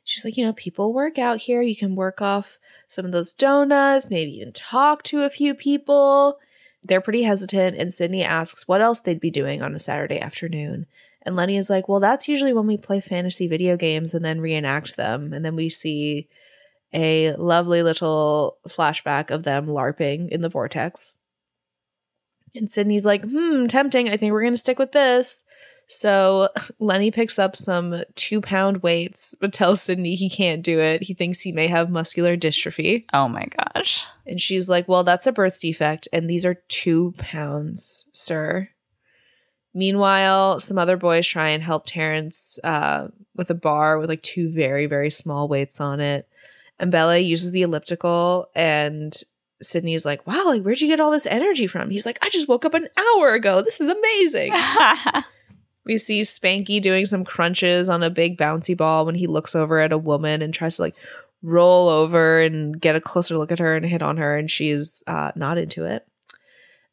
[0.05, 1.62] She's like, you know, people work out here.
[1.62, 6.38] You can work off some of those donuts, maybe even talk to a few people.
[6.84, 10.86] They're pretty hesitant, and Sydney asks what else they'd be doing on a Saturday afternoon.
[11.22, 14.40] And Lenny is like, well, that's usually when we play fantasy video games and then
[14.40, 15.32] reenact them.
[15.32, 16.28] And then we see
[16.94, 21.18] a lovely little flashback of them LARPing in the vortex.
[22.57, 24.09] And Sydney's like, hmm, tempting.
[24.09, 25.45] I think we're going to stick with this.
[25.87, 31.03] So Lenny picks up some two pound weights, but tells Sydney he can't do it.
[31.03, 33.05] He thinks he may have muscular dystrophy.
[33.12, 34.05] Oh my gosh.
[34.27, 38.69] And she's like, well, that's a birth defect, and these are two pounds, sir.
[39.73, 44.51] Meanwhile, some other boys try and help Terrence uh, with a bar with like two
[44.51, 46.27] very, very small weights on it.
[46.78, 49.15] And Bella uses the elliptical, and
[49.62, 51.91] Sydney's like, Wow, like, where'd you get all this energy from?
[51.91, 53.62] He's like, I just woke up an hour ago.
[53.62, 54.53] This is amazing.
[55.87, 59.78] we see Spanky doing some crunches on a big bouncy ball when he looks over
[59.78, 60.97] at a woman and tries to like
[61.43, 65.05] roll over and get a closer look at her and hit on her, and she's
[65.07, 66.07] uh, not into it.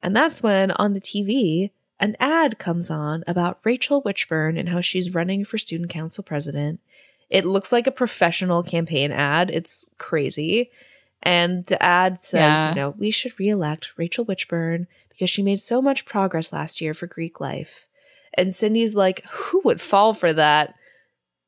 [0.01, 4.81] And that's when on the TV, an ad comes on about Rachel Witchburn and how
[4.81, 6.79] she's running for student council president.
[7.29, 9.49] It looks like a professional campaign ad.
[9.49, 10.69] It's crazy.
[11.23, 12.69] And the ad says, yeah.
[12.69, 16.93] you know, we should reelect Rachel Witchburn because she made so much progress last year
[16.93, 17.87] for Greek life.
[18.33, 20.75] And Cindy's like, who would fall for that?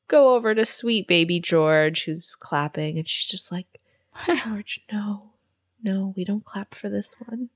[0.07, 2.97] Go over to sweet baby George, who's clapping.
[2.97, 3.67] And she's just like,
[4.45, 5.31] George, no,
[5.83, 7.49] no, we don't clap for this one.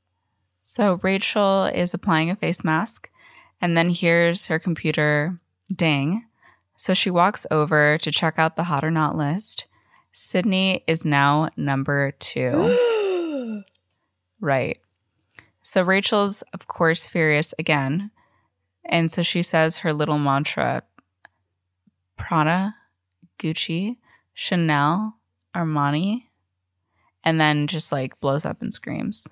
[0.57, 3.09] So Rachel is applying a face mask
[3.61, 5.39] and then hears her computer
[5.73, 6.25] ding.
[6.75, 9.67] So she walks over to check out the hot or not list.
[10.21, 13.63] Sydney is now number two.
[14.41, 14.77] right.
[15.63, 18.11] So Rachel's, of course, furious again.
[18.83, 20.83] And so she says her little mantra
[22.17, 22.75] Prada,
[23.39, 23.95] Gucci,
[24.33, 25.15] Chanel,
[25.55, 26.23] Armani,
[27.23, 29.25] and then just like blows up and screams.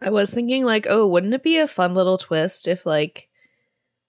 [0.00, 3.28] I was thinking like, oh, wouldn't it be a fun little twist if like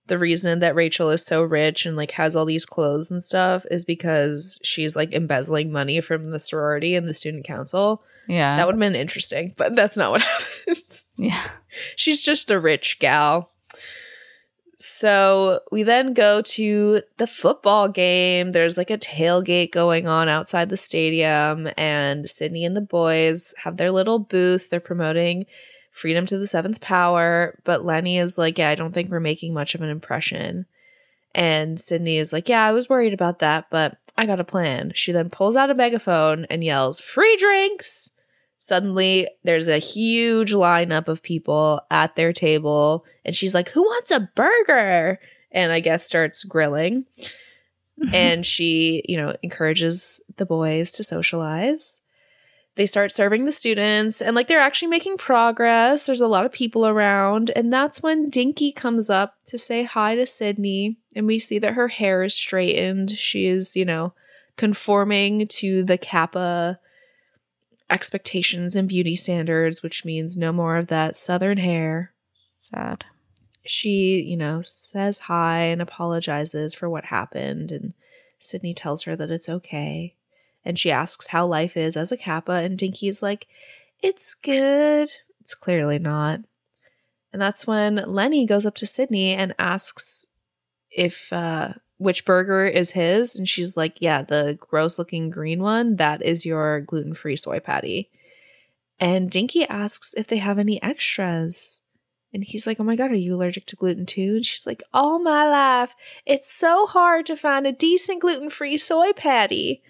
[0.07, 3.65] the reason that Rachel is so rich and like has all these clothes and stuff
[3.71, 8.03] is because she's like embezzling money from the sorority and the student council.
[8.27, 8.55] Yeah.
[8.57, 10.21] That would have been interesting, but that's not what
[10.67, 11.05] happens.
[11.17, 11.49] Yeah.
[11.95, 13.51] She's just a rich gal.
[14.77, 18.51] So we then go to the football game.
[18.51, 23.77] There's like a tailgate going on outside the stadium, and Sydney and the boys have
[23.77, 24.69] their little booth.
[24.69, 25.45] They're promoting
[25.95, 27.57] freedom to the seventh power.
[27.63, 30.65] But Lenny is like, yeah, I don't think we're making much of an impression.
[31.33, 34.91] And Sydney is like, yeah, I was worried about that, but I got a plan.
[34.93, 38.11] She then pulls out a megaphone and yells, free drinks.
[38.57, 44.11] Suddenly, there's a huge lineup of people at their table, and she's like, Who wants
[44.11, 45.19] a burger?
[45.51, 47.05] And I guess starts grilling.
[48.13, 52.01] and she, you know, encourages the boys to socialize
[52.75, 56.05] they start serving the students and like they're actually making progress.
[56.05, 57.49] There's a lot of people around.
[57.55, 60.97] And that's when Dinky comes up to say hi to Sydney.
[61.15, 63.11] And we see that her hair is straightened.
[63.11, 64.13] She is, you know,
[64.57, 66.79] conforming to the Kappa
[67.89, 72.11] expectations and beauty standards, which means no more of that southern hair.
[72.51, 73.05] Sad.
[73.65, 77.71] she, you know, says hi and apologizes for what happened.
[77.71, 77.93] And
[78.39, 80.15] Sydney tells her that it's okay.
[80.65, 82.53] And she asks how life is as a Kappa.
[82.53, 83.47] And Dinky's like,
[84.01, 85.11] it's good.
[85.39, 86.39] It's clearly not.
[87.31, 90.27] And that's when Lenny goes up to Sydney and asks
[90.89, 93.35] if uh, which burger is his.
[93.35, 97.59] And she's like, yeah, the gross looking green one, that is your gluten free soy
[97.59, 98.09] patty.
[98.99, 101.81] And Dinky asks if they have any extras.
[102.33, 104.35] And he's like, Oh my God, are you allergic to gluten too?
[104.35, 105.93] And she's like, All my life,
[106.25, 109.81] it's so hard to find a decent gluten free soy patty.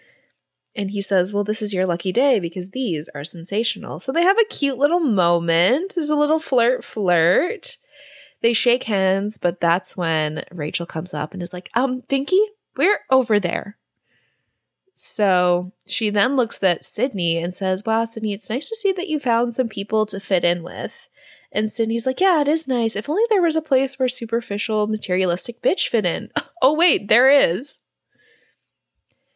[0.76, 4.00] And he says, Well, this is your lucky day because these are sensational.
[4.00, 5.94] So they have a cute little moment.
[5.96, 7.78] There's a little flirt, flirt.
[8.42, 12.42] They shake hands, but that's when Rachel comes up and is like, Um, Dinky,
[12.76, 13.78] we're over there.
[14.94, 19.08] So she then looks at Sydney and says, Wow, Sydney, it's nice to see that
[19.08, 21.10] you found some people to fit in with.
[21.52, 22.96] And Sydney's like, Yeah, it is nice.
[22.96, 26.30] If only there was a place where superficial, materialistic bitch fit in.
[26.62, 27.82] oh, wait, there is.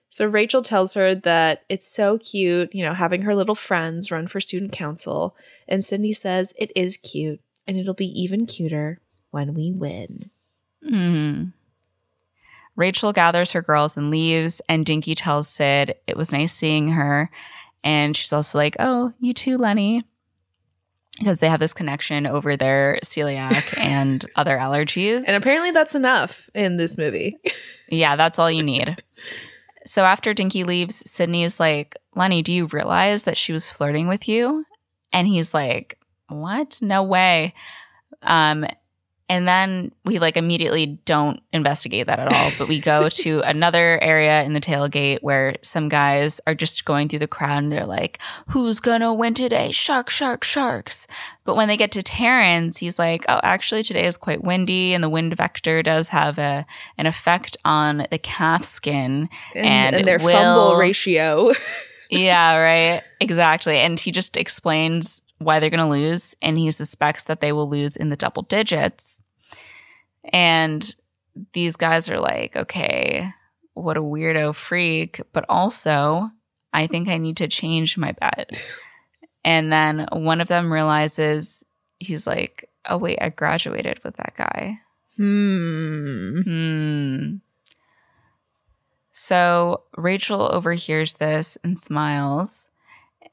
[0.09, 4.27] So Rachel tells her that it's so cute, you know, having her little friends run
[4.27, 5.35] for student council.
[5.67, 8.99] And Cindy says it is cute and it'll be even cuter
[9.29, 10.31] when we win.
[10.83, 11.53] Mm.
[12.75, 17.29] Rachel gathers her girls and leaves, and Dinky tells Sid it was nice seeing her.
[17.83, 20.03] And she's also like, Oh, you too, Lenny.
[21.19, 25.25] Because they have this connection over their celiac and other allergies.
[25.27, 27.37] And apparently that's enough in this movie.
[27.89, 28.97] yeah, that's all you need.
[29.89, 34.07] So after Dinky leaves, Sydney is like, Lenny, do you realize that she was flirting
[34.07, 34.63] with you?
[35.11, 35.97] And he's like,
[36.27, 36.77] What?
[36.79, 37.55] No way.
[38.21, 38.67] Um,
[39.29, 43.99] and then we like immediately don't investigate that at all, but we go to another
[44.01, 47.85] area in the tailgate where some guys are just going through the crowd and they're
[47.85, 49.71] like, Who's gonna win today?
[49.71, 51.05] Shark, shark, sharks.
[51.45, 55.03] But when they get to Terrence, he's like, Oh, actually, today is quite windy, and
[55.03, 56.65] the wind vector does have a
[56.97, 61.51] an effect on the calf skin And, and, and their will- fumble ratio.
[62.09, 63.03] yeah, right.
[63.19, 63.77] Exactly.
[63.77, 67.69] And he just explains why they're going to lose and he suspects that they will
[67.69, 69.21] lose in the double digits.
[70.31, 70.93] And
[71.53, 73.29] these guys are like, okay,
[73.73, 76.29] what a weirdo freak, but also
[76.73, 78.63] I think I need to change my bet.
[79.43, 81.63] and then one of them realizes
[81.99, 84.79] he's like, oh, wait, I graduated with that guy.
[85.17, 86.41] hmm.
[86.41, 87.35] Hmm.
[89.11, 92.69] So Rachel overhears this and smiles.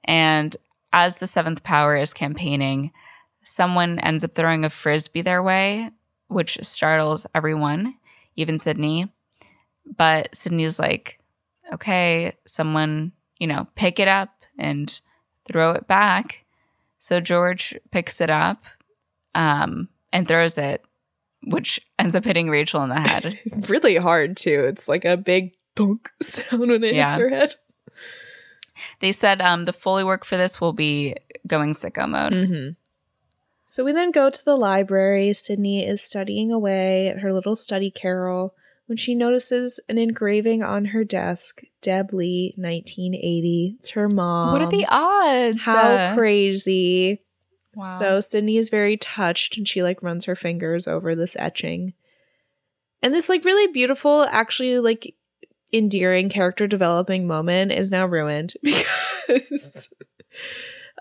[0.04, 0.56] And
[0.96, 2.90] as the seventh power is campaigning,
[3.44, 5.90] someone ends up throwing a frisbee their way,
[6.28, 7.94] which startles everyone,
[8.34, 9.12] even Sydney.
[9.84, 11.20] But Sydney's like,
[11.70, 14.98] okay, someone, you know, pick it up and
[15.46, 16.46] throw it back.
[16.98, 18.64] So George picks it up
[19.34, 20.82] um, and throws it,
[21.44, 23.38] which ends up hitting Rachel in the head.
[23.68, 24.64] Really hard too.
[24.66, 27.06] It's like a big thunk sound when it Yeah.
[27.08, 27.54] hits her head.
[29.00, 31.14] They said um, the Foley work for this will be
[31.46, 32.32] going sicko mode.
[32.32, 32.70] Mm-hmm.
[33.66, 35.34] So we then go to the library.
[35.34, 38.54] Sydney is studying away at her little study carrel
[38.86, 43.76] when she notices an engraving on her desk Deb Lee, 1980.
[43.80, 44.52] It's her mom.
[44.52, 45.60] what are the odds?
[45.62, 47.22] How Uh, crazy.
[47.74, 47.98] Wow.
[47.98, 51.94] So Sydney is very touched and she like runs her fingers over this etching.
[53.02, 55.14] And this like really beautiful, actually like
[55.72, 59.90] endearing character developing moment is now ruined because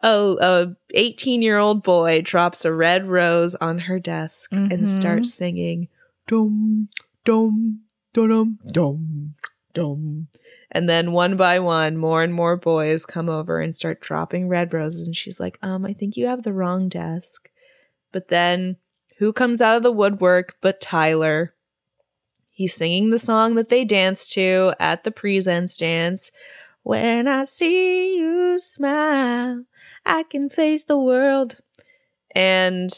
[0.04, 4.88] a, a 18 year old boy drops a red rose on her desk and Mhm.
[4.88, 5.88] starts singing
[6.28, 6.90] dum
[7.24, 7.82] dum
[8.14, 9.36] dum dum
[9.74, 10.28] dum.
[10.72, 14.74] And then one by one more and more boys come over and start dropping red
[14.74, 15.08] roses.
[15.08, 17.50] And she's like um i think you have the wrong desk.
[18.12, 18.78] But then
[19.20, 21.54] who comes out of the woodwork but tyler
[22.56, 26.32] he's singing the song that they danced to at the presents dance.
[26.82, 29.66] When i see you smile
[30.06, 31.58] i can face the world.
[32.34, 32.90] And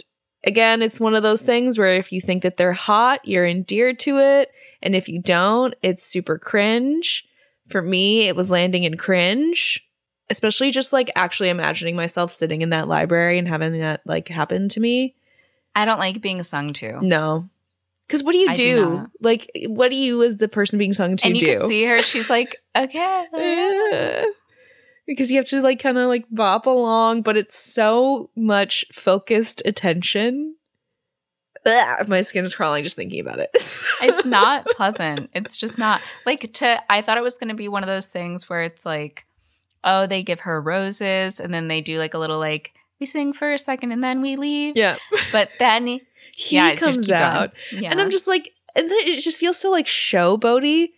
[0.43, 3.99] again it's one of those things where if you think that they're hot you're endeared
[3.99, 4.51] to it.
[4.81, 7.25] And if you don't it's super cringe.
[7.67, 9.83] For me it was landing in cringe
[10.29, 14.67] especially just like actually imagining myself sitting in that library and having that like happen
[14.69, 15.15] to me.
[15.73, 17.01] I don't like being sung to.
[17.01, 17.49] no
[18.07, 21.17] because what do you I do, like what do you as the person being sung
[21.17, 22.01] to and you do can see her.
[22.01, 24.25] She's like, okay.
[25.05, 29.61] Because you have to like kind of like bop along but it's so much focused
[29.63, 30.55] attention
[31.65, 33.49] Ugh, my skin is crawling just thinking about it
[34.01, 35.29] it's not pleasant.
[35.33, 36.81] It's just not like to.
[36.89, 39.25] I thought it was going to be one of those things where it's like,
[39.83, 43.31] oh, they give her roses and then they do like a little like we sing
[43.33, 44.75] for a second and then we leave.
[44.75, 44.97] yeah
[45.31, 46.01] But then
[46.39, 47.51] he Yeah, comes out.
[47.71, 47.89] Yeah.
[47.89, 50.89] And I'm just like, and then it just feels so like showboaty.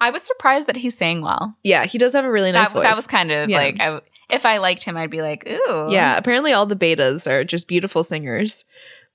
[0.00, 1.56] I was surprised that he sang well.
[1.62, 2.82] Yeah, he does have a really nice that, voice.
[2.84, 3.56] that was kind of Yeah.
[3.56, 4.00] like, I,
[4.30, 5.88] if I liked him, I'd be like, ooh.
[5.90, 8.64] yeah, apparently all the betas are just beautiful singers.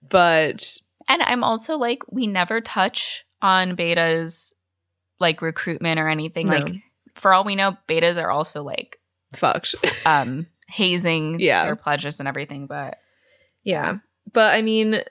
[0.09, 0.77] But
[1.07, 4.53] And I'm also like, we never touch on betas
[5.19, 6.47] like recruitment or anything.
[6.47, 6.73] no, Like,
[7.15, 8.99] for all we know, betas are also like
[9.35, 9.75] fucked.
[10.05, 11.65] um hazing Yeah.
[11.65, 12.65] their pledges and everything.
[12.67, 12.97] But
[13.63, 13.97] yeah.
[14.33, 15.01] But I mean,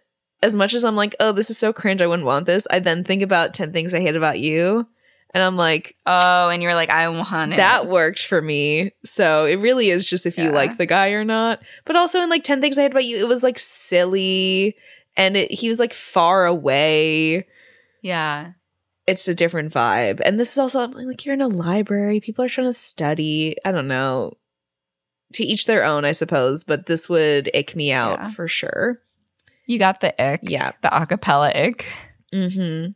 [0.42, 2.78] as much as I'm like, oh, this is so cringe, I wouldn't want this, I
[2.78, 4.86] then think about 10 things I hate about you.
[5.34, 7.56] And I'm like, oh, and you're like, I want it.
[7.56, 8.92] that worked for me.
[9.04, 11.60] So it really is just if you like the guy or not.
[11.84, 14.76] But also in like 10 Things I Hate About You, it was like silly
[15.16, 17.46] and it, he was like far away.
[18.02, 18.52] yeah.
[19.06, 20.20] It's a different vibe.
[20.24, 23.54] And this is also I'm like, you're in a library, people are trying to study.
[23.64, 24.32] I don't know.
[25.34, 28.30] To each their own, I suppose, but this would ick me out Yeah.
[28.30, 29.00] for sure.
[29.66, 30.40] You got the ick.
[30.42, 30.72] Yeah.
[30.82, 31.86] The acapella ick.
[32.32, 32.92] Mm-hmm.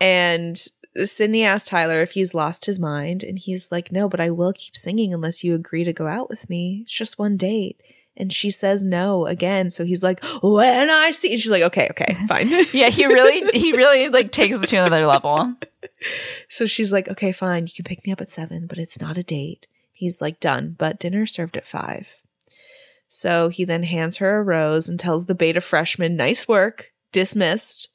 [0.00, 0.66] And
[1.04, 4.52] Sydney asked Tyler if he's lost his mind, and he's like, No, but I will
[4.52, 6.80] keep singing unless you agree to go out with me.
[6.82, 7.80] It's just one date.
[8.16, 9.68] And she says no again.
[9.68, 12.48] So he's like, When I see and she's like, Okay, okay, fine.
[12.72, 15.54] Yeah, he really he really like takes it to another level.
[16.48, 19.18] so she's like, Okay, fine, you can pick me up at seven, but it's not
[19.18, 19.66] a date.
[19.92, 22.08] He's like, Done, but dinner served at five.
[23.08, 27.88] So he then hands her a rose and tells the beta freshman, Nice work, dismissed.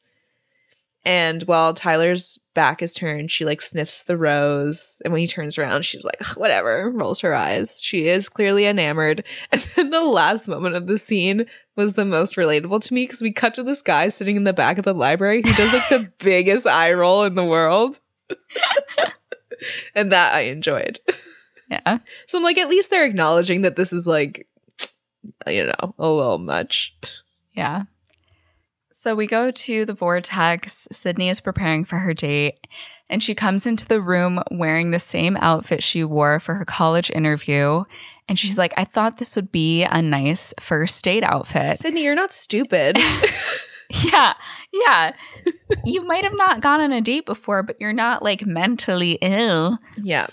[1.03, 5.01] And while Tyler's back is turned, she like sniffs the rose.
[5.03, 7.81] And when he turns around, she's like, whatever, rolls her eyes.
[7.81, 9.23] She is clearly enamored.
[9.51, 13.21] And then the last moment of the scene was the most relatable to me because
[13.21, 15.89] we cut to this guy sitting in the back of the library who does like
[15.89, 17.99] the biggest eye roll in the world.
[19.95, 20.99] and that I enjoyed.
[21.69, 21.99] Yeah.
[22.27, 24.47] So I'm like, at least they're acknowledging that this is like,
[25.47, 26.95] you know, a little much.
[27.53, 27.83] Yeah.
[28.91, 30.87] So we go to the vortex.
[30.91, 32.67] Sydney is preparing for her date,
[33.09, 37.09] and she comes into the room wearing the same outfit she wore for her college
[37.09, 37.83] interview.
[38.29, 41.77] And she's like, I thought this would be a nice first date outfit.
[41.77, 42.97] Sydney, you're not stupid.
[44.05, 44.33] Yeah.
[44.71, 45.13] Yeah.
[45.83, 49.77] you might have not gone on a date before, but you're not like mentally ill.
[49.97, 50.27] yeah.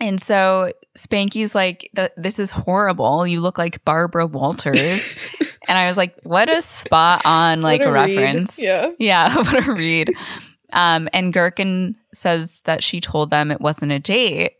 [0.00, 3.26] And so Spanky's like, This is horrible.
[3.26, 5.14] You look like Barbara Walters.
[5.68, 8.16] and I was like, What a spot on like a read.
[8.16, 8.58] reference.
[8.58, 8.90] Yeah.
[8.98, 10.12] Yeah, what a read.
[10.72, 14.56] Um, and Gurkin says that she told them it wasn't a date.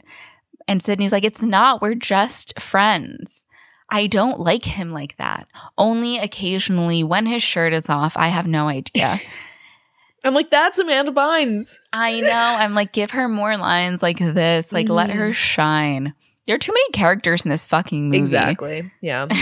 [0.66, 1.82] And Sydney's like, It's not.
[1.82, 3.46] We're just friends.
[3.90, 5.48] I don't like him like that.
[5.78, 9.18] Only occasionally when his shirt is off, I have no idea.
[10.24, 11.76] I'm like, that's Amanda Bynes.
[11.92, 12.56] I know.
[12.58, 14.72] I'm like, give her more lines like this.
[14.72, 16.12] Like, let her shine.
[16.48, 18.18] There are too many characters in this fucking movie.
[18.18, 18.90] Exactly.
[19.00, 19.28] Yeah.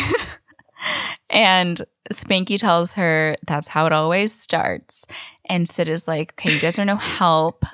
[1.30, 5.06] And Spanky tells her that's how it always starts.
[5.46, 7.64] And Sid is like, okay, you guys are no help.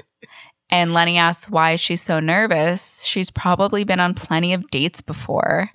[0.70, 3.02] And Lenny asks why she's so nervous.
[3.04, 5.70] She's probably been on plenty of dates before.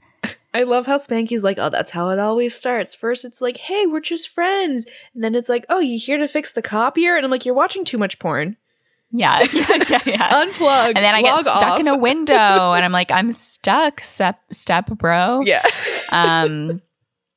[0.53, 2.95] I love how Spanky's like, oh, that's how it always starts.
[2.95, 4.87] First, it's like, hey, we're just friends.
[5.13, 7.15] And then it's like, oh, you here to fix the copier?
[7.15, 8.57] And I'm like, you're watching too much porn.
[9.11, 10.43] Yeah, yeah, yeah, yeah.
[10.45, 10.87] Unplug.
[10.87, 11.79] And then I get stuck off.
[11.79, 12.33] in a window
[12.73, 15.41] and I'm like, I'm stuck, step, step bro.
[15.45, 15.63] Yeah.
[16.11, 16.81] Um,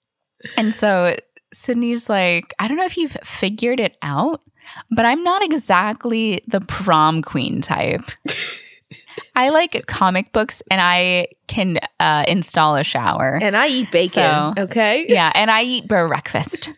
[0.56, 1.16] and so
[1.52, 4.40] Sydney's like, I don't know if you've figured it out,
[4.90, 8.02] but I'm not exactly the prom queen type.
[9.36, 13.38] I like comic books and I can uh, install a shower.
[13.40, 14.10] and I eat bacon.
[14.10, 15.06] So- okay.
[15.08, 16.70] yeah, and I eat breakfast.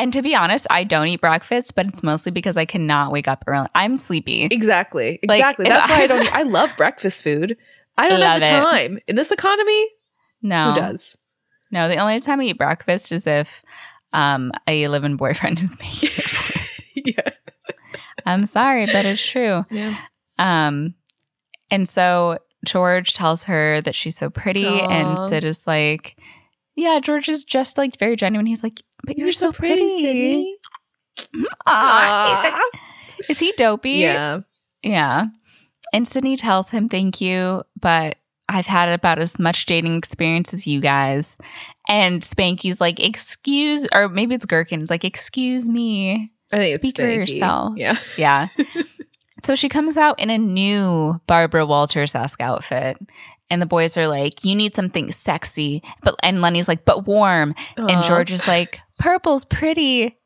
[0.00, 3.28] And to be honest, I don't eat breakfast, but it's mostly because I cannot wake
[3.28, 3.68] up early.
[3.74, 4.44] I'm sleepy.
[4.44, 5.18] Exactly.
[5.22, 5.66] Exactly.
[5.66, 6.34] That's why I- don't.
[6.34, 7.56] I love breakfast food.
[7.98, 8.48] I don't have the it.
[8.48, 9.88] time in this economy.
[10.40, 11.18] No, Who does?
[11.70, 11.86] no.
[11.88, 13.62] The only time I eat breakfast is if
[14.14, 17.14] um, a live-in boyfriend is making it.
[17.16, 17.30] yeah.
[18.24, 19.66] I'm sorry, but it's true.
[19.70, 19.98] Yeah.
[20.38, 20.94] Um,
[21.70, 25.28] and so George tells her that she's so pretty, and Aw.
[25.28, 26.16] Sid is like,
[26.74, 30.56] "Yeah, George is just like very genuine." He's like, "But you're, so, pretty." Sydney.
[31.66, 32.60] Aw,
[33.28, 33.90] is, he dopey?
[33.92, 34.40] Yeah.
[34.82, 35.26] yeah.
[35.92, 38.16] And Sydney tells him, "Thank you, but."
[38.52, 41.38] I've had about as much dating experience as you guys.
[41.88, 46.32] And Spanky's like, excuse, or maybe it's Gurkin's like, excuse me.
[46.52, 47.74] I think Speak for yourself.
[47.76, 47.96] Yeah.
[48.16, 48.48] Yeah.
[49.44, 52.98] so she comes out in a new Barbara Walters esque outfit.
[53.50, 55.82] And the boys are like, you need something sexy.
[56.02, 57.54] But and Lenny's like, but warm.
[57.76, 60.16] And George is like, purple's pretty.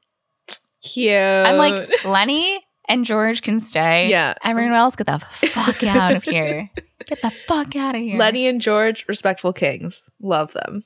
[0.82, 1.12] Cute.
[1.12, 4.10] I'm like, Lenny and George can stay.
[4.10, 4.34] Yeah.
[4.44, 6.70] Everyone else get the fuck out of here.
[7.06, 8.18] Get the fuck out of here.
[8.18, 10.10] Lenny and George, respectful kings.
[10.20, 10.84] Love them.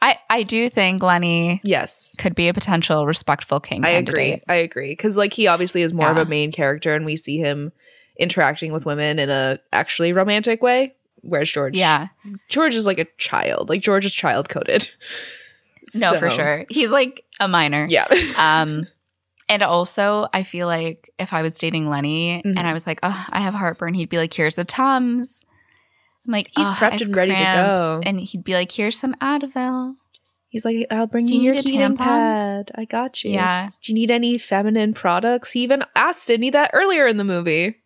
[0.00, 2.14] I I do think Lenny Yes.
[2.18, 3.84] could be a potential respectful king.
[3.84, 4.14] I candidate.
[4.34, 4.42] agree.
[4.48, 4.92] I agree.
[4.92, 7.70] Because like he obviously is more of a main character, and we see him
[8.18, 10.94] interacting with women in a actually romantic way.
[11.22, 12.08] Whereas George, Yeah,
[12.48, 13.68] George is like a child.
[13.68, 14.90] Like George is child coded.
[15.94, 16.64] no, for sure.
[16.68, 17.86] He's like a minor.
[17.88, 18.06] Yeah.
[18.38, 18.86] Um,
[19.50, 22.54] and also, I feel like if I was dating Lenny Mhm.
[22.58, 25.42] and I was like, oh, I have heartburn, he'd be like, here's the Tums.
[26.26, 28.00] I'm like, He's "Ugh, prepped and ready to go.
[28.04, 29.94] And he'd be like, here's some Advil.
[30.50, 31.96] He's like, I'll bring Do you, you your need a tampon?
[31.96, 32.70] pad.
[32.74, 33.32] I got you.
[33.32, 33.70] Yeah.
[33.82, 35.52] Do you need any feminine products?
[35.52, 37.76] He even asked Sydney that earlier in the movie.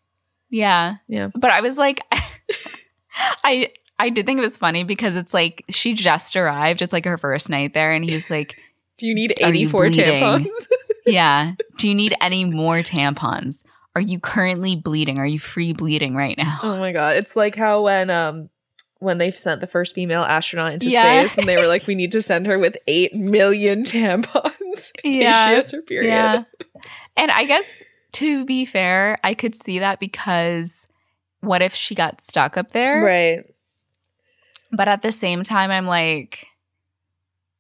[0.50, 0.96] Yeah.
[1.06, 1.28] Yeah.
[1.34, 2.00] But I was like,
[3.44, 3.72] I.
[3.98, 6.82] I did think it was funny because it's like she just arrived.
[6.82, 8.56] It's like her first night there, and he's like,
[8.98, 10.48] Do you need 84 tampons?
[11.06, 11.54] Yeah.
[11.78, 13.64] Do you need any more tampons?
[13.94, 15.18] Are you currently bleeding?
[15.18, 16.58] Are you free bleeding right now?
[16.62, 17.16] oh my god.
[17.16, 18.48] It's like how when um
[18.98, 21.20] when they sent the first female astronaut into Yeah.
[21.26, 24.90] space and they were like, we need to send her with eight million tampons.
[25.04, 25.48] Yeah.
[25.50, 26.08] She has her period.
[26.08, 26.44] Yeah.
[27.16, 27.80] And I guess
[28.12, 30.86] to be fair, I could see that because
[31.42, 33.04] what if she got stuck up there?
[33.04, 33.44] Right.
[34.72, 36.46] But at the same time, I'm like,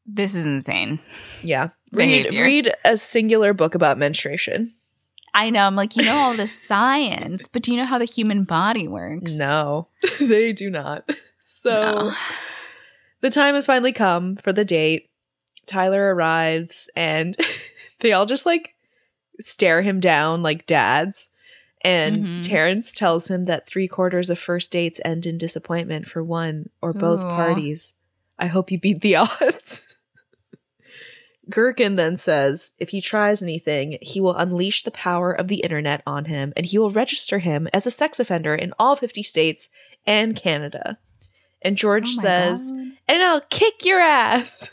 [0.06, 0.98] this is insane.
[1.42, 1.68] Yeah.
[1.92, 2.42] Read Behavior.
[2.44, 4.72] read a singular book about menstruation.
[5.34, 5.60] I know.
[5.66, 8.88] I'm like, you know all this science, but do you know how the human body
[8.88, 9.34] works?
[9.34, 9.88] No.
[10.20, 11.08] they do not.
[11.42, 11.70] So
[12.10, 12.12] No.
[13.20, 15.10] the time has finally come for the date.
[15.66, 17.36] Tyler arrives and
[18.00, 18.74] they all just like
[19.40, 21.28] stare him down like dads.
[21.84, 22.42] And Mhm.
[22.48, 26.92] Terrence tells him that three quarters of first dates end in disappointment for one or
[26.92, 27.94] both parties.
[28.38, 29.82] I hope you beat the odds.
[31.50, 36.02] Gurkin then says if he tries anything, he will unleash the power of the internet
[36.06, 39.68] on him and he will register him as a sex offender in all 50 states
[40.06, 40.98] and Canada.
[41.60, 42.92] And George Oh says, God.
[43.08, 44.70] and I'll kick your ass.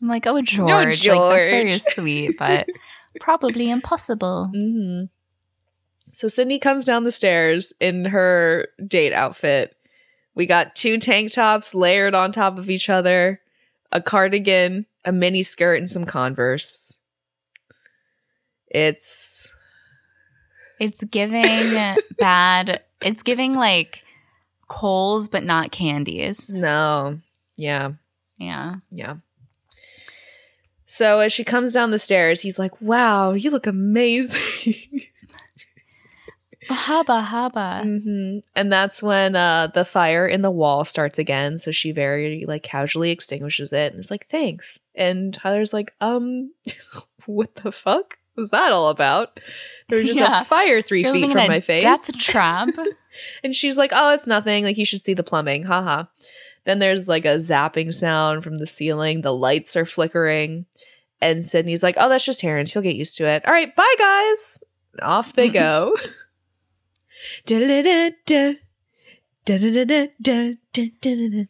[0.00, 1.06] I'm like, oh, George.
[1.06, 2.66] Like, that's very sweet, but
[3.20, 4.46] probably impossible.
[4.52, 5.02] hmm
[6.12, 9.74] So Sydney comes down the stairs in her date outfit.
[10.34, 13.40] We got two tank tops layered on top of each other,
[13.90, 16.98] a cardigan, a mini skirt, and some Converse.
[18.68, 19.52] It's
[20.80, 21.74] It's giving
[22.18, 22.82] bad.
[23.00, 24.02] It's giving like
[24.68, 26.48] coals, but not candies.
[26.48, 27.20] no,
[27.56, 27.92] yeah,
[28.38, 28.76] Yeah.
[28.90, 29.16] yeah.
[30.86, 35.02] So as she comes down the stairs, he's like, "Wow, you look amazing."
[36.68, 37.82] Bahaba haba.
[37.82, 41.58] hmm And that's when uh, the fire in the wall starts again.
[41.58, 46.52] So she very like casually extinguishes it and is like, "Thanks." And Tyler's like, "Um,
[47.26, 49.40] what the fuck was that all about?"
[49.88, 50.42] There was just Yeah.
[50.42, 51.82] a fire 3 You're feet from my face.
[51.82, 52.68] Death trap.
[53.44, 54.64] And she's like, "Oh, it's nothing.
[54.64, 56.04] Like you should see the plumbing." Haha.
[56.64, 59.20] Then there's like a zapping sound from the ceiling.
[59.20, 60.64] The lights are flickering.
[61.20, 62.72] And Sydney's like, "Oh, that's just Terrence.
[62.72, 64.62] He'll get used to it." All right, bye guys.
[64.94, 65.94] And off they go.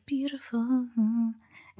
[0.06, 0.88] Beautiful.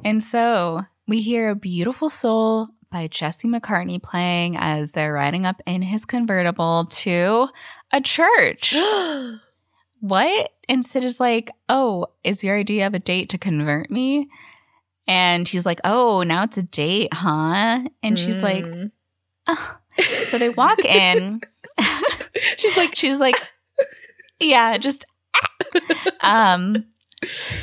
[0.05, 5.62] And so we hear a beautiful soul by Jesse McCartney playing as they're riding up
[5.66, 7.48] in his convertible to
[7.90, 8.74] a church.
[10.01, 10.51] what?
[10.69, 14.28] And Sid is like, Oh, is your idea of a date to convert me?
[15.06, 17.81] And he's like, Oh, now it's a date, huh?
[18.02, 18.90] And she's like, Mm.
[19.47, 19.77] oh.
[20.24, 21.40] So they walk in.
[22.56, 23.36] she's like, she's like,
[24.40, 25.04] Yeah, just
[26.20, 26.84] um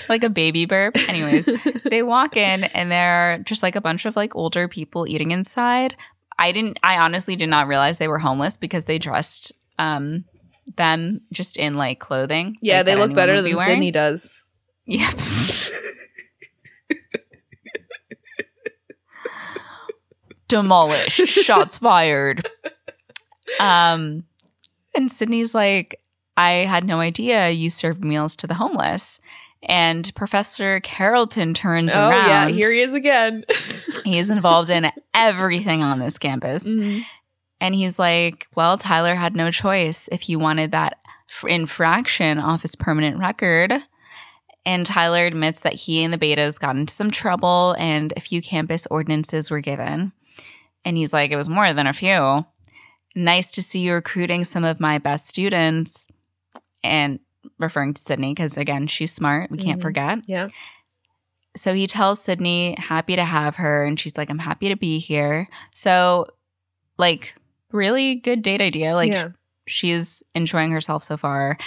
[0.08, 0.96] like a baby burp.
[1.10, 1.50] Anyways,
[1.90, 5.96] they walk in and they're just like a bunch of like older people eating inside.
[6.38, 10.26] I didn't I honestly did not realize they were homeless because they dressed um
[10.78, 12.56] them just in like clothing.
[12.62, 13.76] yeah, like, they look better be than wearing.
[13.76, 14.42] Sydney does.
[14.86, 15.12] Yeah.
[20.48, 21.28] Demolished.
[21.28, 22.48] Shots fired.
[23.60, 24.24] Um
[24.96, 25.99] and Sydney's like,
[26.40, 29.20] I had no idea you served meals to the homeless.
[29.62, 32.28] And Professor Carrollton turns Oh around.
[32.30, 33.44] yeah, here he is again.
[34.06, 36.64] He's involved in everything on this campus.
[36.64, 37.04] Mhm.
[37.62, 40.98] And he's like, Well, Tyler had no choice if he wanted that
[41.46, 43.74] infraction off his permanent record.
[44.66, 48.42] And Tyler admits that he and the betas got into some trouble and a few
[48.42, 50.14] campus ordinances were given.
[50.86, 52.46] And he's like, It was more than a few.
[53.16, 56.08] Nice to see you recruiting some of my best students.
[56.84, 57.20] And
[57.58, 59.52] referring to Sydney, because again, she's smart.
[59.52, 59.84] We can't Mhm.
[59.84, 60.20] forget.
[60.28, 60.48] Yeah.
[61.56, 63.86] So he tells Sydney, happy to have her.
[63.86, 65.50] And she's like, I'm happy to be here.
[65.74, 66.28] So,
[66.98, 67.36] like,
[67.72, 68.94] really good date idea.
[68.96, 69.30] Like, yeah.
[69.66, 71.58] she's enjoying herself so far.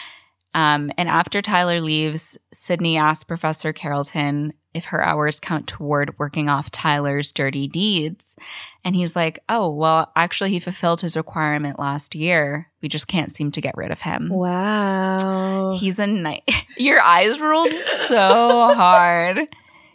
[0.55, 6.48] Um, and after Tyler leaves, Sydney asks Professor Carrollton if her hours count toward working
[6.48, 8.36] off Tyler's dirty deeds.
[8.84, 12.68] And he's like, oh, well, actually, he fulfilled his requirement last year.
[12.82, 14.28] We just can't seem to get rid of him.
[14.28, 15.76] Wow.
[15.78, 16.50] He's a night.
[16.76, 19.38] Your eyes rolled so hard.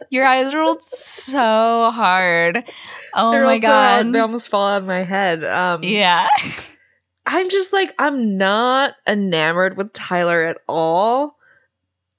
[0.09, 2.64] Your eyes rolled so hard.
[3.14, 4.14] Oh They're my god.
[4.14, 5.43] They almost fall out of my head.
[5.43, 6.27] Um, yeah.
[7.26, 11.35] I'm just like, I'm not enamored with Tyler at all.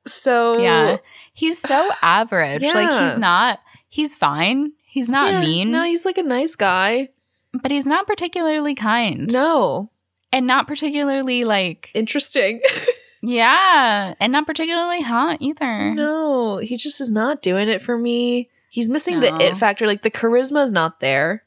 [0.06, 0.98] So, Yeah.
[1.32, 2.62] He's so average.
[2.64, 4.72] Like he's not he's fine.
[4.88, 7.10] He's not Yeah, mean, No, he's like a nice guy.
[7.52, 9.30] but he's not particularly kind.
[9.32, 9.90] No.
[10.32, 12.60] And not particularly like Interesting.
[13.22, 15.94] yeah, and not particularly hot either.
[15.94, 18.48] no, he just is not doing it for me.
[18.70, 19.86] He's missing the it factor.
[19.86, 21.44] Like the charisma is not there.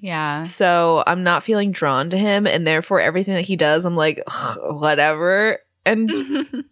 [0.00, 0.42] Yeah.
[0.42, 2.46] So I'm not feeling drawn to him.
[2.48, 4.20] And therefore, everything that he does, I'm like,
[4.58, 5.58] whatever.
[5.86, 6.10] And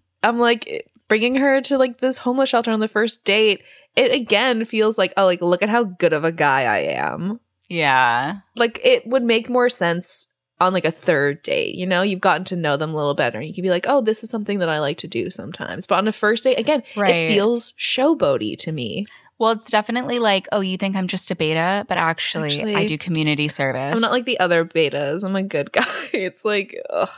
[0.25, 3.63] I'm like, bringing her to like this homeless shelter on the first date.
[3.97, 7.41] It again feels like, oh, like, look at how good of a guy I am.
[7.69, 8.37] yeah.
[8.57, 10.29] Like, it would make more sense
[10.61, 11.75] on like a third date.
[11.75, 13.39] You know, you've gotten to know them a little better.
[13.39, 15.87] And you can be like, oh, this is something that I like to do sometimes.
[15.87, 17.15] But on a first date, again, Right.
[17.15, 19.07] it feels showboaty to me.
[19.39, 22.85] Well, it's definitely like, oh, you think I'm just a beta, but actually, Actually, I
[22.85, 23.95] do community service.
[23.97, 25.25] I'm not like the other betas.
[25.25, 26.11] I'm a good guy.
[26.13, 27.09] It's like, ugh,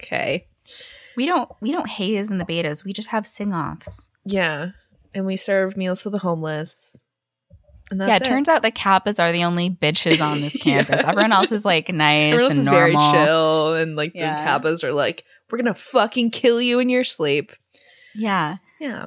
[0.00, 0.46] okay.
[1.16, 2.84] we don't we don't haze in the betas.
[2.84, 4.08] We just have sing offs.
[4.24, 4.68] Yeah.
[5.14, 7.04] And we serve meals to the homeless.
[7.90, 11.00] And that's Yeah, it, turns out the Kappas are the only bitches on this campus.
[11.02, 11.10] Yeah.
[11.10, 12.80] Everyone else is like nice Everyone and normal.
[12.80, 14.40] very chill, and like Yeah.
[14.42, 17.52] the Kappas are like, "We're gonna fucking kill you in your sleep."
[18.14, 18.56] Yeah.
[18.80, 19.06] Yeah.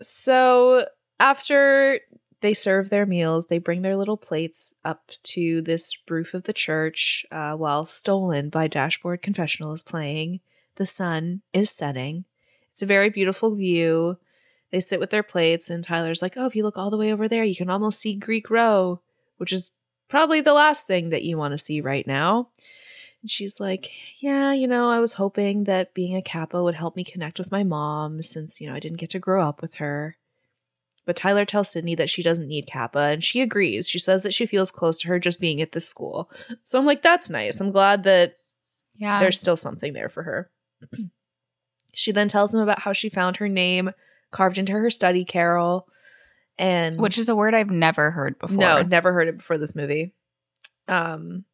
[0.00, 0.86] So
[1.20, 2.00] after
[2.40, 6.52] they serve their meals, they bring their little plates up to this roof of the
[6.52, 10.40] church uh, while "Stolen" by Dashboard Confessional is playing.
[10.76, 12.24] The sun is setting.
[12.72, 14.18] It's a very beautiful view.
[14.74, 17.12] They sit with their plates, and Tyler's like, "Oh, if you look all the way
[17.12, 19.00] over there, you can almost see Greek Row,
[19.36, 19.70] which is
[20.08, 22.48] probably the last thing that you want to see right now."
[23.22, 26.96] And she's like, Yeah, you know, I was hoping that being a Kappa would help
[26.96, 29.74] me connect with my mom since, you know, I didn't get to grow up with
[29.74, 30.16] her.
[31.06, 33.88] But Tyler tells Sydney that she doesn't need Kappa, and she agrees.
[33.88, 36.28] She says that she feels close to her just being at this school.
[36.64, 37.60] So I'm like, That's nice.
[37.60, 38.38] I'm glad that
[38.96, 39.20] Yeah.
[39.20, 40.50] there's still something there for her.
[41.94, 43.92] she then tells him about how she found her name
[44.34, 45.86] carved into her study carrel.
[46.58, 48.58] And which is a word I've never heard before.
[48.58, 50.12] no, never heard it before this movie.
[50.86, 51.44] Um,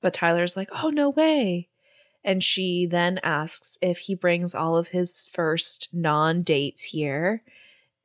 [0.00, 1.68] but Tyler's like, "Oh no way!"
[2.24, 7.42] And she then asks if he brings all of his first non-dates here,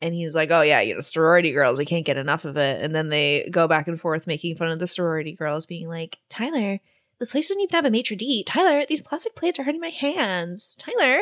[0.01, 1.79] and he's like, "Oh yeah, you know, sorority girls.
[1.79, 4.69] I can't get enough of it." And then they go back and forth making fun
[4.69, 6.79] of the sorority girls, being like, "Tyler,
[7.17, 8.43] the place doesn't even have a maitre d.
[8.43, 10.75] Tyler, these plastic plates are hurting my hands.
[10.75, 11.19] Tyler."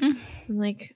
[0.00, 0.16] Mm.
[0.48, 0.94] I'm like,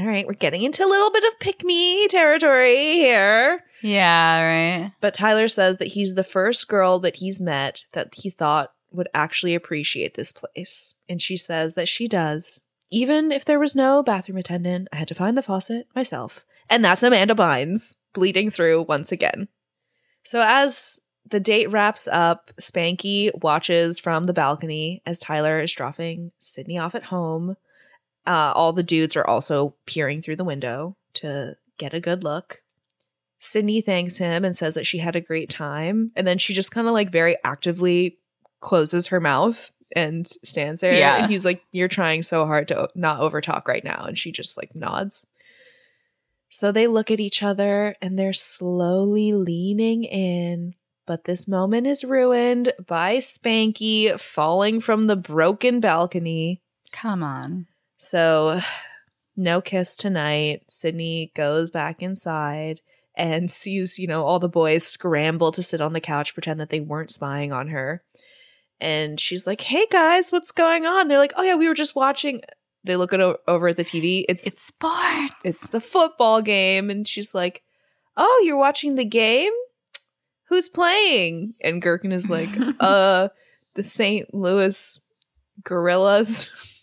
[0.00, 4.92] "All right, we're getting into a little bit of pick me territory here." Yeah, right.
[5.00, 9.08] But Tyler says that he's the first girl that he's met that he thought would
[9.14, 10.94] actually appreciate this place.
[11.08, 12.62] And she says that she does.
[12.90, 16.44] Even if there was no bathroom attendant, I had to find the faucet myself.
[16.68, 19.48] And that's Amanda Bynes bleeding through once again.
[20.24, 20.98] So as
[21.28, 26.94] the date wraps up, Spanky watches from the balcony as Tyler is dropping Sydney off
[26.94, 27.56] at home.
[28.30, 32.62] Uh, all the dudes are also peering through the window to get a good look.
[33.40, 36.12] Sydney thanks him and says that she had a great time.
[36.14, 38.18] And then she just kind of like very actively
[38.60, 40.94] closes her mouth and stands there.
[40.94, 41.16] Yeah.
[41.16, 44.04] And he's like, You're trying so hard to not overtalk right now.
[44.04, 45.26] And she just like nods.
[46.50, 50.74] So they look at each other and they're slowly leaning in.
[51.04, 56.62] But this moment is ruined by Spanky falling from the broken balcony.
[56.92, 57.66] Come on.
[58.00, 58.60] So,
[59.36, 60.62] no kiss tonight.
[60.68, 62.80] Sydney goes back inside
[63.14, 66.70] and sees, you know, all the boys scramble to sit on the couch, pretend that
[66.70, 68.02] they weren't spying on her.
[68.80, 71.94] And she's like, "Hey guys, what's going on?" They're like, "Oh yeah, we were just
[71.94, 72.40] watching."
[72.82, 74.24] They look at o- over at the TV.
[74.26, 75.44] It's It's sports.
[75.44, 77.62] it's the football game, and she's like,
[78.16, 79.52] "Oh, you're watching the game?
[80.48, 82.48] Who's playing?" And Gurkin is like,
[82.80, 83.28] "Uh,
[83.74, 84.32] the St.
[84.32, 84.98] Louis
[85.62, 86.48] Gorillas."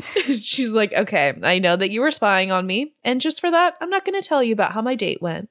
[0.00, 3.74] she's like, "Okay, I know that you were spying on me, and just for that,
[3.80, 5.48] I'm not going to tell you about how my date went."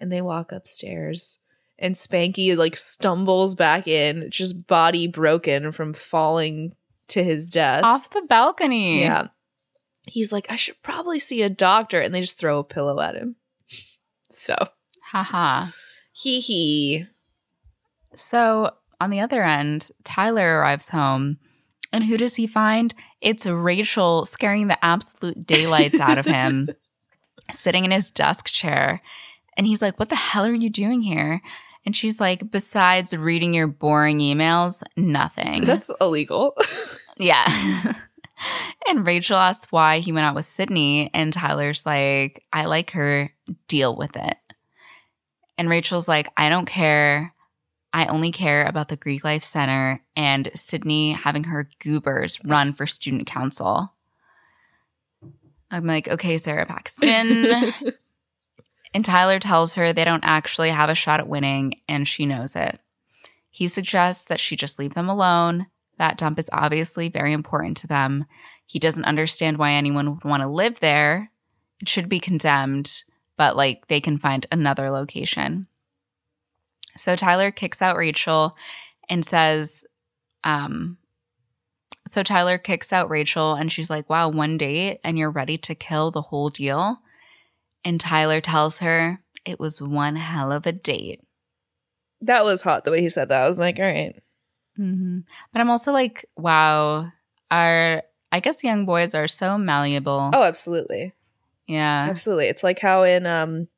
[0.00, 1.38] And they walk upstairs,
[1.78, 6.74] and Spanky like stumbles back in, just body broken from falling
[7.08, 7.82] to his death.
[7.82, 9.00] off the balcony.
[9.02, 9.28] Yeah.
[10.06, 12.00] He's like, I should probably see a doctor.
[12.00, 13.36] And they just throw a pillow at him.
[14.32, 14.54] So,
[15.10, 15.66] Haha.
[16.12, 17.06] hee hee.
[18.14, 18.70] So
[19.00, 21.38] on the other end, Tyler arrives home.
[21.92, 22.94] And who does he find?
[23.20, 26.70] It's Rachel scaring the absolute daylights out of him.
[27.52, 29.00] sitting in his desk chair.
[29.56, 31.40] And he's like, What the hell are you doing here?
[31.84, 35.64] And she's like, Besides reading your boring emails, nothing.
[35.64, 36.56] That's illegal.
[37.16, 37.94] yeah.
[38.88, 41.10] and Rachel asks why he went out with Sydney.
[41.12, 43.30] And Tyler's like, I like her,
[43.68, 44.36] deal with it.
[45.58, 47.34] And Rachel's like, I don't care.
[47.92, 52.86] I only care about the Greek Life Center and Sydney having her goobers run for
[52.86, 53.92] student council.
[55.70, 57.46] I'm like, okay, Sara Paxton.
[58.94, 62.56] and Tyler tells her they don't actually have a shot at winning, and she knows
[62.56, 62.80] it.
[63.50, 65.66] He suggests that she just leave them alone.
[65.98, 68.26] That dump is obviously very important to them.
[68.66, 71.30] He doesn't understand why anyone would want to live there.
[71.80, 73.02] It should be condemned,
[73.36, 75.66] but like they can find another location.
[76.96, 78.56] So Tyler kicks out Rachel
[79.08, 79.84] and says,
[80.44, 80.98] um,
[82.06, 85.74] so Tyler kicks out Rachel and she's like, wow, one date and you're ready to
[85.74, 86.98] kill the whole deal.
[87.84, 91.22] And Tyler tells her it was one hell of a date.
[92.22, 93.42] That was hot the way he said that.
[93.42, 94.14] I was like, all right.
[94.78, 95.20] mm-hmm.
[95.52, 97.10] But I'm also like, wow,
[97.50, 98.02] our,
[98.32, 100.30] I guess young boys are so malleable.
[100.34, 101.14] Oh, absolutely.
[101.66, 102.08] Yeah.
[102.10, 102.46] Absolutely.
[102.46, 103.68] It's like how in um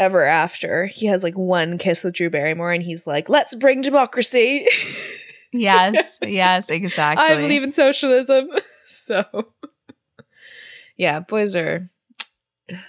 [0.00, 3.82] Ever After, he has like one kiss with Drew Barrymore and he's like, let's bring
[3.82, 4.66] democracy.
[5.52, 7.26] yes, yes, exactly.
[7.26, 8.48] I believe in socialism.
[8.86, 9.52] so,
[10.96, 11.90] yeah, boys are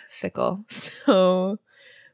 [0.09, 0.65] fickle.
[0.69, 1.59] So,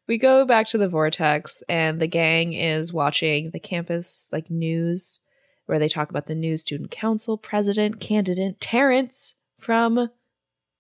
[0.08, 5.20] we go back to the vortex, and the gang is watching the campus like news
[5.68, 10.10] where they talk about the new student council president candidate Terrence from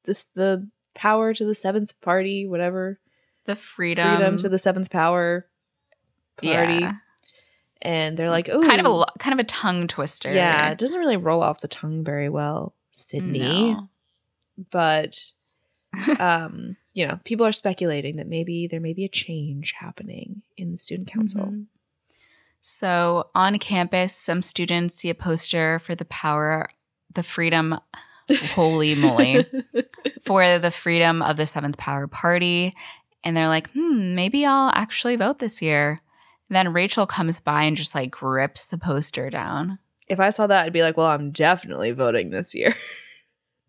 [0.05, 2.99] this the power to the seventh party, whatever
[3.47, 5.47] the freedom, freedom to the seventh power
[6.41, 6.79] party.
[6.79, 6.93] Yeah.
[7.81, 10.33] And they're like, oh, kind of a kind of a tongue twister.
[10.33, 13.73] Yeah, it doesn't really roll off the tongue very well, Sydney.
[13.73, 13.89] No.
[14.71, 15.19] But
[16.19, 20.71] um, you know, people are speculating that maybe there may be a change happening in
[20.71, 21.45] the student council.
[21.45, 21.65] Mhm.
[22.59, 26.67] So on campus, some students see a poster for the power,
[27.13, 27.79] the freedom,
[28.29, 29.45] holy moly,
[30.23, 32.75] for the freedom of the seventh power party.
[33.27, 35.99] And they're like, hmm, maybe I'll actually vote this year.
[36.47, 39.79] then Rachel comes by and just like rips the poster down.
[40.07, 42.73] if I saw that, I'd be like, well, I'm definitely voting this year.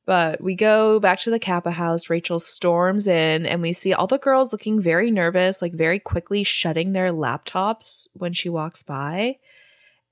[0.06, 2.08] But we go back to the Kappa house.
[2.08, 6.44] Rachel storms in, and we see all the girls looking very nervous, like very quickly
[6.44, 9.36] shutting their laptops when she walks by.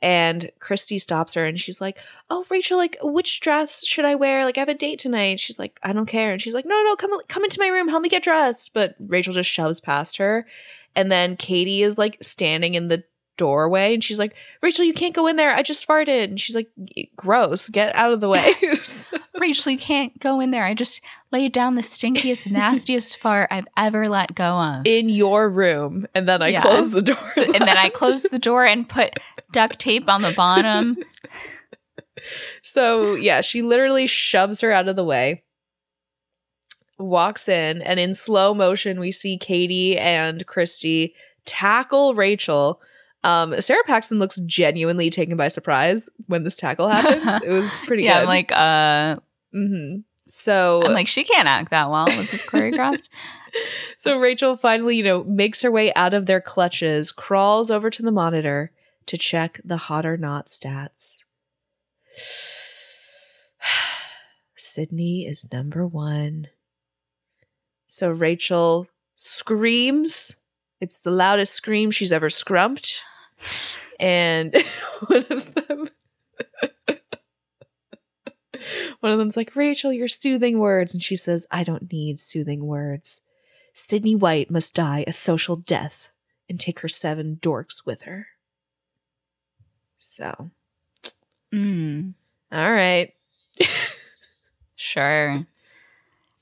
[0.03, 1.99] And Christy stops her and she's like,
[2.29, 4.45] Oh, Rachel, like, which dress should I wear?
[4.45, 5.41] Like, I have a date tonight.
[5.41, 6.33] She's like, I don't care.
[6.33, 7.89] And she's like, No, no, come, come into my room.
[7.89, 8.75] Help me get dressed.
[8.75, 10.47] But Rachel just shoves past her.
[10.95, 13.05] And then Katie is like standing in the
[13.37, 15.55] doorway and she's like, Rachel, you can't go in there.
[15.55, 16.25] I just farted.
[16.25, 16.71] And she's like,
[17.17, 17.69] Gross.
[17.69, 18.55] Get out of the way.
[19.41, 20.65] Rachel, you can't go in there.
[20.65, 21.01] I just
[21.31, 24.87] laid down the stinkiest, nastiest fart I've ever let go of.
[24.87, 26.07] in your room.
[26.15, 26.63] And then I Yeah.
[26.63, 27.19] close the door.
[27.37, 29.19] and then I closed the door and put
[29.53, 30.97] duct tape on the bottom.
[32.63, 35.45] So, yeah, she literally shoves her out of the way,
[36.99, 41.15] walks in, and in slow motion, we see Katie and Christy
[41.45, 42.81] tackle Rachel.
[43.27, 47.43] Um, Sara Paxton looks genuinely taken by surprise when this tackle happens.
[47.45, 48.21] it was pretty yeah, good.
[48.21, 49.17] I'm like, uh,
[49.53, 49.97] hmm
[50.27, 52.07] So, I'm like, she can't act that well.
[52.07, 53.09] Was this choreographed?
[53.99, 58.01] so Rachel finally, you know, makes her way out of their clutches, crawls over to
[58.01, 58.71] the monitor
[59.07, 61.25] to check the hot or not stats.
[64.57, 66.47] Sydney is number one.
[67.89, 68.87] So Rachel
[69.17, 70.37] screams.
[70.81, 73.03] It's the loudest scream she's ever scrumped.
[73.99, 74.55] And
[75.07, 75.89] one of them
[79.01, 80.93] one of them's like, Rachel, your soothing words.
[80.95, 83.23] And she says, I don't need soothing words.
[83.73, 86.11] Sydney White must die a social death
[86.49, 88.29] and take her seven dorks with her.
[89.99, 90.51] So,
[91.55, 92.15] Mm,
[92.53, 93.13] all right.
[94.75, 95.47] sure.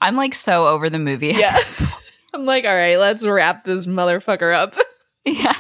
[0.01, 1.29] I'm like so over the movie.
[1.29, 1.59] Yeah.
[2.35, 4.75] I'm like, all right, let's wrap this motherfucker up.
[5.25, 5.55] yeah.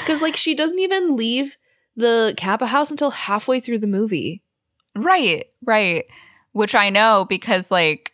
[0.00, 1.56] Because, like, she doesn't even leave
[1.96, 4.42] the Kappa house until halfway through the movie.
[4.94, 6.04] Right, right.
[6.52, 8.12] Which I know because like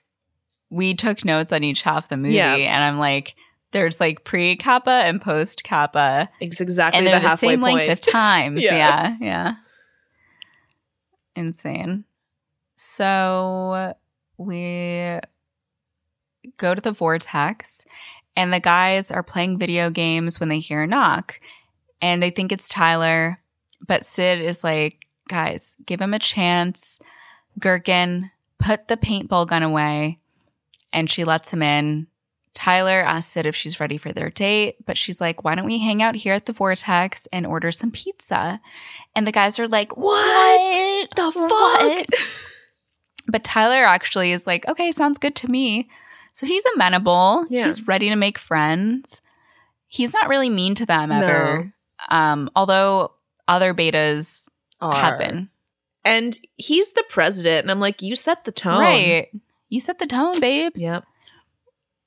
[0.71, 2.55] we took notes on each half the movie, Yeah.
[2.55, 3.35] and I'm like,
[3.73, 7.61] there's like pre kappa and post kappa, It's exactly and the they're the, halfway same
[7.61, 7.77] point.
[7.77, 8.63] length of times.
[8.65, 8.77] Yeah.
[8.77, 9.55] yeah, yeah.
[11.37, 12.05] Insane.
[12.77, 13.95] So
[14.37, 15.19] we
[16.57, 17.85] go to the vortex,
[18.39, 21.41] and the guys are playing video games when they hear a knock,
[22.01, 23.41] and they think it's Tyler,
[23.85, 27.01] but Sid is like, guys, give him a chance.
[27.59, 30.21] Gurkin, put the paintball gun away.
[30.93, 32.07] and she lets him in.
[32.55, 35.79] Tyler asks Sid if she's ready for their date, but she's like, why don't we
[35.81, 38.61] hang out here at the Vortex and order some pizza?
[39.17, 41.11] And the guys are like, what?
[41.17, 42.07] The What?
[43.31, 45.89] But Tyler actually is like, okay, sounds good to me.
[46.39, 47.47] So he's amenable.
[47.51, 47.65] Yeah.
[47.65, 49.21] He's ready to make friends.
[49.89, 51.75] He's not really mean to them ever.
[52.11, 53.15] Um, although
[53.49, 54.49] other betas
[54.81, 54.95] Are.
[54.95, 55.51] happen.
[56.05, 57.63] And he's the president.
[57.63, 58.79] And I'm like, you set the tone.
[58.79, 59.27] Right.
[59.69, 60.81] You set the tone, babes.
[60.81, 61.03] Yep.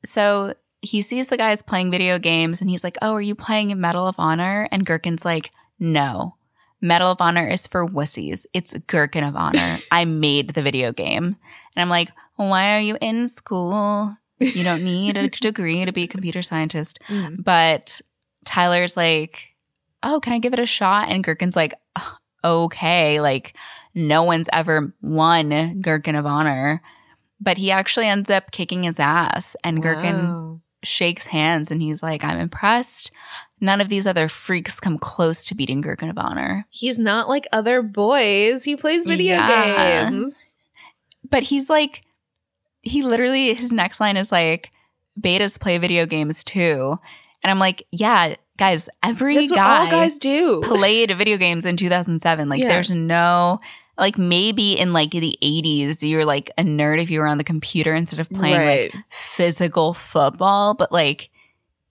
[0.05, 3.77] So he sees the guys playing video games and he's like, Oh, are you playing
[3.81, 4.69] Medal of Honor?
[4.71, 6.35] And Gurkin's like, No.
[6.79, 8.45] Medal of Honor is for wussies.
[8.53, 9.79] It's Gurkin of Honor.
[9.91, 11.35] I made the video game.
[11.75, 14.15] And I'm like, Why are you in school?
[14.41, 16.99] You don't need a degree to be a computer scientist.
[17.09, 17.43] Mm.
[17.43, 18.01] But
[18.45, 19.55] Tyler's like,
[20.03, 21.09] Oh, can I give it a shot?
[21.09, 21.73] And Gurkin's like,
[22.43, 23.19] Okay.
[23.21, 23.55] Like,
[23.93, 25.49] no one's ever won
[25.81, 26.81] Gurkin of Honor.
[27.39, 29.55] But he actually ends up kicking his ass.
[29.63, 30.61] And Gurkin Wow.
[30.83, 33.11] shakes hands and he's like, I'm impressed.
[33.59, 36.65] None of these other freaks come close to beating Gurkin of Honor.
[36.69, 38.63] He's not like other boys.
[38.63, 40.09] He plays video Yeah.
[40.09, 40.55] games.
[41.29, 42.01] But he's like,
[42.81, 44.71] he literally, his next line is like,
[45.19, 46.97] betas play video games too.
[47.43, 50.61] And I'm like, yeah, guys, every That's guy guys do.
[50.63, 52.49] played video games in 2007.
[52.49, 52.69] Like, Yeah.
[52.69, 53.59] there's no,
[53.97, 57.43] like, maybe in like the 80s, you're like a nerd if you were on the
[57.43, 58.93] computer instead of playing right.
[58.93, 60.73] like physical football.
[60.73, 61.29] But like,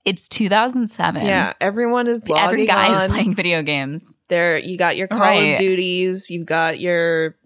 [0.04, 1.26] it's 2007.
[1.26, 3.04] yeah, everyone is Every guy on.
[3.04, 4.16] is playing video games.
[4.28, 5.52] There, you got your Call Right.
[5.52, 6.30] of Duties.
[6.30, 7.36] You've got your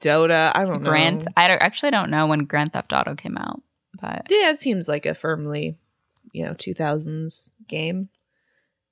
[0.00, 0.52] Dota.
[0.54, 0.90] I don't know.
[0.90, 3.62] Grand, I don't, actually don't know when Grand Theft Auto came out,
[4.00, 5.76] but Yeah, it seems like a firmly,
[6.32, 8.08] you know, 2000s game.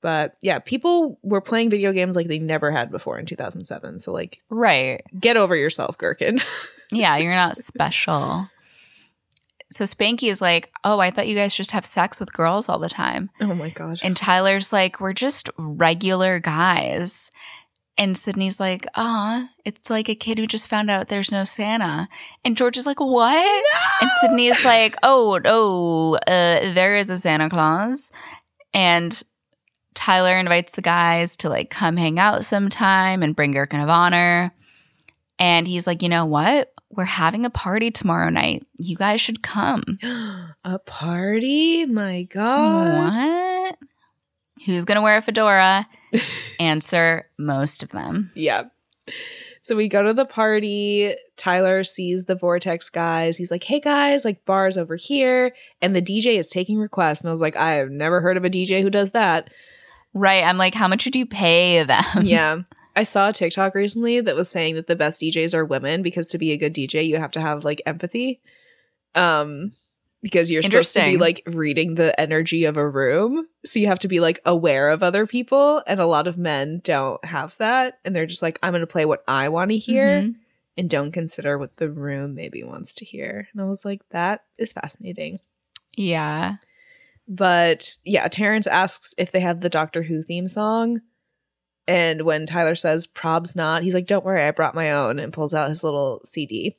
[0.00, 4.00] But yeah, people were playing video games like they never had before in 2007.
[4.00, 5.02] So like, right.
[5.18, 6.42] get over yourself, Gurkin.
[6.92, 8.48] Yeah, you're not special.
[9.72, 12.78] So Spanky is like, "Oh, I thought you guys just have sex with girls all
[12.78, 13.98] the time." oh my god.
[14.02, 17.30] And Tyler's like, "We're just regular guys."
[17.96, 22.08] And Sydney's like, "Ah, it's like a kid who just found out there's no Santa."
[22.44, 23.64] And George is like, "What?"
[24.00, 28.10] And Sydney is like, "Oh, no, uh, there is a Santa Claus."
[28.72, 29.22] And
[29.94, 34.52] Tyler invites the guys to like come hang out sometime and bring Gurkin of Honor.
[35.38, 36.72] And he's like, you know what?
[36.90, 38.66] We're having a party tomorrow night.
[38.76, 39.98] You guys should come.
[40.64, 41.86] a party?
[41.86, 43.14] My god.
[43.14, 43.53] What?
[44.64, 45.88] Who's gonna wear a fedora?
[46.60, 48.32] Answer most of them.
[48.34, 48.64] Yeah.
[49.64, 51.14] So we go to the party.
[51.38, 53.38] Tyler sees the Vortex guys.
[53.38, 55.54] He's like, hey guys, like bars over here.
[55.80, 57.22] And the DJ is taking requests.
[57.22, 59.48] And I was like, I have never heard of a DJ who does that.
[60.12, 60.44] Right.
[60.44, 62.04] I'm like, how much did you pay them?
[62.22, 62.58] yeah.
[62.94, 66.28] I saw a TikTok recently that was saying that the best DJs are women because
[66.28, 68.42] to be a good DJ, you have to have like empathy.
[69.14, 69.72] Um,
[70.24, 73.46] because you're supposed to be like reading the energy of a room.
[73.66, 75.82] So you have to be like aware of other people.
[75.86, 77.98] And a lot of men don't have that.
[78.06, 80.34] And they're just like, I'm going to play what I want to hear Mhm.
[80.78, 83.48] and don't consider what the room maybe wants to hear.
[83.52, 85.40] And I was like, that is fascinating.
[85.94, 86.54] Yeah.
[87.28, 91.02] But yeah, Terrence asks if they have the Doctor Who theme song.
[91.86, 95.34] And when Tyler says prob's not, he's like, Don't worry, I brought my own and
[95.34, 96.78] pulls out his little CD.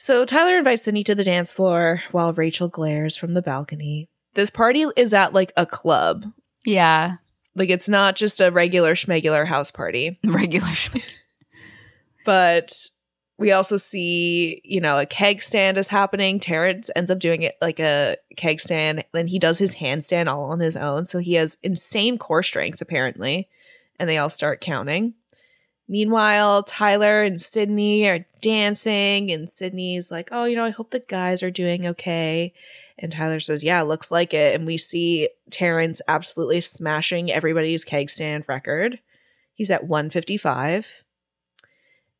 [0.00, 4.08] So Tyler invites Sydney to the dance floor while Rachel glares from the balcony.
[4.32, 6.24] This party is at like a club.
[6.64, 7.16] Yeah.
[7.54, 10.18] Like it's not just a regular schmegular house party.
[10.24, 11.04] Regular schmick.
[12.24, 12.72] But
[13.36, 16.40] we also see, you know, a keg stand is happening.
[16.40, 19.04] Terrence ends up doing it like a keg stand.
[19.12, 21.04] Then he does his handstand all on his own.
[21.04, 23.50] So he has insane core strength, apparently.
[23.98, 25.12] And they all start counting.
[25.90, 31.00] Meanwhile, Tyler and Sydney are dancing, and Sydney's like, Oh, you know, I hope the
[31.00, 32.54] guys are doing okay.
[32.96, 34.54] And Tyler says, Yeah, looks like it.
[34.54, 39.00] And we see Terrence absolutely smashing everybody's keg stand record.
[39.52, 40.86] He's at 155.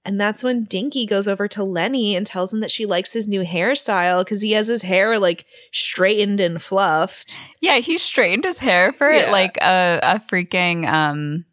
[0.05, 3.29] And that's when Dinky goes over to Lenny and tells him that she likes his
[3.29, 7.37] new hairstyle because he has his hair like straightened and fluffed.
[7.61, 9.31] Yeah, he straightened his hair for it Yeah.
[9.33, 11.45] like a, a freaking um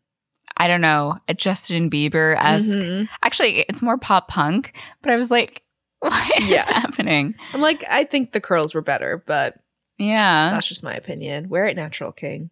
[0.57, 2.77] I don't know, a Justin Bieber esque.
[2.77, 3.07] Mhm.
[3.23, 5.61] Actually, it's more pop punk, but I was like,
[5.99, 6.65] what is Yeah.
[6.65, 7.35] happening?
[7.53, 9.55] I'm like, I think the curls were better, but
[9.97, 10.49] Yeah.
[10.51, 11.47] that's just my opinion.
[11.49, 12.49] Wear it natural, King.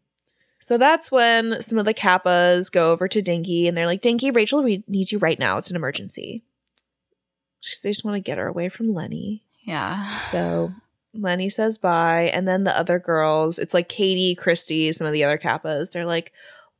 [0.59, 4.31] So that's when some of the Kappas go over to Dinky and they're like, Dinky,
[4.31, 5.57] Rachel re- needs you right now.
[5.57, 6.43] It's an emergency.
[7.61, 9.43] Just- They just want to get her away from Lenny.
[9.63, 10.19] Yeah.
[10.21, 10.71] So
[11.13, 12.29] Lenny says bye.
[12.33, 16.05] And then the other girls, it's like Katie, Christy, some of the other Kappas, they're
[16.05, 16.31] like,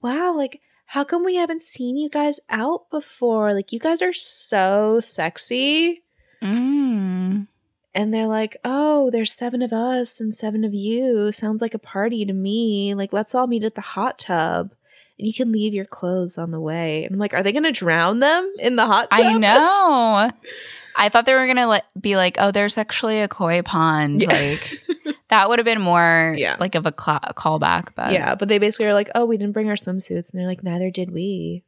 [0.02, 3.54] wow, like, how come we haven't seen you guys out before?
[3.54, 6.04] Like, you guys are so sexy.
[6.44, 7.48] Mm.
[7.96, 11.32] and they're like, "Oh, there's seven of us and seven of you.
[11.32, 12.94] Sounds like a party to me.
[12.94, 14.74] Like, let's all meet at the hot tub."
[15.18, 17.06] And you can leave your clothes on the way.
[17.06, 19.22] And I'm like, are they going to drown them in the hot tub?
[19.22, 20.30] I know.
[20.96, 24.22] I thought they were gonna let, be like, oh, there's actually a koi pond.
[24.22, 24.30] Yeah.
[24.30, 24.82] Like
[25.30, 26.56] that would have been more Yeah.
[26.60, 27.90] like of a cla callback.
[27.96, 30.48] But yeah, but they basically are like, "Oh, we didn't bring our swimsuits," and they're
[30.48, 31.64] like, "Neither did we."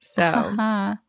[0.00, 0.96] So Uh-huh.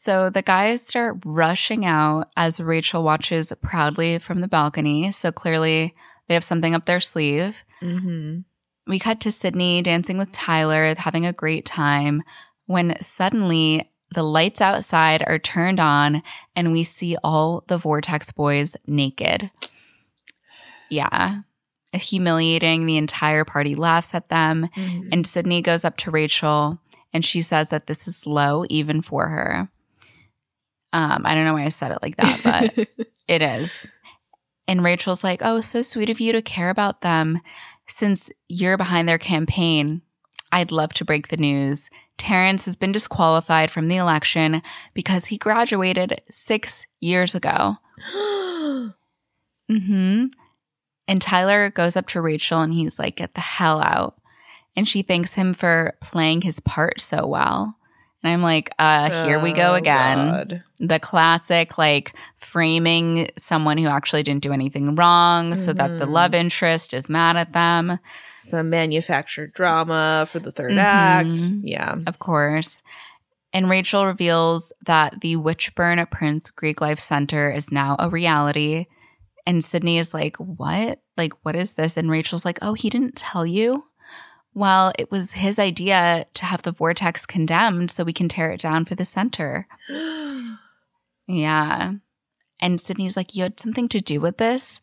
[0.00, 5.10] So the guys start rushing out as Rachel watches proudly from the balcony.
[5.12, 5.92] So clearly
[6.28, 7.64] they have something up their sleeve.
[7.82, 8.44] mhm.
[8.86, 12.22] We cut to Sydney dancing with Tyler, having a great time,
[12.66, 16.22] when suddenly the lights outside are turned on
[16.56, 19.50] and we see all the Vortex boys naked.
[20.90, 21.40] Yeah.
[21.92, 22.86] Humiliating.
[22.86, 24.68] The entire party laughs at them.
[24.76, 25.08] Mhm.
[25.12, 26.78] And Sydney goes up to Rachel
[27.12, 29.70] and she says that this is low even for her.
[30.92, 32.88] Um, I don't know why I said it like that, but
[33.28, 33.86] it is.
[34.66, 37.40] And Rachel's like, Oh, so sweet of you to care about them.
[37.86, 40.02] Since you're behind their campaign,
[40.52, 41.88] I'd love to break the news.
[42.18, 44.60] Terrence has been disqualified from the election
[44.92, 47.76] because he graduated six years ago.
[49.70, 50.26] hmm
[51.08, 54.20] And Tyler goes up to Rachel and he's like, Get the hell out.
[54.76, 57.74] And she thanks him for playing his part so well.
[58.22, 60.62] And I'm like, uh, here we go Oh, again God.
[60.80, 66.10] the classic like framing someone who actually didn't do anything wrong so that the Mhm.
[66.10, 67.98] love interest is mad at them
[68.42, 70.78] Some manufactured drama for the 3rd Mhm.
[70.78, 71.28] act.
[71.62, 71.94] Yeah.
[72.06, 72.82] of course
[73.52, 78.86] and rachel reveals that the witchburn prince greek life center is now a reality
[79.48, 83.16] and sydney is like what like what is this and rachel's like oh he didn't
[83.16, 83.82] tell you
[84.54, 88.60] well it was his idea to have the vortex condemned so we can tear it
[88.60, 89.66] down for the center
[91.28, 91.92] Yeah.
[92.60, 94.80] And Sydney's like, You had something to do with this?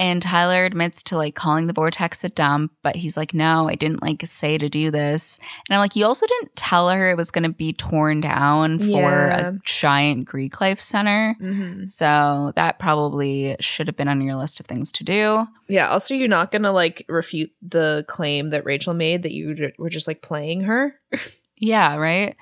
[0.00, 3.74] And Tyler admits to like calling the vortex a dump, but he's like, No, I
[3.74, 5.38] didn't like say to do this.
[5.68, 8.78] And I'm like, You also didn't tell her it was going to be torn down
[8.78, 9.48] for Yeah.
[9.48, 11.36] a giant Greek life center.
[11.40, 11.88] Mhm.
[11.88, 15.46] So that probably should have been on your list of things to do.
[15.68, 15.88] Yeah.
[15.90, 19.90] Also, you're not going to like refute the claim that Rachel made that you were
[19.90, 20.94] just like playing her.
[21.62, 22.36] Yeah, right?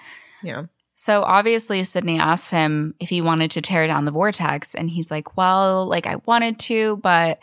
[0.44, 0.66] Yeah.
[1.00, 5.12] So obviously, Sydney asked him if he wanted to tear down the vortex, and he's
[5.12, 7.38] like, "Well, like I wanted to, but."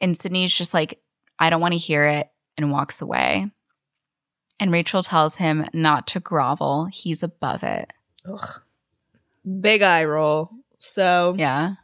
[0.00, 1.00] And Sydney's just like,
[1.36, 3.50] "I don't want to hear it," and walks away.
[4.60, 7.92] And Rachel tells him not to grovel; he's above it.
[8.24, 8.62] Ugh.
[9.60, 10.50] Big eye roll.
[10.78, 11.74] So Yeah,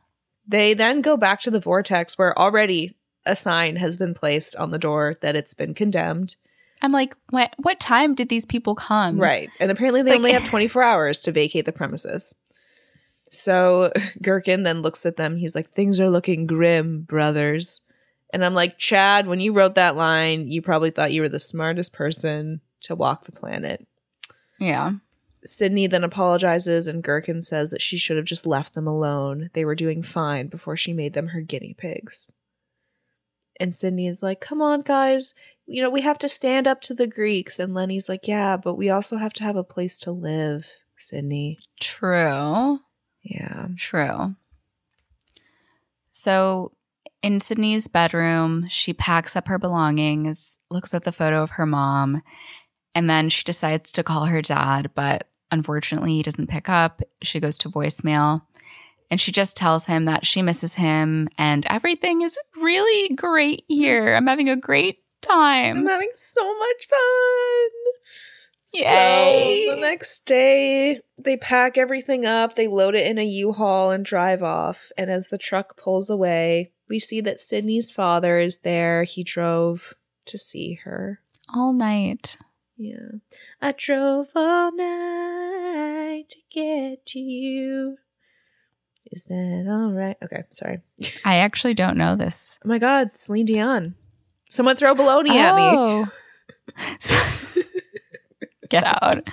[0.46, 2.96] they then go back to the vortex where already
[3.26, 6.36] a sign has been placed on the door that it's been condemned.
[6.82, 7.54] I'm like, what?
[7.59, 9.18] What time did these people come?
[9.18, 9.48] Right.
[9.60, 12.34] And apparently they Like- only have 24 hours to vacate the premises.
[13.30, 13.92] So
[14.22, 15.36] Gurkin then looks at them.
[15.36, 17.80] He's like, Things are looking grim, brothers.
[18.34, 21.38] And I'm like, Chad, when you wrote that line, you probably thought you were the
[21.38, 23.86] smartest person to walk the planet.
[24.59, 24.92] Yeah.
[25.44, 29.50] Sydney then apologizes, and Gurkin says that she should have just left them alone.
[29.54, 32.32] They were doing fine before she made them her guinea pigs.
[33.60, 35.34] And Sydney is like, Come on, guys.
[35.72, 37.58] You know, we have to stand up to the Greeks.
[37.58, 40.66] And Lenny's like, Yeah, but we also have to have a place to live,
[40.98, 41.58] Sydney.
[41.80, 42.80] True.
[43.22, 43.68] Yeah.
[43.76, 44.36] True.
[46.10, 46.72] So
[47.22, 52.22] in Sydney's bedroom, she packs up her belongings, looks at the photo of her mom,
[52.94, 57.00] and then she decides to call her dad, but unfortunately, he doesn't pick up.
[57.22, 58.42] She goes to voicemail.
[59.10, 64.14] And she just tells him that she misses him and everything is really great here.
[64.14, 65.86] I'm having a great I'm time.
[65.86, 67.70] having so much fun.
[68.74, 69.66] Yay.
[69.66, 74.04] So the next day, they pack everything up, they load it in a U-Haul and
[74.04, 74.90] drive off.
[74.96, 79.04] And as the truck pulls away, we see that Sydney's father is there.
[79.04, 79.94] He drove
[80.26, 81.20] to see her.
[81.54, 82.38] All night.
[82.76, 83.18] Yeah.
[83.60, 87.98] I drove all night to get to you.
[89.10, 90.16] Is that all right?
[90.22, 90.80] Okay, sorry.
[91.24, 92.58] I actually don't know this.
[92.64, 93.94] Oh my God, Celine Dion.
[94.52, 96.04] Someone throw baloney at me.
[96.04, 97.64] me.
[98.68, 99.26] Get out.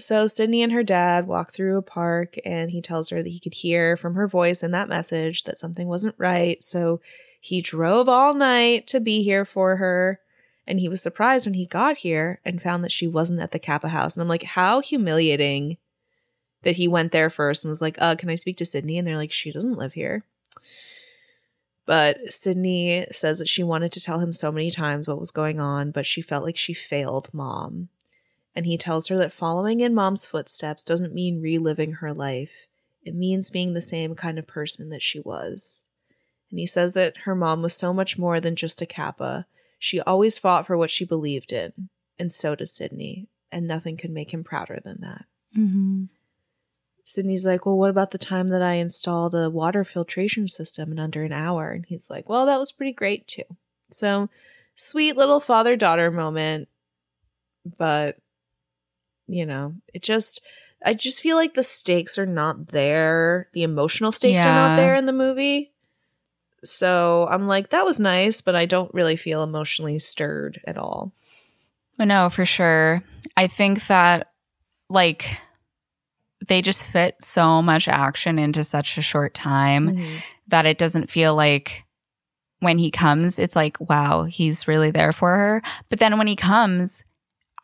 [0.00, 3.38] So Sydney and her dad walk through a park and he tells her that he
[3.38, 6.60] could hear from her voice in that message that something wasn't right.
[6.60, 7.00] So
[7.40, 10.18] he drove all night to be here for her.
[10.66, 13.60] And he was surprised when he got here and found that she wasn't at the
[13.60, 14.16] Kappa house.
[14.16, 15.76] And I'm like, how humiliating
[16.64, 18.98] that he went there first and was like, uh, can I speak to Sydney?
[18.98, 20.24] And they're like, she doesn't live here.
[21.86, 25.60] But Sydney says that she wanted to tell him so many times what was going
[25.60, 27.88] on, but she felt like she failed mom
[28.56, 32.66] and he tells her that following in mom's footsteps doesn't mean reliving her life.
[33.04, 35.86] it means being the same kind of person that she was.
[36.50, 39.46] And he says that her mom was so much more than just a Kappa.
[39.78, 41.88] She always fought for what she believed in,
[42.18, 45.24] and so does Sydney, and nothing could make him prouder than that.
[45.56, 46.04] Mm-hmm.
[47.08, 50.98] Sydney's like, Well, what about the time that I installed a water filtration system in
[50.98, 51.70] under an hour?
[51.70, 53.44] And he's like, Well, that was pretty great too.
[53.92, 54.28] So,
[54.74, 56.68] sweet little father daughter moment.
[57.78, 58.16] But,
[59.28, 60.42] you know, it just,
[60.84, 63.48] I just feel like the stakes are not there.
[63.52, 65.72] The emotional stakes are not there in the movie.
[66.64, 71.12] So I'm like, that was nice, but I don't really feel emotionally stirred at all.
[72.00, 73.04] No, for sure.
[73.36, 74.32] I think that
[74.88, 75.40] like
[76.48, 80.22] they just fit so much action into such a short time Mhm.
[80.48, 81.84] that it doesn't feel like
[82.60, 85.62] when he comes, it's like, wow, he's really there for her.
[85.88, 87.04] But then when he comes,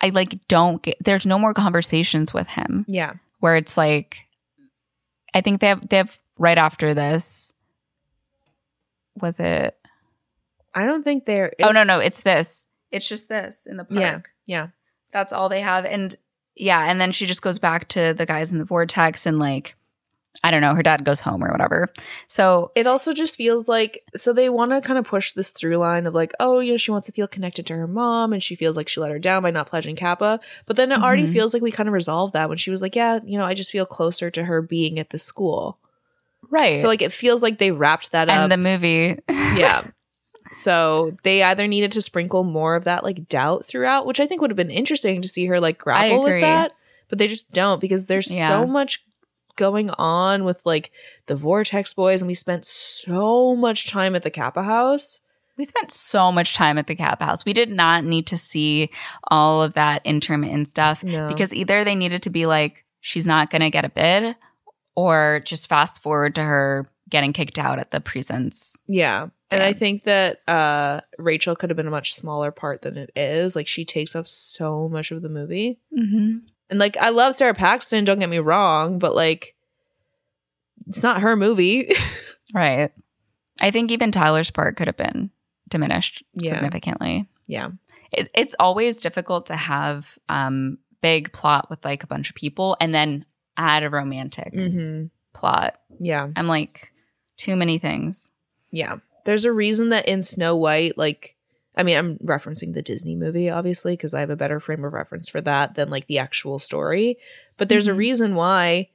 [0.00, 3.14] I like don't get there's no more conversations with him Yeah.
[3.40, 4.18] where it's like
[5.34, 7.52] I think they have they have right after this.
[9.20, 9.76] Was it
[10.74, 12.66] I don't think there Oh no, no, it's this.
[12.90, 14.00] It's just this in the park.
[14.00, 14.20] Yeah.
[14.46, 14.66] Yeah.
[15.12, 15.84] That's all they have.
[15.84, 16.14] And
[16.56, 19.74] yeah, and then she just goes back to the guys in the vortex and like
[20.42, 21.88] I don't know, her dad goes home or whatever.
[22.26, 25.76] So it also just feels like so they want to kind of push this through
[25.76, 28.42] line of like oh you know she wants to feel connected to her mom and
[28.42, 31.26] she feels like she let her down by not pledging kappa but then it already
[31.26, 31.32] Mhm.
[31.34, 33.52] feels like we kind of resolved that when she was like yeah you know i
[33.52, 35.78] just feel closer to her being at the school
[36.50, 36.78] right.
[36.78, 39.84] so like it feels like they wrapped that up and the movie yeah
[40.52, 44.40] so they either needed to sprinkle more of that like doubt throughout which i think
[44.40, 46.72] would have been interesting to see her like grapple with that
[47.08, 48.48] but they just don't because there's Yeah.
[48.48, 49.04] so much
[49.56, 50.90] going on with like
[51.26, 55.20] the vortex boys and we spent so much time at the kappa house
[55.58, 57.44] We spent so much time at the Cap House.
[57.44, 58.88] We did not need to see
[59.30, 61.28] all of that intermittent stuff No.
[61.28, 64.34] because either they needed to be like, she's not going to get a bid,
[64.96, 68.80] or just fast forward to her getting kicked out at the presents.
[68.88, 72.96] yeah and i think that uh rachel could have been a much smaller part than
[72.96, 76.38] it is like she takes up so much of the movie Mm-hmm.
[76.70, 79.54] and like i love sara paxton don't get me wrong but like
[80.88, 81.90] it's not her movie
[82.54, 82.90] Right.
[83.62, 85.30] I think even Tyler's part could have been
[85.68, 86.50] diminished Yeah.
[86.52, 87.28] significantly.
[87.46, 87.68] yeah
[88.10, 92.76] It, it's always difficult to have um big plot with like a bunch of people
[92.80, 93.24] and then
[93.56, 95.76] add a romantic mm-hmm plot.
[95.98, 96.91] yeah I'm like
[97.42, 98.30] too many things.
[98.70, 98.96] Yeah.
[99.24, 101.36] There's a reason that in Snow White, like,
[101.76, 104.92] I mean, I'm referencing the Disney movie, obviously, because I have a better frame of
[104.92, 107.16] reference for that than like the actual story.
[107.56, 107.96] But there's a Mhm.
[107.98, 108.88] reason why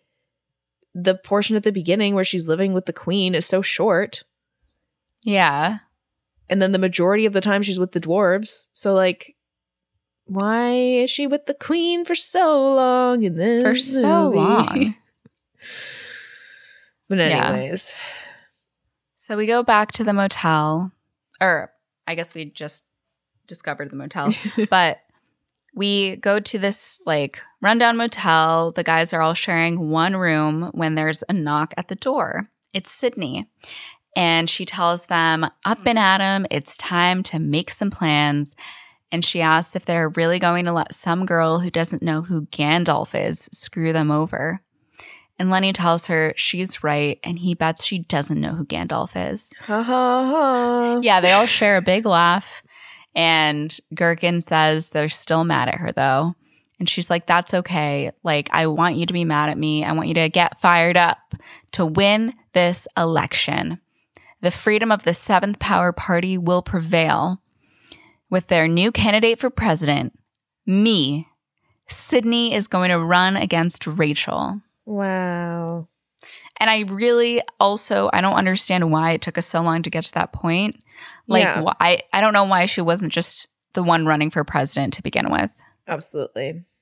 [0.94, 4.24] the portion at the beginning where she's living with the queen is so short.
[5.24, 5.80] Yeah.
[6.50, 8.70] And then the majority of the time she's with the dwarves.
[8.74, 9.36] So, like,
[10.26, 13.24] why is she with the queen for so long?
[13.24, 14.38] in this For so movie?
[14.38, 14.96] long.
[17.10, 17.76] but, Yeah.
[19.28, 20.94] So we go back to the motel,
[21.42, 21.74] or
[22.08, 22.86] I guess we just
[23.46, 24.34] discovered the motel,
[24.70, 25.00] but
[25.76, 28.72] we go to this like rundown motel.
[28.72, 32.50] The guys are all sharing one room when there's a knock at the door.
[32.74, 33.50] It's Sydney.
[34.16, 38.56] And she tells them, up and at 'em, it's time to make some plans.
[39.12, 42.46] And she asks if they're really going to let some girl who doesn't know who
[42.46, 44.62] Gandalf is screw them over.
[45.40, 49.54] And Lenny tells her she's right, and he bets she doesn't know who Gandalf is.
[49.60, 51.00] ha ha ha.
[51.02, 52.64] Yeah, they all share a big laugh.
[53.14, 56.36] And Gurkin says they're still mad at her, though.
[56.80, 58.12] And she's like, That's okay.
[58.24, 59.84] Like, I want you to be mad at me.
[59.84, 61.18] I want you to get fired up
[61.74, 63.80] to win this election.
[64.42, 67.42] The freedom of the Seventh Power Party will prevail.
[68.30, 70.18] With their new candidate for president,
[70.66, 71.28] me,
[71.88, 74.62] Sydney is going to run against Rachel.
[74.88, 75.90] Wow.
[76.60, 80.06] And I really also I don't understand why it took us so long to get
[80.06, 80.82] to that point.
[81.28, 81.62] Like Yeah.
[81.64, 85.04] wh- I I don't know why she wasn't just the one running for president to
[85.04, 85.52] begin with.
[85.88, 86.64] Absolutely.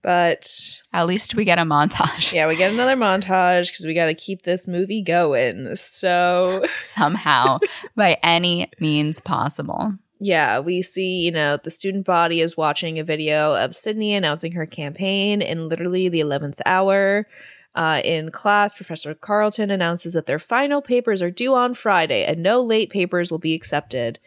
[0.00, 0.48] But
[0.92, 4.14] At least we get a montage yeah, we get another montage because we got to
[4.14, 5.74] keep this movie going.
[5.76, 7.58] So, somehow
[7.96, 9.94] by any means possible.
[10.20, 14.52] Yeah, we see, you know, the student body is watching a video of Sydney announcing
[14.52, 17.26] her campaign in literally the 11th hour.
[17.74, 22.42] Uh, in class, Professor Carlton announces that their final papers are due on Friday and
[22.42, 24.18] no late papers will be accepted.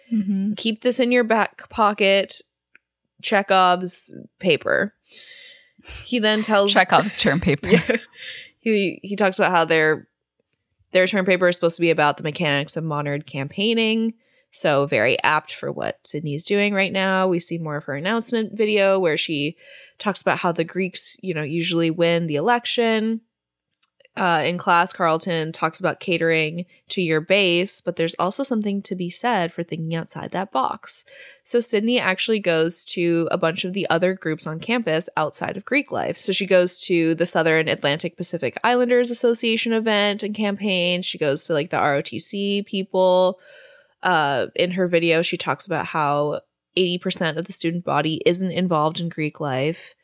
[0.55, 2.41] Keep this in your back pocket.
[3.21, 4.93] Chekhov's paper.
[6.05, 7.69] He then tells Chekhov's term paper.
[7.69, 7.97] Yeah.
[8.59, 10.07] he he talks about how their
[10.91, 14.13] their term paper is supposed to be about the mechanics of modern campaigning.
[14.51, 17.27] So very apt for what Sydney's doing right now.
[17.27, 19.55] We see more of her announcement video where she
[19.97, 23.21] talks about how the Greeks, you know, usually win the election.
[24.17, 28.93] uh, in class, Carlton talks about catering to your base, but there's also something to
[28.93, 31.05] be said for thinking outside that box.
[31.45, 35.63] So Sydney actually goes to a bunch of the other groups on campus outside of
[35.63, 36.17] Greek life.
[36.17, 41.03] So she goes to the Southern Atlantic Pacific Islanders Association event and campaign.
[41.03, 43.39] She goes to like the ROTC people.
[44.03, 46.41] Uh, in her video, she talks about how
[46.77, 49.95] 80% of the student body isn't involved in Greek life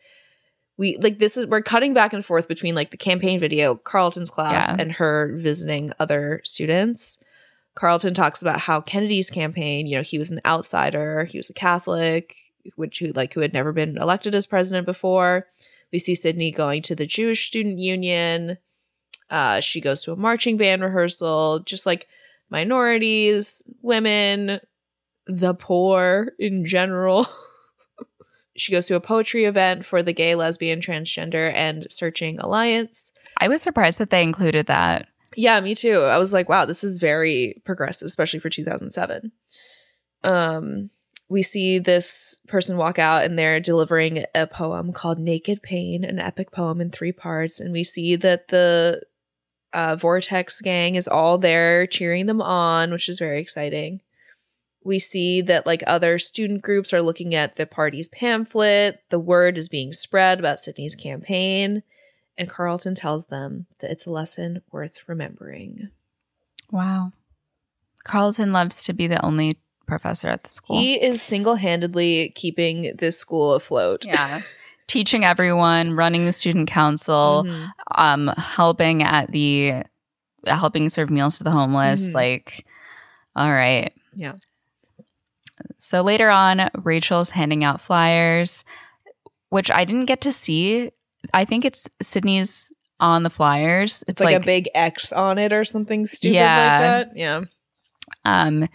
[0.78, 4.30] we like this is we're cutting back and forth between like the campaign video, Carlton's
[4.30, 4.76] class, Yeah.
[4.80, 7.20] and her visiting other students.
[7.76, 11.54] Carlton talks about how Kennedy's campaign, you know, he was an outsider, he was a
[11.54, 12.36] Catholic,
[12.76, 15.48] which who like who had never been elected as president before.
[15.92, 18.58] We see Sydney going to the Jewish Student Union.
[19.32, 22.08] Uh, she goes to a marching band rehearsal, just like
[22.50, 24.60] minorities, women,
[25.26, 27.28] the poor in general.
[28.58, 33.12] she goes to a poetry event for the gay, lesbian, transgender, and searching alliance.
[33.40, 35.08] I was surprised that they included that.
[35.36, 36.02] Yeah, me too.
[36.02, 39.32] I was like, wow, this is very progressive, especially for 2007.
[40.24, 40.90] Um,
[41.30, 46.20] we see this person walk out and they're delivering a poem called Naked Pain, an
[46.20, 47.60] epic poem in three parts.
[47.60, 49.02] And we see that the
[49.74, 54.02] uh, Vortex gang is all there cheering them on, which is very exciting.
[54.84, 59.02] We see that like other student groups are looking at the party's pamphlet.
[59.10, 61.84] The word is being spread about Sydney's campaign
[62.38, 65.90] and Carlton tells them that it's a lesson worth remembering.
[66.72, 67.14] Wow.
[68.04, 70.80] Carlton loves to be the only professor at the school.
[70.80, 74.06] He is single handedly keeping this school afloat.
[74.06, 74.42] yeah.
[74.88, 77.72] Teaching everyone, running the student council, Mhm.
[77.96, 79.84] um, helping at the
[80.46, 82.12] helping serve meals to the homeless.
[82.12, 82.14] Mhm.
[82.14, 82.66] Like,
[83.36, 83.92] all right.
[84.16, 84.34] Yeah.
[85.78, 88.64] So later on, Rachel's handing out flyers,
[89.50, 90.92] which I didn't get to see.
[91.34, 94.04] I think it's Sydney's on the flyers.
[94.08, 96.80] It's like, a big X on it or something stupid Yeah.
[96.80, 97.18] like that.
[97.18, 97.42] Yeah.
[98.26, 98.68] um,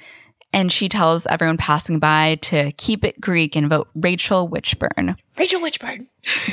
[0.52, 5.16] and she tells everyone passing by to keep it Greek and vote Rachel Witchburn.
[5.38, 6.08] Rachel Witchburn.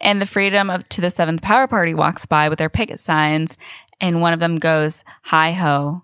[0.00, 3.56] And the Freedom of to the Seventh Power Party walks by with their picket signs,
[4.00, 6.02] and one of them goes "Hi ho,"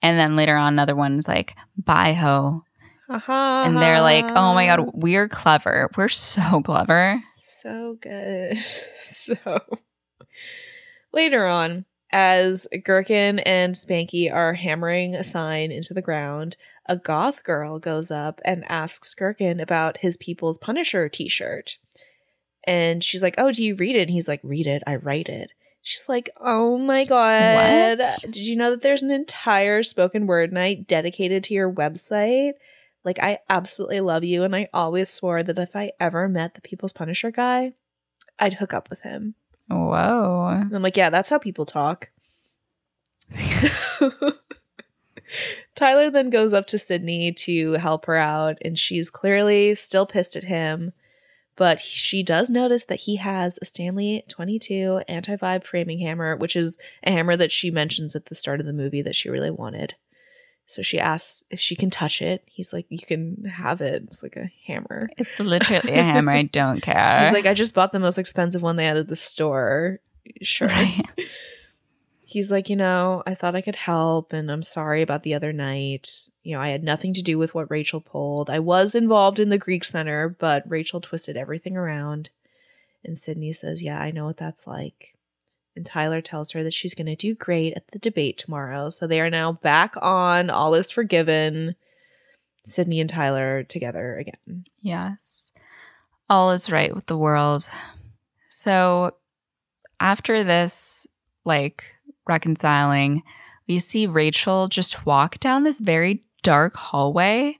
[0.00, 2.62] and then later on another one's like "Bye ho,"
[3.10, 3.62] Uh-huh.
[3.66, 5.90] and they're like, "Oh my god, we're clever.
[5.96, 8.58] We're so clever." So good.
[9.00, 9.34] so
[11.12, 16.56] later on, as Gurkin and Spanky are hammering a sign into the ground,
[16.86, 21.78] a goth girl goes up and asks Gurkin about his People's Punisher t shirt.
[22.64, 24.02] And she's like, Oh, do you read it?
[24.02, 24.82] And he's like, Read it.
[24.86, 25.52] I write it.
[25.82, 27.98] She's like, Oh my God.
[27.98, 28.20] What?
[28.22, 32.52] Did you know that there's an entire spoken word night dedicated to your website?
[33.04, 34.44] Like, I absolutely love you.
[34.44, 37.72] And I always swore that if I ever met the People's Punisher guy,
[38.38, 39.34] I'd hook up with him.
[39.68, 40.48] Whoa.
[40.48, 42.10] And I'm like, yeah, that's how people talk.
[45.74, 50.36] Tyler then goes up to Sydney to help her out, and she's clearly still pissed
[50.36, 50.92] at him.
[51.56, 56.54] But she does notice that he has a Stanley 22 anti vibe framing hammer, which
[56.54, 59.50] is a hammer that she mentions at the start of the movie that she really
[59.50, 59.94] wanted.
[60.68, 62.42] So she asks if she can touch it.
[62.44, 64.02] He's like, You can have it.
[64.04, 65.08] It's like a hammer.
[65.16, 66.30] It's literally a hammer.
[66.30, 67.20] I don't care.
[67.24, 70.00] He's like, I just bought the most expensive one they had at the store.
[70.42, 70.68] Sure.
[70.68, 71.00] Right.
[72.20, 75.50] He's like, you know, I thought I could help, and I'm sorry about the other
[75.50, 76.28] night.
[76.42, 78.50] You know, I had nothing to do with what Rachel pulled.
[78.50, 82.28] I was involved in the Greek Center, but Rachel twisted everything around.
[83.02, 85.14] And Sydney says, Yeah, I know what that's like.
[85.78, 88.88] And Tyler tells her that she's going to do great at the debate tomorrow.
[88.88, 90.50] So they are now back on.
[90.50, 91.76] All is forgiven.
[92.64, 94.64] Sydney and Tyler together again.
[94.80, 95.52] Yes.
[96.28, 97.68] All is right with the world.
[98.50, 99.12] So
[100.00, 101.06] after this,
[101.44, 101.84] like
[102.26, 103.22] reconciling,
[103.68, 107.56] we see Rachel just walk down this very dark hallway.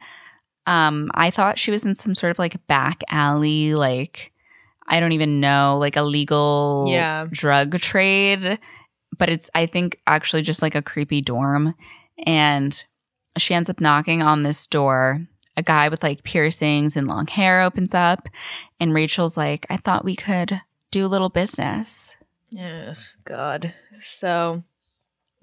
[0.67, 4.33] Um, I thought she was in some sort of like back alley, like
[4.89, 7.27] I don't even know, like a legal Yeah.
[7.31, 8.59] drug trade.
[9.17, 11.75] But it's I think actually just like a creepy dorm.
[12.27, 12.85] And
[13.37, 15.27] she ends up knocking on this door.
[15.57, 18.29] A guy with like piercings and long hair opens up,
[18.79, 20.61] and Rachel's like, I thought we could
[20.93, 22.17] do a little business.
[22.51, 22.95] Yeah,
[23.25, 23.75] God.
[24.01, 24.63] So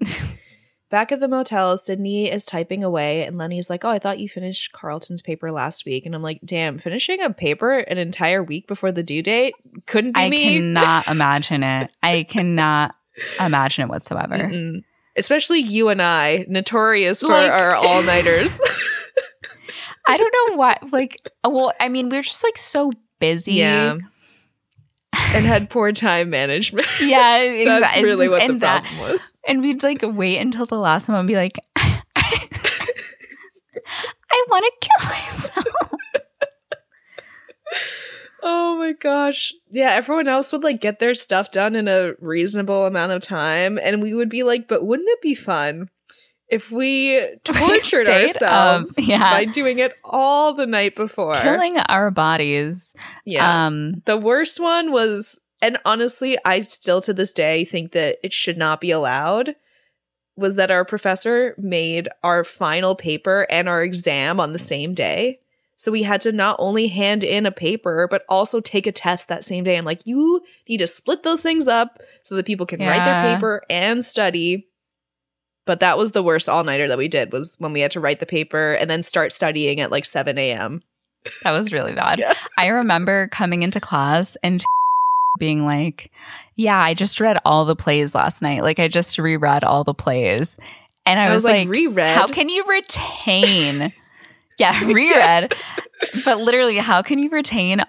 [0.90, 4.28] back at the motel, Sydney is typing away, and Lenny's like, Oh, I thought you
[4.28, 6.06] finished Carlton's paper last week.
[6.06, 9.54] And I'm like, Damn, finishing a paper an entire week before the due date
[9.86, 10.44] couldn't be I me.
[10.44, 11.90] cannot imagine it.
[12.02, 12.94] I cannot
[13.40, 14.36] imagine it whatsoever.
[14.36, 14.84] Mm-mm.
[15.16, 18.60] Especially you and I, notorious for Like- our all nighters.
[20.06, 20.76] I don't know why.
[20.92, 23.54] Like, well, I mean, we're just like so busy.
[23.54, 23.96] yeah.
[25.36, 26.86] And had poor time management.
[27.00, 29.32] Yeah, That's really what the that- problem was.
[29.46, 32.02] And we'd like wait until the last moment and be like, I
[34.48, 35.66] want to kill myself.
[38.42, 39.52] Oh my gosh.
[39.70, 43.76] Yeah, everyone else would like get their stuff done in a reasonable amount of time.
[43.78, 45.88] And we would be like, but wouldn't it be fun
[46.48, 49.32] if we tortured ourselves yeah.
[49.32, 51.34] by doing it all the night before?
[51.40, 52.94] Killing our bodies.
[53.24, 53.66] Yeah.
[53.66, 58.32] Um, the worst one was, and honestly, I still to this day think that it
[58.32, 59.56] should not be allowed.
[60.36, 65.40] Was that our professor made our final paper and our exam on the same day?
[65.76, 69.28] So we had to not only hand in a paper, but also take a test
[69.28, 69.76] that same day.
[69.76, 73.34] I'm like, you need to split those things up so that people can write their
[73.34, 74.68] paper and study.
[75.66, 78.00] But that was the worst all nighter that we did was when we had to
[78.00, 80.80] write the paper and then start studying at like 7 a.m.
[81.42, 82.18] that was really bad.
[82.20, 82.34] Yeah.
[82.56, 84.64] I remember coming into class and
[85.38, 86.10] being like,
[86.54, 88.62] yeah, I just read all the plays last night.
[88.62, 90.56] Like, I just reread all the plays.
[91.04, 92.08] And I, was, like, reread.
[92.16, 93.92] how can you retain?
[94.58, 95.52] yeah, reread.
[96.24, 97.82] but literally, how can you retain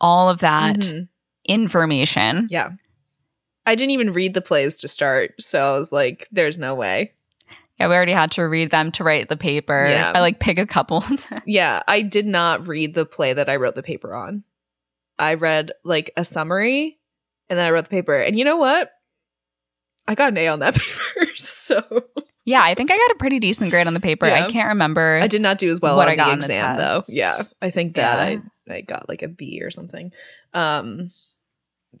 [0.00, 1.08] all of that Mhm.
[1.46, 2.46] information?
[2.50, 2.70] Yeah.
[3.66, 7.12] I didn't even read the plays to start, so I was like, there's no way.
[7.78, 9.88] Yeah, we already had to read them to write the paper.
[9.88, 10.12] Yeah.
[10.14, 11.02] I like pick a couple.
[11.46, 14.44] Yeah, I did not read the play that I wrote the paper on.
[15.18, 16.98] I read like a summary
[17.48, 18.16] and then I wrote the paper.
[18.16, 18.90] And you know what?
[20.06, 21.30] I got an A on that paper.
[21.36, 21.82] So
[22.44, 24.26] yeah, I think I got a pretty decent grade on the paper.
[24.26, 24.44] Yeah.
[24.44, 25.18] I can't remember.
[25.20, 27.02] I did not do as well What on I got the on the exam though.
[27.08, 27.42] Yeah.
[27.60, 28.40] I think that Yeah.
[28.68, 30.12] I I got like a B or something.
[30.52, 31.10] Um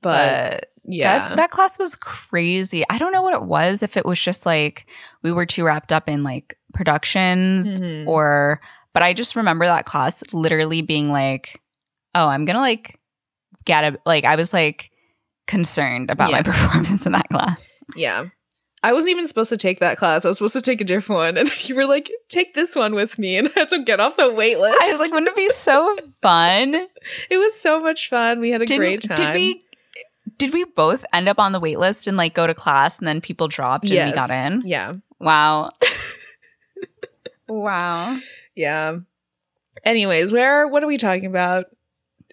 [0.02, 1.28] but yeah.
[1.30, 2.84] that that class was crazy.
[2.90, 3.82] I don't know what it was.
[3.82, 4.86] If it was just like
[5.22, 8.06] we were too wrapped up in like productions Mhm.
[8.06, 8.60] or,
[8.92, 11.60] but I just remember that class literally being like,
[12.14, 12.98] oh, I'm gonna like
[13.64, 14.24] get a like.
[14.24, 14.90] I was like
[15.46, 17.74] concerned about my performance in that class.
[17.96, 18.26] Yeah.
[18.82, 20.26] I wasn't even supposed to take that class.
[20.26, 21.36] I was supposed to take a different one.
[21.38, 23.38] And then you were like, take this one with me.
[23.38, 24.78] And I had to get off the wait list.
[24.82, 26.74] I was like, wouldn't it be so fun?
[27.30, 28.40] it was so much fun.
[28.40, 29.16] We had a Did, great time.
[29.16, 29.63] did we?
[30.38, 33.06] Did we both end up on the wait list and like go to class and
[33.06, 34.62] then people dropped and we got in?
[34.64, 34.94] Yeah.
[35.20, 35.70] Wow.
[37.48, 38.16] wow.
[38.56, 38.98] Yeah.
[39.84, 41.66] Anyways, where what are we talking about?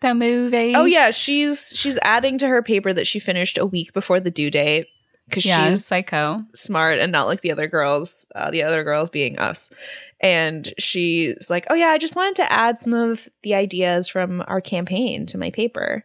[0.02, 0.73] The movie.
[0.76, 4.32] Oh yeah, she's she's adding to her paper that she finished a week before the
[4.32, 4.88] due date
[5.30, 6.44] because yeah, she's psycho.
[6.56, 8.26] smart and not like the other girls.
[8.34, 9.72] Uh, the other girls being us,
[10.19, 14.44] and she's like, "Oh yeah, I just wanted to add some of the ideas from
[14.48, 16.03] our campaign to my paper."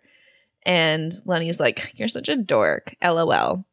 [0.67, 3.65] And Lenny's like, "You're such a dork." LOL.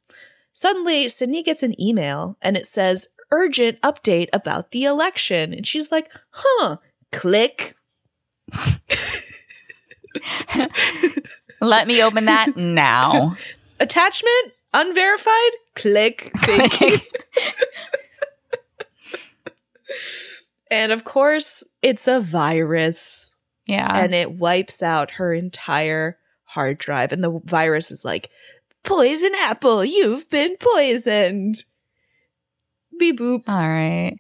[0.54, 5.92] Suddenly, Sydney gets an email and it says urgent update about the election, and she's
[5.92, 6.78] like, "Huh."
[7.12, 7.76] Click.
[11.62, 13.36] Let me open that now.
[13.80, 15.52] Attachment unverified.
[15.76, 16.32] Click.
[20.72, 23.30] And of course, it's a virus
[23.68, 23.96] Yeah.
[23.96, 26.18] and it wipes out her entire
[26.54, 27.12] hard drive.
[27.12, 28.30] And the virus is like,
[28.84, 31.64] Poison apple, you've been poisoned.
[33.00, 33.44] Beep boop.
[33.48, 34.20] All right.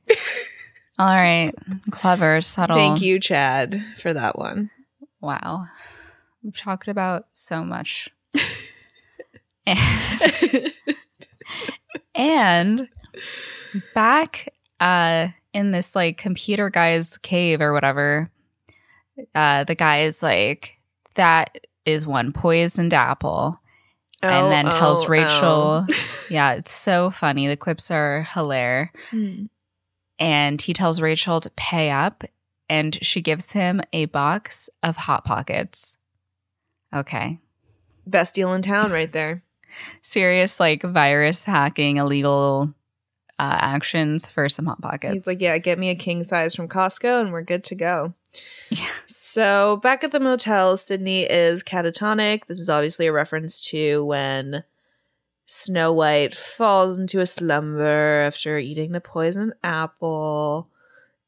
[0.97, 1.51] All right.
[1.91, 2.77] Clever, subtle.
[2.77, 4.71] Thank you, Chad, for that one.
[5.19, 5.65] Wow.
[6.41, 8.09] We've talked about so much.
[9.65, 10.73] and,
[12.15, 12.89] and
[13.93, 14.49] back
[14.79, 18.31] uh in this like computer guy's cave or whatever,
[19.35, 20.79] uh the guy is like,
[21.15, 23.59] that is one poisoned apple.
[24.21, 26.05] and then tells oh, Rachel, oh.
[26.29, 27.47] yeah, it's so funny.
[27.47, 28.89] The quips are hilarious.
[29.09, 29.45] Hmm.
[30.19, 32.23] And he tells Rachel to pay up,
[32.69, 35.97] and she gives him a box of Hot Pockets.
[36.93, 37.39] Okay.
[38.05, 39.43] Best deal in town, right there.
[40.01, 42.73] Serious, like virus hacking, illegal
[43.39, 45.13] uh, actions for some Hot Pockets.
[45.13, 48.13] He's like, yeah, get me a king size from Costco and we're good to go.
[48.69, 48.89] Yeah.
[49.05, 52.45] So back at the motel, Sydney is catatonic.
[52.47, 54.63] This is obviously a reference to when
[55.45, 60.69] Snow White falls into a slumber after eating the poison apple.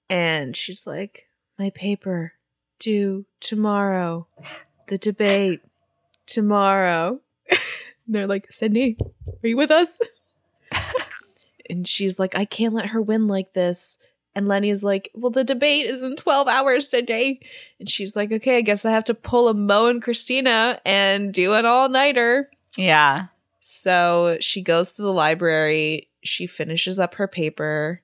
[0.09, 1.27] And she's like,
[1.59, 2.33] My paper
[2.79, 4.27] due tomorrow.
[4.87, 5.61] The debate
[6.25, 7.21] tomorrow.
[8.07, 8.97] they're like, Sydney,
[9.43, 9.99] are you with us?
[11.69, 13.97] and she's like, I can't let her win like this.
[14.35, 17.39] And Lenny's like, Well, the debate is in 12 hours today.
[17.79, 21.33] And she's like, Okay, I guess I have to pull a Mo and Christina and
[21.33, 22.49] do an all nighter.
[22.77, 23.27] yeah.
[23.61, 26.09] So she goes to the library.
[26.23, 28.03] She finishes up her paper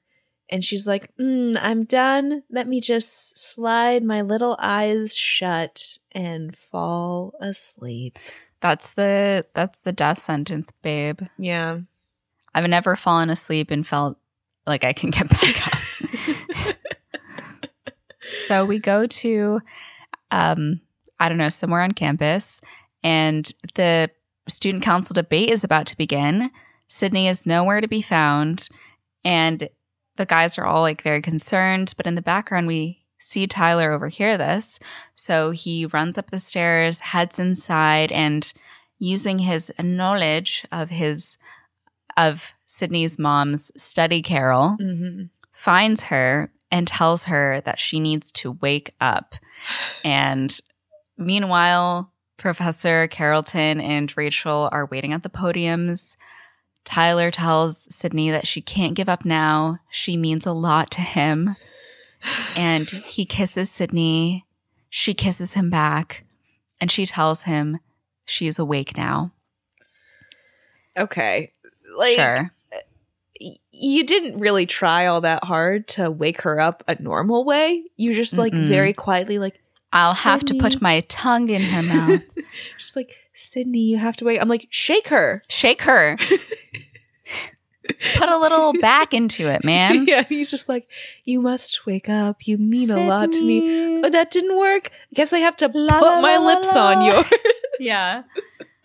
[0.51, 2.43] and she's like, mm, I'm done.
[2.49, 8.19] Let me just slide my little eyes shut and fall asleep.
[8.59, 11.21] That's the that's the death sentence, babe.
[11.37, 11.79] Yeah.
[12.53, 14.17] I've never fallen asleep and felt
[14.67, 15.79] like I can get back up.
[18.47, 19.59] so we go to
[20.31, 20.81] um
[21.19, 22.61] I don't know, somewhere on campus
[23.03, 24.09] and the
[24.49, 26.49] student council debate is about to begin.
[26.87, 28.67] Sydney is nowhere to be found
[29.23, 29.69] and
[30.17, 34.35] the guys are all like very concerned, but in the background we see Tyler overhear
[34.37, 34.79] this.
[35.15, 38.51] So he runs up the stairs, heads inside and
[38.97, 41.37] using his knowledge of his
[42.17, 45.25] of Sydney's mom's study carrel, Mm-hmm.
[45.51, 49.35] finds her and tells her that she needs to wake up.
[50.03, 50.57] And
[51.17, 56.15] meanwhile, Professor Carrollton and Rachel are waiting at the podiums.
[56.83, 59.79] Tyler tells Sydney that she can't give up now.
[59.91, 61.55] She means a lot to him.
[62.55, 64.45] And he kisses Sydney.
[64.89, 66.23] She kisses him back.
[66.79, 67.79] And she tells him
[68.25, 69.31] she's awake now.
[70.97, 71.53] Okay.
[71.95, 72.51] Like sure.
[73.71, 77.83] You didn't really try all that hard to wake her up a normal way.
[77.97, 78.67] You just like Mm-mm.
[78.67, 79.59] very quietly like
[79.93, 82.21] I'll have to put my tongue in her mouth.
[82.79, 84.39] just like Sydney, you have to wake.
[84.41, 85.41] I'm like shake her.
[85.49, 86.17] Shake her.
[88.15, 90.05] Put a little back into it, man.
[90.07, 90.87] yeah, he's just like
[91.25, 92.47] you must wake up.
[92.47, 93.99] You mean a lot to me.
[94.01, 94.91] But that didn't work.
[94.93, 97.25] I guess I have to La, put la, my la, lips on yours
[97.79, 98.23] Yeah.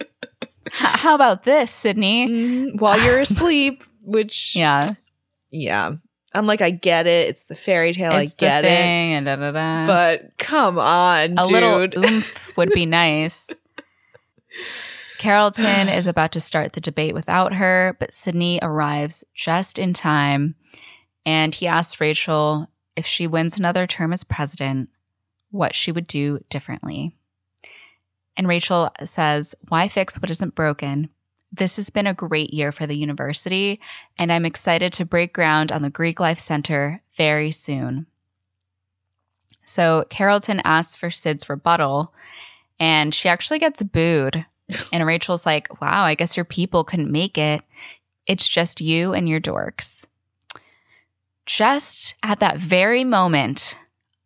[0.01, 2.29] H- how about this, Sydney?
[2.29, 3.85] Mhm, while you're asleep.
[4.07, 4.93] Which Yeah.
[5.51, 5.93] yeah.
[6.33, 7.29] I'm like I get it.
[7.29, 8.13] It's the fairy tale.
[8.17, 8.71] it's I get it.
[8.71, 9.87] and da, da, da.
[9.87, 11.53] But come on, a dude.
[11.53, 13.49] little oomph would be nice.
[15.19, 20.55] Carrollton is about to start the debate without her, but Sydney arrives just in time.
[21.25, 24.91] And he asks Rachel if she wins another term as president,
[25.51, 27.17] what she would do differently.
[28.37, 31.09] And Rachel says, Why fix what isn't broken?
[31.53, 33.81] This has been a great year for the university,
[34.19, 38.07] and I'm excited to break ground on the Greek Life Center very soon.
[39.65, 42.13] So Carrollton asks for Sid's rebuttal,
[42.79, 44.47] and she actually gets booed.
[44.93, 47.63] And Rachel's like, wow, I guess your people couldn't make it.
[48.27, 50.07] It's just you and your dorks.
[51.47, 53.79] Just at that very moment,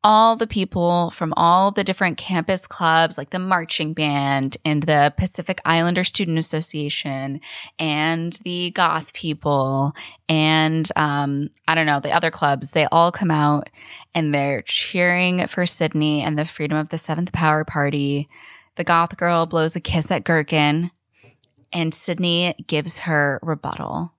[0.02, 5.12] all the people from all the different campus clubs, like the marching band and the
[5.16, 7.40] Pacific Islander Student Association
[7.78, 9.94] and the goth people
[10.28, 13.68] and um, I don't know, the other clubs, they all come out
[14.14, 18.28] and they're cheering for Sydney and the freedom of the Seventh Power Party.
[18.76, 20.90] The goth girl blows a kiss at Gurkin,
[21.72, 24.14] and Sydney gives her rebuttal.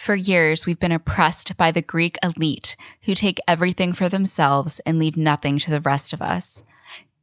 [0.00, 4.98] For years, we've been oppressed by the Greek elite who take everything for themselves and
[4.98, 6.62] leave nothing to the rest of us.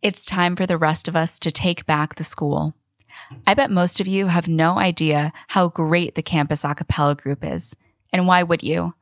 [0.04, 2.76] It's time for the rest of us to take back the school.
[3.48, 7.44] I bet most of you have no idea how great the campus a cappella group
[7.44, 7.76] is.
[8.14, 8.94] And why would you?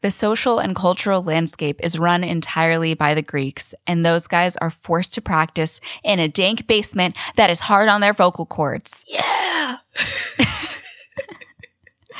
[0.00, 4.70] The social and cultural landscape is run entirely by the Greeks, and those guys are
[4.70, 9.04] forced to practice in a dank basement that is hard on their vocal cords.
[9.06, 9.76] Yeah.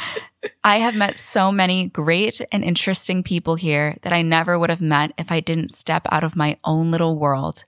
[0.65, 4.81] I have met so many great and interesting people here that I never would have
[4.81, 7.65] met if I didn't step out of my own little world.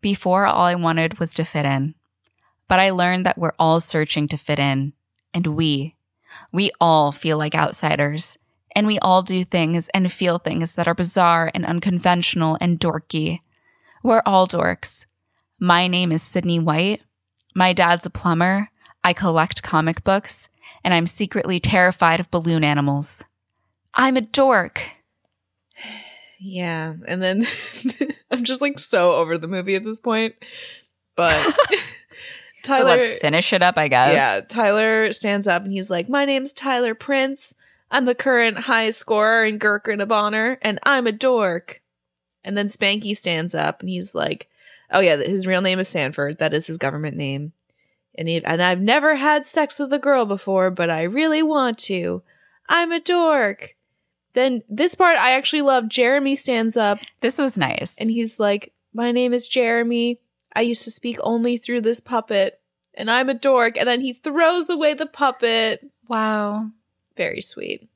[0.00, 1.94] Before, all I wanted was to fit in.
[2.68, 4.94] But I learned that we're all searching to fit in.
[5.34, 5.94] And we,
[6.50, 8.38] we all feel like outsiders.
[8.74, 13.40] And we all do things and feel things that are bizarre and unconventional and dorky.
[14.02, 15.04] We're all dorks.
[15.60, 17.02] My name is Sydney White.
[17.54, 18.70] My dad's a plumber.
[19.04, 20.48] I collect comic books
[20.84, 23.24] and I'm secretly terrified of balloon animals.
[23.94, 24.82] I'm a dork.
[26.40, 26.94] Yeah.
[27.06, 27.46] And then
[28.30, 30.34] I'm just like so over the movie at this point.
[31.14, 31.56] But
[32.62, 34.08] Tyler Let's finish it up, I guess.
[34.08, 37.54] Yeah, Tyler stands up and he's like, "My name's Tyler Prince.
[37.90, 41.82] I'm the current highest scorer in Gherkin of Honor, and I'm a dork."
[42.44, 44.48] And then Spanky stands up and he's like,
[44.92, 46.38] "Oh yeah, his real name is Sanford.
[46.38, 47.52] That is his government name."
[48.16, 51.78] And he, and I've never had sex with a girl before, but I really want
[51.80, 52.22] to.
[52.68, 53.74] I'm a dork.
[54.34, 55.88] Then this part I actually love.
[55.88, 57.98] Jeremy stands up This was nice.
[57.98, 60.20] and he's like, My name is Jeremy.
[60.54, 62.60] I used to speak only through this puppet,
[62.94, 63.76] and I'm a dork.
[63.78, 65.90] And then he throws away the puppet.
[66.08, 66.68] wow.
[67.16, 67.88] Very sweet.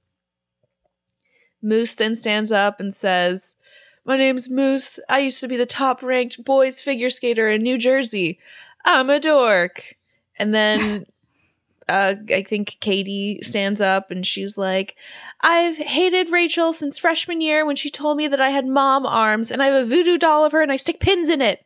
[1.63, 3.57] Moose then stands up and says,
[4.05, 4.99] My name's Moose.
[5.09, 8.39] I used to be the top ranked boys figure skater in New Jersey.
[8.85, 9.96] I'm a dork.
[10.39, 11.07] And then
[11.89, 14.97] uh, I think Katie stands up and she's like,
[15.41, 19.51] I've hated Rachel since freshman year when she told me that I had mom arms
[19.51, 21.65] and I have a voodoo doll of her and I stick pins in it.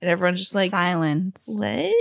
[0.00, 1.44] And everyone's just like, Silence.
[1.46, 1.92] what?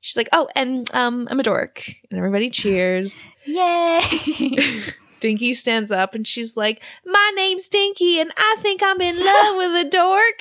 [0.00, 3.26] She's like, "Oh, and um, I'm a dork," and everybody cheers.
[3.46, 4.02] Yay!
[5.20, 9.56] Dinky stands up and she's like, "My name's Dinky, and I think I'm in love
[9.56, 10.40] with a dork."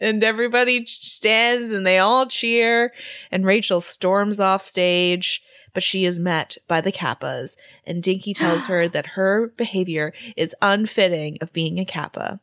[0.00, 2.92] And everybody stands and they all cheer.
[3.30, 5.42] And Rachel storms off stage,
[5.74, 7.56] but she is met by the Kappas.
[7.86, 12.40] And Dinky tells her that her behavior is unfitting of being a Kappa.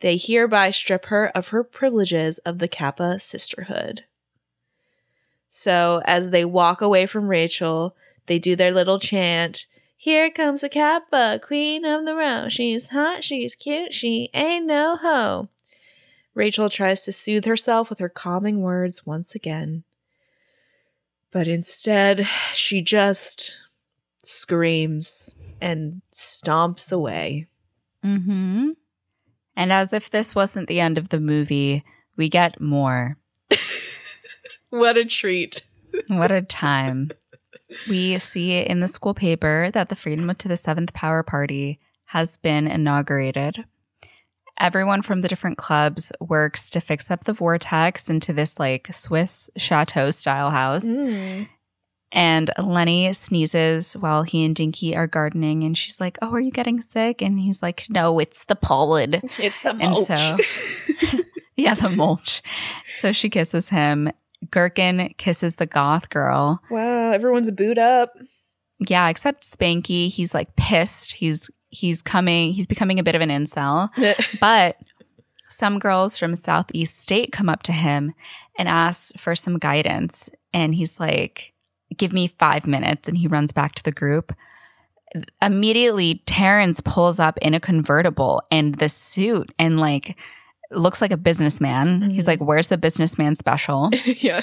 [0.00, 4.04] They hereby strip her of her privileges of the Kappa sisterhood.
[5.48, 7.94] So as they walk away from Rachel,
[8.26, 9.66] they do their little chant.
[9.96, 12.48] Here comes a Kappa, queen of the row.
[12.48, 15.48] She's hot, she's cute, she ain't no hoe.
[16.34, 19.84] Rachel tries to soothe herself with her calming words once again.
[21.30, 23.54] But instead, she just
[24.22, 27.48] screams and stomps away.
[28.04, 28.70] Mm-hmm.
[29.56, 31.84] And as if this wasn't the end of the movie,
[32.16, 33.18] we get more.
[34.70, 35.62] what a treat.
[36.08, 37.10] what a time.
[37.88, 42.36] We see in the school paper that the Freedom to the Seventh Power Party has
[42.36, 43.64] been inaugurated.
[44.60, 49.50] Everyone from the different clubs works to fix up the vortex into this like Swiss
[49.56, 50.84] chateau style house.
[50.84, 51.48] Mm.
[52.14, 56.50] And Lenny sneezes while he and Dinky are gardening, and she's like, "Oh, are you
[56.50, 60.06] getting sick?" And he's like, "No, it's the pollen." It's the And mulch.
[60.06, 60.36] so-
[61.56, 62.42] yeah, the mulch.
[62.94, 64.10] So she kisses him.
[64.46, 66.60] Gurkin kisses the goth girl.
[66.70, 68.12] wow, everyone's booed up.
[68.86, 70.08] Yeah, except Spanky.
[70.10, 71.12] He's like pissed.
[71.12, 72.52] He's he's coming.
[72.52, 73.88] He's becoming a bit of an incel.
[74.40, 74.76] But
[75.48, 78.14] some girls from Southeast State come up to him
[78.58, 80.30] and ask for some guidance.
[80.54, 81.52] And he's like,
[81.96, 83.08] Give me five minutes.
[83.08, 84.32] And he runs back to the group.
[85.42, 90.16] Immediately, Terrence pulls up in a convertible and the suit and like
[90.70, 92.10] looks like a businessman.
[92.10, 92.28] He's Mhm.
[92.28, 93.90] like, Where's the businessman special?
[94.04, 94.40] yeah.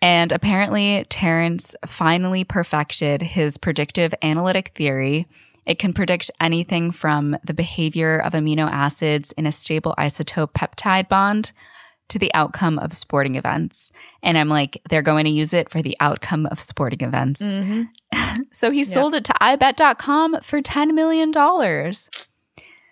[0.00, 5.26] And apparently, Terrence finally perfected his predictive analytic theory.
[5.68, 11.08] It can predict anything from the behavior of amino acids in a stable isotope peptide
[11.08, 11.52] bond
[12.08, 13.92] to the outcome of sporting events.
[14.22, 17.40] And I'm like, they're going to use it for the outcome of sporting events.
[17.42, 17.82] hmm
[18.50, 21.32] So he sold it to iBet.com for $10 million.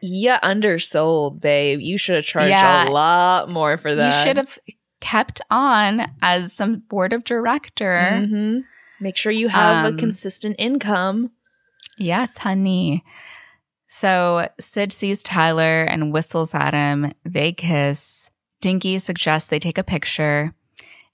[0.02, 1.80] Yeah, undersold, babe.
[1.80, 2.88] You should have charged Yeah.
[2.88, 4.20] a lot more for that.
[4.22, 4.58] You should have
[5.00, 8.22] kept on as some board of director.
[8.22, 8.64] Mhm.
[9.00, 11.30] Make sure you have Um, a consistent income.
[11.98, 13.04] Yes, honey.
[13.88, 17.12] So Sid sees Tyler and whistles at him.
[17.24, 18.30] They kiss.
[18.60, 20.54] Dinky suggests they take a picture.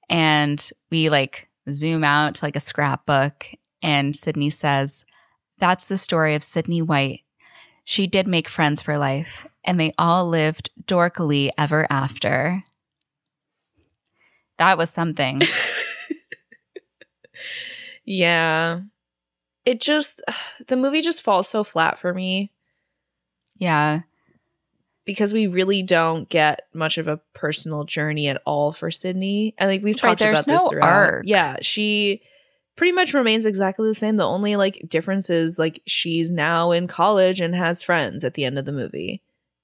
[0.09, 3.47] And we like zoom out to like a scrapbook.
[3.83, 5.05] And Sydney says,
[5.59, 7.23] That's the story of Sydney White.
[7.85, 12.63] She did make friends for life, and they all lived dorkily ever after.
[14.59, 15.43] That was something.
[18.05, 18.81] Yeah.
[19.65, 20.21] It just
[20.69, 22.51] the movie just falls so flat for me
[23.57, 24.01] Yeah.
[25.05, 29.55] because we really don't get much of a personal journey at all for Sydney.
[29.59, 30.89] I think we've talked there's about this no throughout.
[30.89, 31.23] arc.
[31.27, 32.23] Yeah, she
[32.77, 34.17] pretty much remains exactly the same.
[34.17, 38.45] The only like difference is like she's now in college and has friends at the
[38.45, 39.23] end of the movie.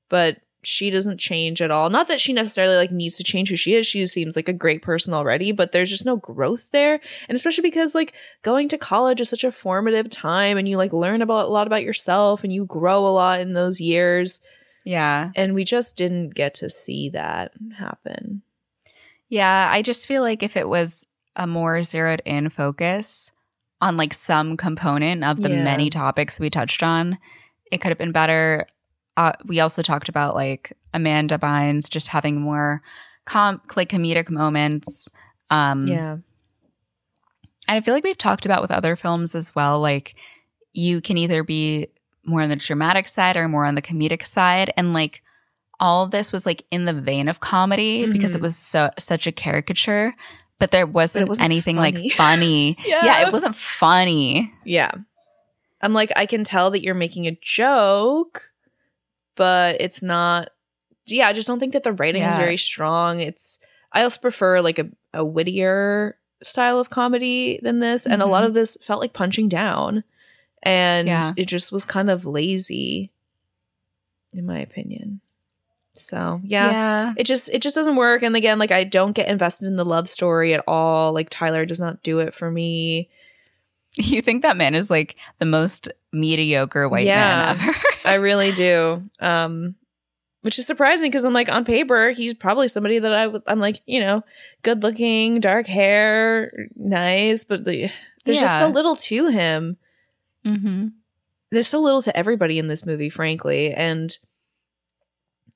[0.09, 1.89] But she doesn't change at all.
[1.89, 3.87] Not that she necessarily like needs to change who she is.
[3.87, 7.01] She seems like a great person already, but there's just no growth there.
[7.29, 8.13] And especially because like
[8.43, 11.67] going to college is such a formative time and you like learn about a lot
[11.69, 14.41] about yourself and you grow a lot in those years.
[14.85, 15.31] Yeah.
[15.37, 18.43] And we just didn't get to see that happen.
[19.29, 21.07] Yeah, I just feel like if it was
[21.37, 23.31] a more zeroed in focus
[23.81, 25.63] on like some component of the Yeah.
[25.63, 27.19] many topics we touched on,
[27.71, 28.67] it could have been better.
[29.19, 32.81] Uh, we also talked about like Amanda Bynes just having more
[33.25, 35.09] com- like comedic moments.
[35.51, 36.13] Um, yeah.
[36.13, 39.81] and I feel like we've talked about with other films as well.
[39.81, 40.15] Like
[40.73, 41.89] you can either be
[42.25, 45.23] more on the dramatic side or more on the comedic side, and like
[45.81, 48.43] all this was like in the vein of comedy because it Mhm.
[48.43, 50.15] was so such a caricature,
[50.59, 52.03] but there wasn't, wasn't anything funny.
[52.03, 52.77] like funny.
[52.85, 53.05] Yeah.
[53.05, 54.53] yeah, it wasn't funny.
[54.65, 54.91] Yeah.
[55.81, 58.43] I'm like, I can tell that you're making a joke,
[59.39, 60.51] but it's not.
[61.07, 63.21] Yeah, I just don't think that the writing is very strong.
[63.21, 63.59] It's.
[63.93, 68.05] I also prefer like a, a wittier style of comedy than this.
[68.05, 68.49] And a lot Mhm.
[68.49, 70.05] of this felt like punching down.
[70.63, 71.33] And Yeah.
[71.39, 73.11] it just was kind of lazy,
[74.35, 75.21] in my opinion.
[75.95, 77.15] So, yeah.
[77.17, 78.23] It just it just doesn't work.
[78.23, 81.13] And again, like I don't get invested in the love story at all.
[81.15, 83.09] Like Tyler does not do it for me.
[83.97, 87.55] You think that man is like the most mediocre white Yeah.
[87.57, 87.79] man ever.
[88.05, 89.03] I really do.
[89.21, 89.75] Um
[90.43, 93.83] which is surprising because I'm like on paper he's probably somebody that i i'm like
[93.87, 94.23] you know
[94.63, 97.91] good looking, dark hair, nice, but the,
[98.25, 99.77] there's just so little to him.
[100.47, 100.87] Mm-hmm.
[101.51, 104.17] There's so little to everybody in this movie, frankly, and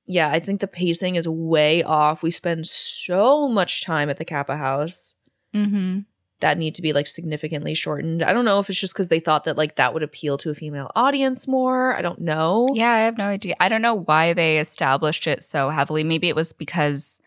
[0.05, 2.23] yeah, I think the pacing is way off.
[2.23, 5.15] We spend so much time at the Kappa house
[5.55, 6.01] Mm-hmm.
[6.43, 8.23] That need to be like significantly shortened.
[8.23, 10.51] I don't know if it's just because they thought that like that would appeal to
[10.51, 11.97] a female audience more.
[11.97, 12.69] I don't know.
[12.75, 13.55] Yeah, I have no idea.
[13.59, 16.05] I don't know why they established it so heavily.
[16.05, 17.21] Maybe it was because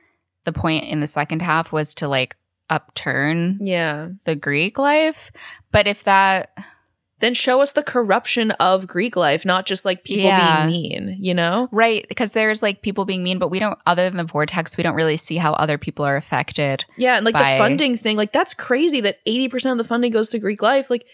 [0.44, 2.36] the point in the second half was to like
[2.70, 4.10] upturn Yeah.
[4.26, 5.32] the Greek life.
[5.72, 6.52] But if that,
[7.22, 10.68] Then show us the corruption of Greek life, not just like people Yeah.
[10.68, 11.70] being mean, you know?
[11.72, 14.84] right, because there's like people being mean, but we don't, other than the vortex, we
[14.84, 16.84] don't really see how other people are affected.
[16.98, 20.12] Yeah, and like By- the funding thing, like that's crazy that 80% of the funding
[20.12, 20.90] goes to Greek life.
[20.90, 21.06] Like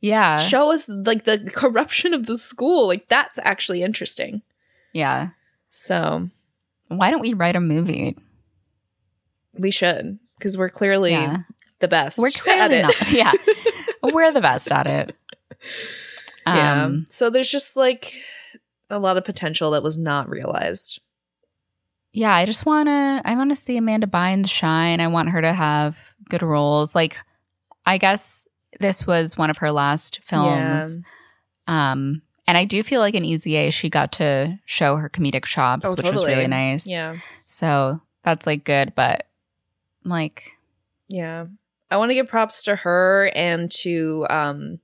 [0.00, 0.38] Yeah.
[0.38, 2.86] show us like the corruption of the school.
[2.86, 4.42] Like that's actually interesting.
[4.92, 5.30] Yeah.
[5.70, 6.28] So,
[6.86, 8.16] Why don't we write a movie?
[9.58, 11.38] we should because we're clearly Yeah.
[11.80, 12.16] the best.
[12.18, 13.10] We're clearly not.
[13.12, 13.32] Yeah.
[14.04, 15.14] We're the best at it.
[16.46, 16.84] Yeah.
[16.84, 18.14] Um, So there's just like
[18.90, 21.00] a lot of potential that was not realized.
[22.12, 25.00] yeah, I just want to I want to see Amanda Bynes shine.
[25.00, 25.96] I want her to have
[26.28, 26.94] good roles.
[26.94, 27.16] Like
[27.86, 28.48] I guess
[28.80, 30.98] this was one of her last films.
[31.66, 35.44] Um and I do feel like in Easy A she got to show her comedic
[35.44, 36.86] chops, Oh, which was really nice.
[36.86, 37.16] Yeah.
[37.46, 39.26] So that's like good, but
[40.04, 40.52] like
[41.08, 41.46] Yeah.
[41.90, 44.80] I want to give props to her and to um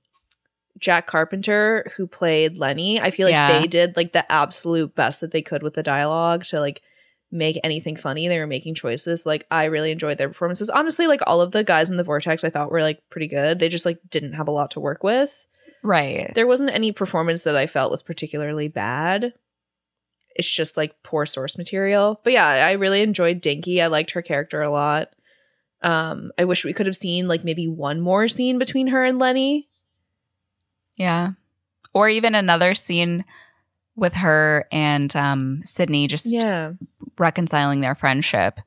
[0.79, 2.99] Jack Carpenter who played Lenny.
[2.99, 3.59] I feel like Yeah.
[3.59, 6.81] they did like the absolute best that they could with the dialogue to like
[7.31, 8.27] make anything funny.
[8.27, 9.25] They were making choices.
[9.25, 10.69] Like I really enjoyed their performances.
[10.69, 13.59] Honestly, like all of the guys in the Vortex I thought were like pretty good.
[13.59, 15.45] They just like didn't have a lot to work with.
[15.83, 16.31] right.
[16.35, 19.33] There wasn't any performance that I felt was particularly bad.
[20.35, 22.19] It's just like poor source material.
[22.23, 23.81] But yeah, I really enjoyed Dinky.
[23.81, 25.09] I liked her character a lot.
[25.81, 29.19] Um, I wish we could have seen like maybe one more scene between her and
[29.19, 29.68] Lenny.
[30.99, 31.31] Yeah.
[31.93, 33.25] Or even another scene
[33.95, 36.73] with her and um Sydney just Yeah.
[37.17, 38.59] reconciling their friendship.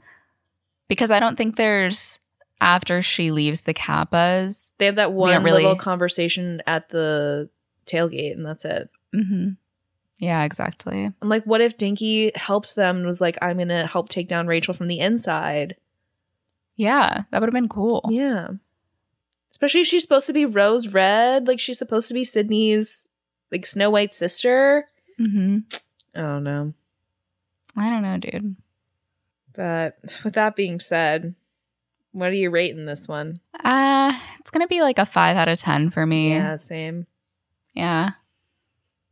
[0.88, 2.18] Because I don't think there's
[2.60, 4.74] after she leaves the Kappas.
[4.78, 7.48] They have that one really- little conversation at the
[7.86, 8.90] tailgate and that's it.
[9.12, 9.50] hmm
[10.18, 11.10] Yeah, exactly.
[11.20, 14.46] I'm like, what if Dinky helped them and was like, I'm gonna help take down
[14.46, 15.76] Rachel from the inside?
[16.76, 18.08] Yeah, that would have been cool.
[18.10, 18.48] Yeah.
[19.62, 23.06] Especially if she's supposed to be Rose Red, like she's supposed to be Sydney's
[23.52, 24.86] like Snow White sister.
[25.18, 25.58] hmm
[26.16, 26.74] I don't know.
[27.76, 28.56] I don't know, dude.
[29.54, 31.36] But with that being said,
[32.10, 33.38] what are you rating this one?
[33.62, 36.30] Uh, it's gonna be like a five out of ten for me.
[36.30, 37.06] Yeah, same.
[37.72, 38.10] Yeah.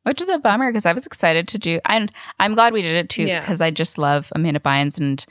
[0.03, 2.97] Which is a bummer because I was excited to do, and I'm glad we did
[2.97, 3.39] it too Yeah.
[3.39, 5.25] because I just love Amanda Bynes and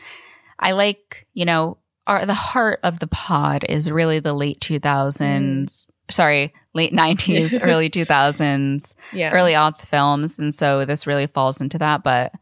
[0.59, 1.77] I like, you know,
[2.10, 5.90] our the heart of the pod is really the late 2000s.
[6.10, 9.32] Sorry, late 90s, early 2000s, Yeah.
[9.32, 12.04] early aughts films, and so this really falls into that.
[12.04, 12.34] But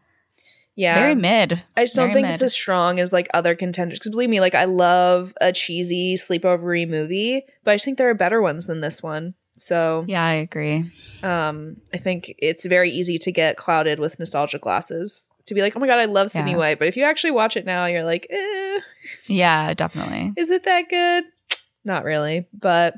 [0.76, 0.96] yeah.
[0.96, 1.62] very mid.
[1.76, 4.00] I just don't think it's as strong as like other contenders.
[4.00, 8.10] Because believe me, like I love a cheesy sleepovery movie, but I just think there
[8.10, 9.34] are better ones than this one.
[9.58, 10.92] So Yeah, I agree.
[11.24, 15.30] um, I think it's very easy to get clouded with nostalgia glasses.
[15.48, 16.58] To be like, oh my god, I love Sydney Yeah.
[16.58, 18.80] White, but if you actually watch it now, you're like, eh,
[19.27, 20.34] Yeah, definitely.
[20.38, 21.24] is it that good?
[21.85, 22.95] Not really, but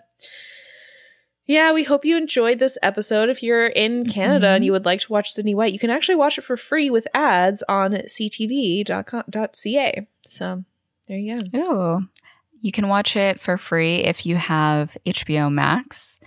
[1.45, 3.29] yeah, we hope you enjoyed this episode.
[3.29, 4.55] If you're in Canada Mhm.
[4.57, 6.89] and you would like to watch Sydney White, you can actually watch it for free
[6.89, 7.93] with ads on
[8.83, 10.07] ctv.ca.
[10.27, 10.63] So
[11.07, 11.57] there you go.
[11.59, 12.07] Ooh.
[12.61, 16.19] You can watch it for free if you have HBO Max.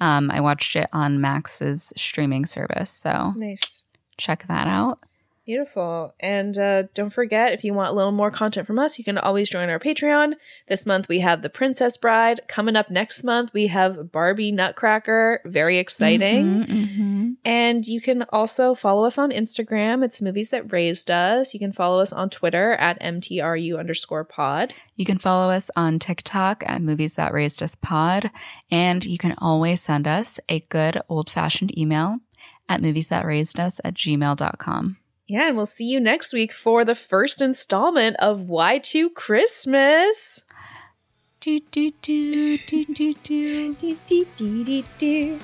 [0.00, 3.82] Um, I watched it on Max's streaming service, so Nice.
[4.16, 5.00] check that out.
[5.48, 6.14] Beautiful.
[6.20, 9.16] And uh, don't forget, if you want a little more content from us, you can
[9.16, 10.34] always join our Patreon.
[10.68, 12.42] This month we have The Princess Bride.
[12.48, 15.40] Coming up next month, we have Barbie Nutcracker.
[15.46, 16.44] Very exciting.
[16.44, 17.36] Mhm, mhm.
[17.46, 20.04] And you can also follow us on Instagram.
[20.04, 21.54] It's Movies That Raised Us.
[21.54, 24.74] You can follow us on Twitter at MTRU underscore pod.
[24.96, 28.30] You can follow us on TikTok at Movies That Raised Us Pod,
[28.70, 32.18] and you can always send us a good old fashioned email
[32.68, 34.98] at movies that raised us at gmail.com.
[35.28, 40.42] Yeah, and we'll see you next week for the first installment of Y2 Christmas.
[41.40, 43.74] Do, do, do, do, do, do.
[43.74, 45.38] Do, do, do, do, do.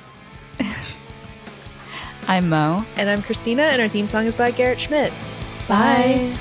[2.29, 2.87] I'm Mo.
[2.97, 5.13] And I'm Christina, and our theme song is by Garrett Schmidt.
[5.69, 6.35] Bye.